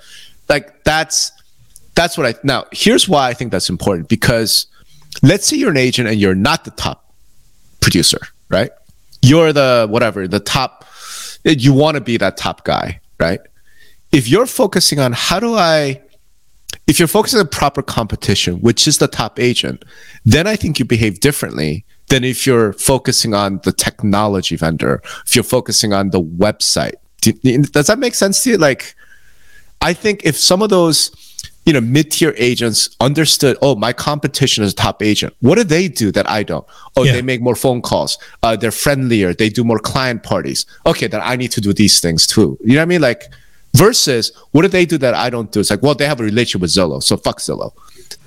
like 0.49 0.84
that's 0.84 1.32
that's 1.95 2.17
what 2.17 2.28
I 2.28 2.36
now 2.43 2.65
here's 2.71 3.07
why 3.07 3.30
I 3.30 3.34
think 3.34 3.51
that's 3.51 3.69
important 3.69 4.09
because 4.09 4.67
let's 5.21 5.45
say 5.47 5.57
you're 5.57 5.71
an 5.71 5.78
agent 5.78 6.07
and 6.09 6.19
you're 6.19 6.36
not 6.36 6.63
the 6.65 6.71
top 6.71 7.13
producer, 7.82 8.19
right? 8.49 8.71
You're 9.21 9.53
the 9.53 9.88
whatever, 9.89 10.28
the 10.28 10.39
top 10.39 10.86
you 11.45 11.74
want 11.74 11.95
to 11.95 12.01
be 12.01 12.17
that 12.17 12.38
top 12.38 12.63
guy, 12.63 12.99
right? 13.24 13.39
If 14.11 14.28
you're 14.28 14.45
focusing 14.45 14.99
on 14.99 15.11
how 15.13 15.39
do 15.39 15.55
I 15.55 16.01
if 16.88 16.99
you're 16.99 17.07
focusing 17.07 17.39
on 17.39 17.47
proper 17.47 17.82
competition, 17.82 18.55
which 18.67 18.88
is 18.88 18.97
the 18.97 19.07
top 19.07 19.39
agent, 19.39 19.86
then 20.26 20.45
I 20.47 20.55
think 20.55 20.80
you 20.80 20.86
behave 20.86 21.19
differently 21.19 21.86
than 22.09 22.24
if 22.24 22.45
you're 22.45 22.74
focusing 22.74 23.34
on 23.34 23.61
the 23.63 23.71
technology 23.71 24.55
vendor, 24.57 25.01
if 25.26 25.36
you're 25.36 25.43
focusing 25.57 25.93
on 25.93 26.09
the 26.09 26.21
website. 26.21 26.95
Do- 27.21 27.34
Does 27.78 27.88
that 27.88 27.99
make 27.99 28.15
sense 28.15 28.43
to 28.43 28.49
you? 28.51 28.57
Like, 28.57 28.95
I 29.82 29.93
think 29.93 30.21
if 30.26 30.36
some 30.38 30.61
of 30.61 30.69
those, 30.69 31.11
you 31.66 31.72
know, 31.74 31.80
mid-tier 31.82 32.34
agents 32.38 32.89
understood, 32.99 33.57
oh, 33.61 33.76
my 33.76 33.93
competition 33.93 34.64
is 34.64 34.74
a 34.74 34.76
top 34.76 35.01
agent. 35.01 35.34
What 35.39 35.55
do 35.55 35.64
they 35.64 35.88
do 35.88 36.11
that 36.11 36.30
I 36.30 36.43
don't? 36.43 36.66
Oh, 36.97 37.03
Yeah. 37.03 37.14
they 37.14 37.22
make 37.22 37.41
more 37.41 37.55
phone 37.55 37.82
calls. 37.82 38.18
Uh, 38.43 38.55
they're 38.57 38.72
friendlier. 38.72 39.34
They 39.34 39.49
do 39.49 39.64
more 39.64 39.80
client 39.80 40.24
parties. 40.24 40.66
Okay, 40.86 41.07
then 41.07 41.22
I 41.24 41.36
need 41.38 41.51
to 41.51 41.61
do 41.61 41.72
these 41.74 41.99
things 42.01 42.28
too. 42.28 42.57
You 42.64 42.74
know 42.74 42.80
what 42.80 42.84
I 42.84 42.86
mean? 42.86 43.01
Like, 43.01 43.24
versus 43.76 44.32
what 44.51 44.64
do 44.64 44.68
they 44.68 44.86
do 44.86 44.97
that 44.99 45.14
I 45.14 45.30
don't 45.30 45.51
do? 45.51 45.59
It's 45.59 45.70
like, 45.70 45.82
well, 45.82 45.95
they 45.95 46.05
have 46.05 46.20
a 46.20 46.24
relationship 46.24 46.61
with 46.61 46.72
Zillow, 46.72 47.01
so 47.01 47.18
fuck 47.18 47.39
Zillow. 47.39 47.72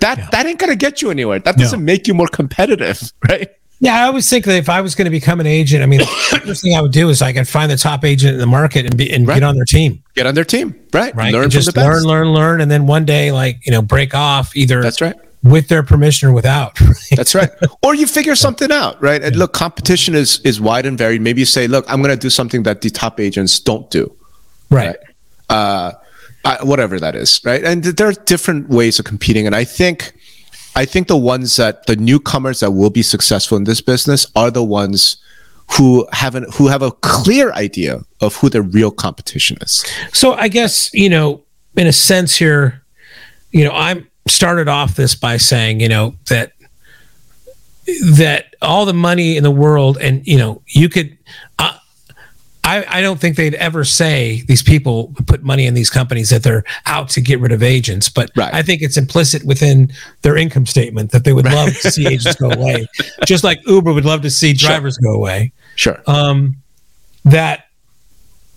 That 0.01 0.30
that 0.32 0.47
ain't 0.47 0.59
gonna 0.59 0.76
get 0.76 1.01
you 1.03 1.11
anywhere. 1.11 1.39
That 1.39 1.57
doesn't 1.57 1.84
make 1.84 2.07
you 2.09 2.14
more 2.14 2.26
competitive, 2.28 3.12
right? 3.28 3.49
Yeah, 3.79 3.95
I 4.03 4.07
always 4.07 4.29
think 4.31 4.47
that 4.47 4.57
if 4.57 4.70
I 4.70 4.81
was 4.81 4.95
going 4.95 5.05
to 5.05 5.11
become 5.11 5.39
an 5.39 5.47
agent, 5.47 5.83
I 5.83 5.87
mean, 5.87 6.01
the 6.01 6.07
first 6.47 6.62
thing 6.62 6.74
I 6.74 6.81
would 6.81 6.93
do 6.93 7.11
is 7.11 7.20
I 7.20 7.33
could 7.35 7.47
find 7.47 7.70
the 7.70 7.77
top 7.77 8.05
agent 8.05 8.33
in 8.35 8.41
the 8.41 8.47
market 8.47 8.87
and 8.87 8.97
be 8.97 9.12
and 9.12 9.27
Right. 9.29 9.35
get 9.35 9.43
on 9.43 9.55
their 9.57 9.66
team, 9.66 10.03
Get 10.14 10.27
on 10.27 10.35
their 10.35 10.45
team, 10.45 10.74
right? 10.95 11.14
right? 11.14 11.33
Learn 11.33 11.45
And 11.45 11.53
from 11.53 11.59
just 11.61 11.66
the 11.66 11.72
best. 11.72 11.87
learn, 11.87 12.03
learn, 12.05 12.29
learn, 12.33 12.61
and 12.62 12.70
then 12.70 12.87
one 12.87 13.05
day, 13.05 13.33
like 13.33 13.61
you 13.66 13.72
know, 13.72 13.83
break 13.83 14.14
off 14.14 14.57
either 14.57 14.83
That's 14.83 15.03
right. 15.03 15.14
with 15.43 15.68
their 15.68 15.83
permission 15.83 16.29
or 16.31 16.33
without. 16.33 16.79
Right? 16.87 17.16
That's 17.16 17.35
right. 17.35 17.51
or 17.83 17.95
you 17.95 18.07
figure 18.07 18.35
something 18.35 18.72
out, 18.72 19.01
right? 19.03 19.22
And 19.22 19.37
look, 19.37 19.53
competition 19.53 20.14
is 20.14 20.41
is 20.41 20.59
wide 20.61 20.87
and 20.87 20.97
varied. 20.97 21.20
Maybe 21.20 21.41
you 21.43 21.47
say, 21.47 21.66
look, 21.68 21.85
I'm 21.89 22.01
going 22.03 22.14
to 22.14 22.20
do 22.20 22.31
something 22.31 22.62
that 22.62 22.81
the 22.81 22.89
top 22.91 23.20
agents 23.20 23.61
don't 23.61 23.89
do, 23.91 24.11
right. 24.70 24.97
uh, 25.51 25.93
I, 26.47 26.64
whatever 26.64 26.99
that 26.99 27.14
is, 27.14 27.41
right? 27.45 27.62
And 27.62 27.83
th- 27.83 27.97
there 27.97 28.09
are 28.09 28.12
different 28.24 28.68
ways 28.70 28.99
of 28.99 29.05
competing, 29.05 29.47
and 29.47 29.55
I 29.55 29.64
think, 29.64 30.12
I 30.77 30.85
think 30.85 31.09
the 31.09 31.16
ones 31.16 31.57
that 31.57 31.87
the 31.87 31.97
newcomers 31.97 32.61
that 32.61 32.72
will 32.72 32.91
be 32.91 33.03
successful 33.03 33.57
in 33.57 33.64
this 33.64 33.81
business 33.81 34.27
are 34.37 34.51
the 34.51 34.62
ones 34.62 35.16
who 35.77 36.07
haven't 36.12 36.55
who 36.55 36.68
have 36.68 36.83
a 36.83 36.93
clear 36.93 37.51
idea 37.53 38.03
of 38.20 38.37
who 38.37 38.51
their 38.51 38.62
real 38.62 38.91
competition 38.91 39.57
is. 39.62 39.85
So 40.12 40.35
I 40.35 40.49
guess 40.49 40.91
you 40.93 41.09
know, 41.09 41.43
in 41.77 41.87
a 41.87 41.93
sense 41.93 42.37
here, 42.37 42.85
you 43.51 43.64
know, 43.64 43.72
I 43.72 44.05
started 44.29 44.68
off 44.68 44.97
this 44.97 45.14
by 45.14 45.39
saying, 45.39 45.81
you 45.81 45.89
know, 45.89 46.14
that 46.29 46.53
that 48.05 48.55
all 48.61 48.85
the 48.85 48.95
money 48.95 49.37
in 49.37 49.43
the 49.43 49.51
world, 49.51 49.97
and 49.99 50.27
you 50.27 50.37
know, 50.37 50.62
you 50.66 50.89
could. 50.89 51.16
I, 52.67 52.99
I 52.99 53.01
don't 53.01 53.21
think 53.21 53.37
they'd 53.37 53.55
ever 53.55 53.85
say 53.85 54.43
these 54.49 54.62
people 54.62 55.14
put 55.27 55.43
money 55.43 55.67
in 55.67 55.75
these 55.75 55.89
companies 55.89 56.31
that 56.31 56.43
they're 56.43 56.64
out 56.85 57.09
to 57.11 57.21
get 57.21 57.39
rid 57.41 57.53
of 57.53 57.62
agents, 57.62 58.09
but 58.09 58.31
Right. 58.37 58.53
I 58.53 58.62
think 58.62 58.83
it's 58.83 58.97
implicit 58.97 59.45
within 59.45 59.93
their 60.23 60.37
income 60.37 60.67
statement 60.67 61.12
that 61.12 61.23
they 61.25 61.33
would 61.33 61.45
love 61.47 61.69
to 61.83 61.91
see 61.93 62.07
agents 62.07 62.35
go 62.37 62.51
away, 62.51 62.89
just 63.25 63.45
like 63.45 63.61
Uber 63.67 63.93
would 63.93 64.05
love 64.05 64.23
to 64.23 64.31
see 64.31 64.53
drivers 64.53 64.99
go 64.99 65.12
away 65.12 65.53
Sure. 65.77 66.03
um, 66.07 66.57
that 67.25 67.62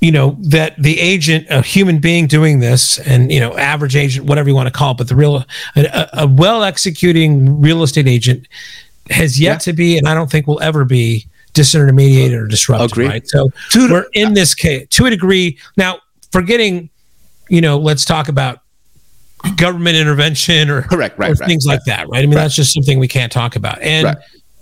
you 0.01 0.11
know 0.11 0.37
that 0.39 0.81
the 0.81 0.97
agent 0.99 1.45
a 1.49 1.61
human 1.61 1.99
being 1.99 2.25
doing 2.25 2.59
this 2.61 2.99
and 2.99 3.31
you 3.33 3.39
know 3.39 3.57
average 3.57 3.95
agent 3.97 4.25
whatever 4.27 4.47
you 4.47 4.55
want 4.55 4.67
to 4.67 4.71
call 4.71 4.91
it 4.91 4.97
but 4.97 5.09
the 5.09 5.15
real 5.15 5.43
a, 5.75 6.09
a 6.13 6.25
well 6.27 6.63
executing 6.63 7.59
real 7.59 7.83
estate 7.83 8.07
agent 8.07 8.47
has 9.09 9.41
yet 9.41 9.51
Yeah. 9.55 9.57
to 9.57 9.73
be 9.73 9.97
and 9.97 10.07
i 10.07 10.13
don't 10.13 10.31
think 10.31 10.47
will 10.47 10.61
ever 10.61 10.85
be 10.85 11.27
disintermediated 11.53 12.37
or 12.39 12.47
disrupted 12.47 12.91
Agreed. 12.91 13.07
right 13.07 13.27
so 13.27 13.49
Dude, 13.71 13.91
we're 13.91 14.05
in 14.13 14.33
this 14.33 14.53
case 14.55 14.87
to 14.89 15.05
a 15.05 15.09
degree 15.09 15.57
now 15.77 15.99
forgetting 16.31 16.89
you 17.49 17.61
know 17.61 17.77
let's 17.77 18.05
talk 18.05 18.27
about 18.29 18.61
government 19.55 19.95
intervention 19.97 20.69
or, 20.69 20.81
Correct, 20.83 21.17
right, 21.17 21.31
or 21.31 21.33
right, 21.35 21.47
things 21.47 21.65
right. 21.65 21.73
like 21.75 21.83
that 21.85 22.07
right 22.09 22.19
i 22.23 22.27
mean 22.27 22.35
that's 22.35 22.55
just 22.55 22.73
something 22.73 22.99
we 22.99 23.07
can't 23.07 23.31
talk 23.31 23.55
about 23.55 23.81
and 23.81 24.05
Right. 24.05 24.17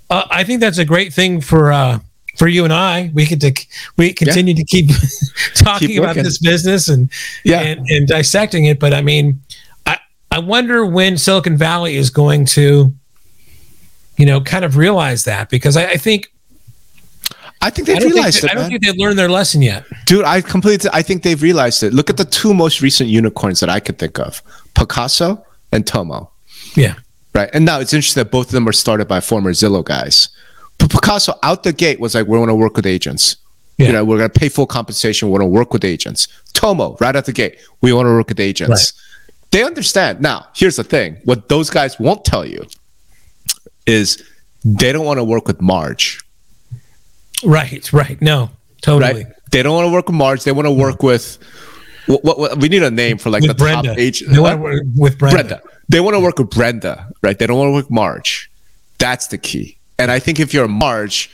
uh, 0.09 0.23
I 0.31 0.43
think 0.43 0.61
that's 0.61 0.77
a 0.77 0.85
great 0.85 1.13
thing 1.13 1.41
for 1.41 1.71
uh, 1.71 1.99
for 2.37 2.47
you 2.47 2.63
and 2.63 2.71
I. 2.71 3.09
We 3.15 3.25
could 3.25 3.41
to, 3.41 3.51
we 3.97 4.13
continue 4.13 4.53
to 4.53 4.63
keep 4.63 4.89
talking 5.55 5.87
Keep 5.87 5.99
about 6.03 6.15
this 6.15 6.37
business 6.37 6.87
and, 6.87 7.09
Yeah. 7.43 7.61
and 7.61 7.85
and 7.89 8.07
dissecting 8.07 8.65
it. 8.65 8.79
But 8.79 8.93
I 8.93 9.01
mean, 9.01 9.41
I 9.87 9.97
I 10.31 10.37
wonder 10.39 10.85
when 10.85 11.17
Silicon 11.17 11.57
Valley 11.57 11.95
is 11.95 12.11
going 12.11 12.45
to, 12.45 12.93
you 14.17 14.25
know, 14.27 14.39
kind 14.39 14.63
of 14.63 14.77
realize 14.77 15.23
that 15.23 15.49
because 15.49 15.75
I, 15.75 15.85
I 15.87 15.97
think 15.97 16.31
I 17.61 17.69
think 17.69 17.87
they've 17.87 17.97
think, 17.97 18.13
realized 18.13 18.43
they- 18.43 18.47
it, 18.47 18.51
I 18.51 18.53
don't 18.53 18.63
man. 18.63 18.69
think 18.71 18.83
they've 18.83 18.97
learned 18.97 19.17
their 19.17 19.29
lesson 19.29 19.61
yet. 19.61 19.83
Dude, 20.05 20.25
I 20.25 20.41
completely. 20.41 20.89
I 20.93 21.01
think 21.01 21.23
they've 21.23 21.41
realized 21.41 21.81
it. 21.83 21.93
Look 21.93 22.09
at 22.09 22.17
the 22.17 22.25
two 22.25 22.53
most 22.53 22.81
recent 22.81 23.09
unicorns 23.09 23.59
that 23.61 23.69
I 23.69 23.79
could 23.79 23.97
think 23.97 24.19
of: 24.19 24.41
Pacaso 24.75 25.43
and 25.71 25.85
Tomo. 25.85 26.31
Yeah, 26.75 26.95
Right, 27.33 27.49
and 27.53 27.65
now 27.65 27.79
it's 27.79 27.93
interesting 27.93 28.21
that 28.23 28.31
both 28.31 28.47
of 28.47 28.51
them 28.51 28.65
were 28.65 28.73
started 28.73 29.07
by 29.07 29.19
former 29.21 29.51
Zillow 29.51 29.83
guys. 29.83 30.29
But 30.77 30.89
Pacaso 30.89 31.37
out 31.41 31.63
the 31.63 31.73
gate 31.73 31.99
was 31.99 32.13
like, 32.13 32.27
"We 32.27 32.37
want 32.37 32.49
to 32.49 32.55
work 32.55 32.75
with 32.75 32.85
agents. 32.85 33.37
Yeah. 33.77 33.87
You 33.87 33.93
know, 33.93 34.05
we're 34.05 34.17
going 34.17 34.29
to 34.29 34.39
pay 34.39 34.49
full 34.49 34.67
compensation. 34.67 35.27
We 35.27 35.31
want 35.31 35.41
to 35.41 35.47
work 35.47 35.73
with 35.73 35.83
agents." 35.83 36.27
Tomo 36.53 36.95
right 36.99 37.15
out 37.15 37.25
the 37.25 37.33
gate, 37.33 37.57
we 37.81 37.91
want 37.93 38.05
to 38.05 38.11
work 38.11 38.29
with 38.29 38.39
agents. 38.39 38.93
they 39.51 39.63
understand. 39.63 40.21
Now, 40.21 40.47
here's 40.55 40.75
the 40.75 40.83
thing: 40.83 41.17
what 41.25 41.49
those 41.49 41.69
guys 41.71 41.99
won't 41.99 42.23
tell 42.23 42.45
you 42.45 42.65
is 43.85 44.21
they 44.63 44.91
don't 44.91 45.05
want 45.05 45.17
to 45.17 45.23
work 45.23 45.47
with 45.47 45.61
Marge. 45.61 46.19
Right, 47.43 47.91
right. 47.93 48.21
No, 48.21 48.49
totally. 48.81 49.23
Right? 49.23 49.33
They 49.51 49.63
don't 49.63 49.75
want 49.75 49.87
to 49.87 49.93
work 49.93 50.07
with 50.07 50.15
Marge. 50.15 50.43
They 50.43 50.51
want 50.51 50.67
to 50.67 50.71
work 50.71 51.03
with. 51.03 51.37
What, 52.07 52.23
what, 52.23 52.39
what, 52.39 52.57
we 52.59 52.69
need 52.69 52.83
a 52.83 52.91
name 52.91 53.17
for 53.17 53.29
like 53.29 53.41
with 53.41 53.49
the 53.49 53.55
Brenda. 53.55 53.89
top 53.89 53.97
agent. 53.97 54.31
They 54.31 54.39
want 54.39 54.57
to 54.57 54.61
work 54.61 54.83
with 54.95 55.17
Brenda. 55.17 55.37
Brenda. 55.37 55.61
They 55.89 55.99
want 55.99 56.15
to 56.15 56.19
work 56.19 56.39
with 56.39 56.49
Brenda, 56.49 57.09
right? 57.21 57.37
They 57.37 57.47
don't 57.47 57.57
want 57.57 57.69
to 57.69 57.73
work 57.73 57.85
with 57.85 57.91
Marge. 57.91 58.49
That's 58.97 59.27
the 59.27 59.37
key. 59.37 59.77
And 59.99 60.11
I 60.11 60.19
think 60.19 60.39
if 60.39 60.53
you're 60.53 60.67
Marge, 60.67 61.29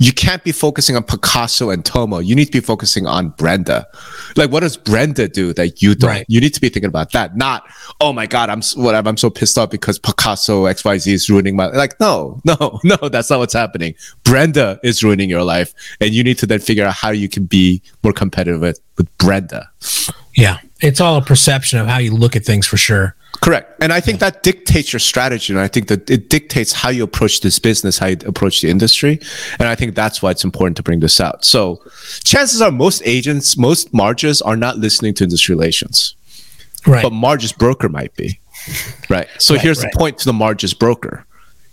you 0.00 0.14
can't 0.14 0.42
be 0.42 0.50
focusing 0.50 0.96
on 0.96 1.02
Pacaso 1.02 1.72
and 1.72 1.84
Tomo. 1.84 2.20
You 2.20 2.34
need 2.34 2.46
to 2.46 2.52
be 2.52 2.60
focusing 2.60 3.06
on 3.06 3.28
Brenda. 3.30 3.86
Like, 4.34 4.50
what 4.50 4.60
does 4.60 4.78
Brenda 4.78 5.28
do 5.28 5.52
that 5.52 5.82
you 5.82 5.94
don't? 5.94 6.08
Right. 6.08 6.26
You 6.26 6.40
need 6.40 6.54
to 6.54 6.60
be 6.60 6.70
thinking 6.70 6.88
about 6.88 7.12
that. 7.12 7.36
Not, 7.36 7.64
oh 8.00 8.14
my 8.14 8.26
God, 8.26 8.48
I'm 8.48 8.62
whatever. 8.76 9.10
I'm 9.10 9.18
so 9.18 9.28
pissed 9.28 9.58
off 9.58 9.68
because 9.68 9.98
Pacaso 9.98 10.68
X 10.70 10.86
Y 10.86 10.96
Z 10.96 11.12
is 11.12 11.28
ruining 11.28 11.54
my. 11.54 11.66
Like, 11.66 12.00
no, 12.00 12.40
no, 12.46 12.80
no. 12.82 12.96
That's 13.10 13.28
not 13.28 13.40
what's 13.40 13.52
happening. 13.52 13.94
Brenda 14.24 14.80
is 14.82 15.04
ruining 15.04 15.28
your 15.28 15.44
life, 15.44 15.74
and 16.00 16.14
you 16.14 16.24
need 16.24 16.38
to 16.38 16.46
then 16.46 16.60
figure 16.60 16.86
out 16.86 16.94
how 16.94 17.10
you 17.10 17.28
can 17.28 17.44
be 17.44 17.82
more 18.02 18.14
competitive 18.14 18.62
with, 18.62 18.80
with 18.96 19.18
Brenda. 19.18 19.68
Yeah, 20.34 20.60
it's 20.80 21.02
all 21.02 21.16
a 21.16 21.22
perception 21.22 21.78
of 21.78 21.86
how 21.88 21.98
you 21.98 22.14
look 22.14 22.36
at 22.36 22.44
things 22.46 22.66
for 22.66 22.78
sure. 22.78 23.14
Correct. 23.40 23.82
And 23.82 23.92
I 23.92 24.00
think 24.00 24.20
that 24.20 24.42
dictates 24.42 24.92
your 24.92 25.00
strategy. 25.00 25.52
And 25.52 25.60
I 25.60 25.68
think 25.68 25.88
that 25.88 26.10
it 26.10 26.28
dictates 26.28 26.72
how 26.72 26.90
you 26.90 27.02
approach 27.04 27.40
this 27.40 27.58
business, 27.58 27.98
how 27.98 28.08
you 28.08 28.18
approach 28.26 28.60
the 28.60 28.68
industry. 28.68 29.18
And 29.58 29.66
I 29.66 29.74
think 29.74 29.94
that's 29.94 30.20
why 30.20 30.30
it's 30.30 30.44
important 30.44 30.76
to 30.76 30.82
bring 30.82 31.00
this 31.00 31.20
out. 31.20 31.44
So 31.44 31.82
chances 32.22 32.60
are 32.60 32.70
most 32.70 33.02
agents, 33.06 33.56
most 33.56 33.94
Marges 33.94 34.42
are 34.42 34.56
not 34.56 34.76
listening 34.78 35.14
to 35.14 35.24
industry 35.24 35.54
relations, 35.54 36.14
Right. 36.86 37.02
but 37.02 37.12
Marge's 37.12 37.52
broker 37.52 37.88
might 37.88 38.14
be. 38.14 38.38
Right. 39.08 39.26
So 39.38 39.54
Right, 39.54 39.62
here's 39.62 39.82
right. 39.82 39.90
the 39.90 39.98
point 39.98 40.18
to 40.18 40.26
the 40.26 40.34
Marge's 40.34 40.74
broker. 40.74 41.24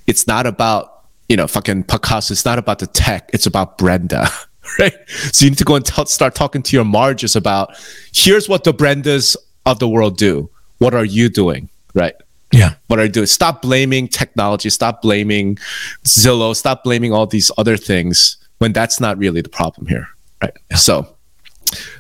It's 0.07 0.25
not 0.25 0.45
about, 0.47 1.03
you 1.27 1.35
know, 1.35 1.47
fucking 1.47 1.83
Pacaso. 1.83 2.31
It's 2.31 2.45
not 2.45 2.57
about 2.59 2.79
the 2.79 2.87
tech. 2.87 3.29
It's 3.33 3.45
about 3.45 3.77
Brenda. 3.77 4.29
Right. 4.79 4.93
So 5.31 5.45
you 5.45 5.51
need 5.51 5.57
to 5.59 5.63
go 5.63 5.75
and 5.75 5.85
tell 5.85 6.05
start 6.07 6.35
talking 6.35 6.61
to 6.61 6.75
your 6.75 6.83
Marges 6.83 7.37
about 7.37 7.73
here's 8.13 8.49
what 8.49 8.65
the 8.65 8.73
Brendas 8.73 9.37
of 9.65 9.79
the 9.79 9.87
world 9.87 10.17
do. 10.17 10.49
What 10.79 10.93
are 10.93 11.05
you 11.05 11.29
doing? 11.29 11.69
Right 11.93 12.15
yeah. 12.51 12.73
what 12.87 12.99
are 12.99 13.03
you 13.03 13.09
doing? 13.09 13.25
Stop 13.27 13.61
blaming 13.61 14.07
technology. 14.07 14.69
Stop 14.69 15.01
blaming 15.01 15.57
Zillow. 16.03 16.55
Stop 16.55 16.83
blaming 16.83 17.13
all 17.13 17.25
these 17.25 17.51
other 17.57 17.77
things 17.77 18.37
when 18.59 18.73
that's 18.73 18.99
not 18.99 19.17
really 19.17 19.41
the 19.41 19.49
problem 19.49 19.87
here. 19.87 20.07
Right. 20.41 20.53
So 20.75 21.15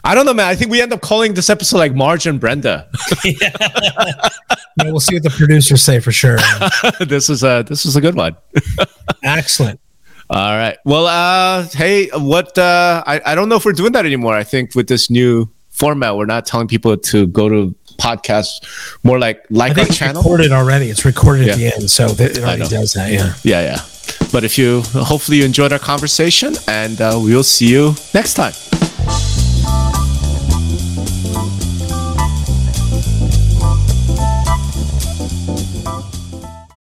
I 0.03 0.15
don't 0.15 0.25
know, 0.25 0.33
man. 0.33 0.47
I 0.47 0.55
think 0.55 0.71
we 0.71 0.81
end 0.81 0.93
up 0.93 1.01
calling 1.01 1.33
this 1.33 1.49
episode 1.49 1.77
like 1.77 1.93
Marge 1.93 2.25
and 2.27 2.39
Brenda. 2.39 2.89
Yeah, 4.79 4.91
we'll 4.91 4.99
see 4.99 5.15
what 5.15 5.23
the 5.23 5.31
producers 5.31 5.81
say 5.81 5.99
for 5.99 6.11
sure. 6.11 6.37
this 6.99 7.31
is 7.31 7.43
a 7.43 7.65
this 7.67 7.83
is 7.83 7.95
a 7.95 8.01
good 8.01 8.13
one. 8.13 8.37
Excellent. 9.23 9.79
All 10.29 10.55
right. 10.55 10.77
Well, 10.85 11.07
uh, 11.07 11.67
hey, 11.69 12.09
what? 12.09 12.55
Uh, 12.55 13.03
I 13.07 13.19
I 13.25 13.33
don't 13.33 13.49
know 13.49 13.55
if 13.55 13.65
we're 13.65 13.71
doing 13.71 13.93
that 13.93 14.05
anymore. 14.05 14.35
I 14.35 14.43
think 14.43 14.75
with 14.75 14.87
this 14.87 15.09
new 15.09 15.49
format, 15.69 16.15
we're 16.15 16.27
not 16.27 16.45
telling 16.45 16.67
people 16.67 16.95
to 16.95 17.25
go 17.25 17.49
to 17.49 17.75
podcasts. 17.97 18.61
More 19.03 19.19
like 19.19 19.45
like 19.49 19.77
our 19.77 19.85
it's 19.85 19.97
channel. 19.97 20.21
recorded 20.21 20.51
already. 20.51 20.89
It's 20.89 21.05
recorded 21.05 21.49
at 21.49 21.57
the 21.57 21.73
end, 21.73 21.89
so 21.89 22.07
it 22.07 22.37
already 22.39 22.67
does 22.67 22.93
that. 22.93 23.11
Yeah. 23.11 23.33
Yeah, 23.43 23.61
yeah. 23.61 23.81
But 24.31 24.43
if 24.43 24.57
you 24.57 24.81
hopefully 24.93 25.37
you 25.39 25.45
enjoyed 25.45 25.71
our 25.73 25.79
conversation, 25.79 26.55
and 26.67 26.99
uh, 27.01 27.19
we'll 27.21 27.43
see 27.43 27.67
you 27.67 27.95
next 28.13 28.35
time. 28.35 28.53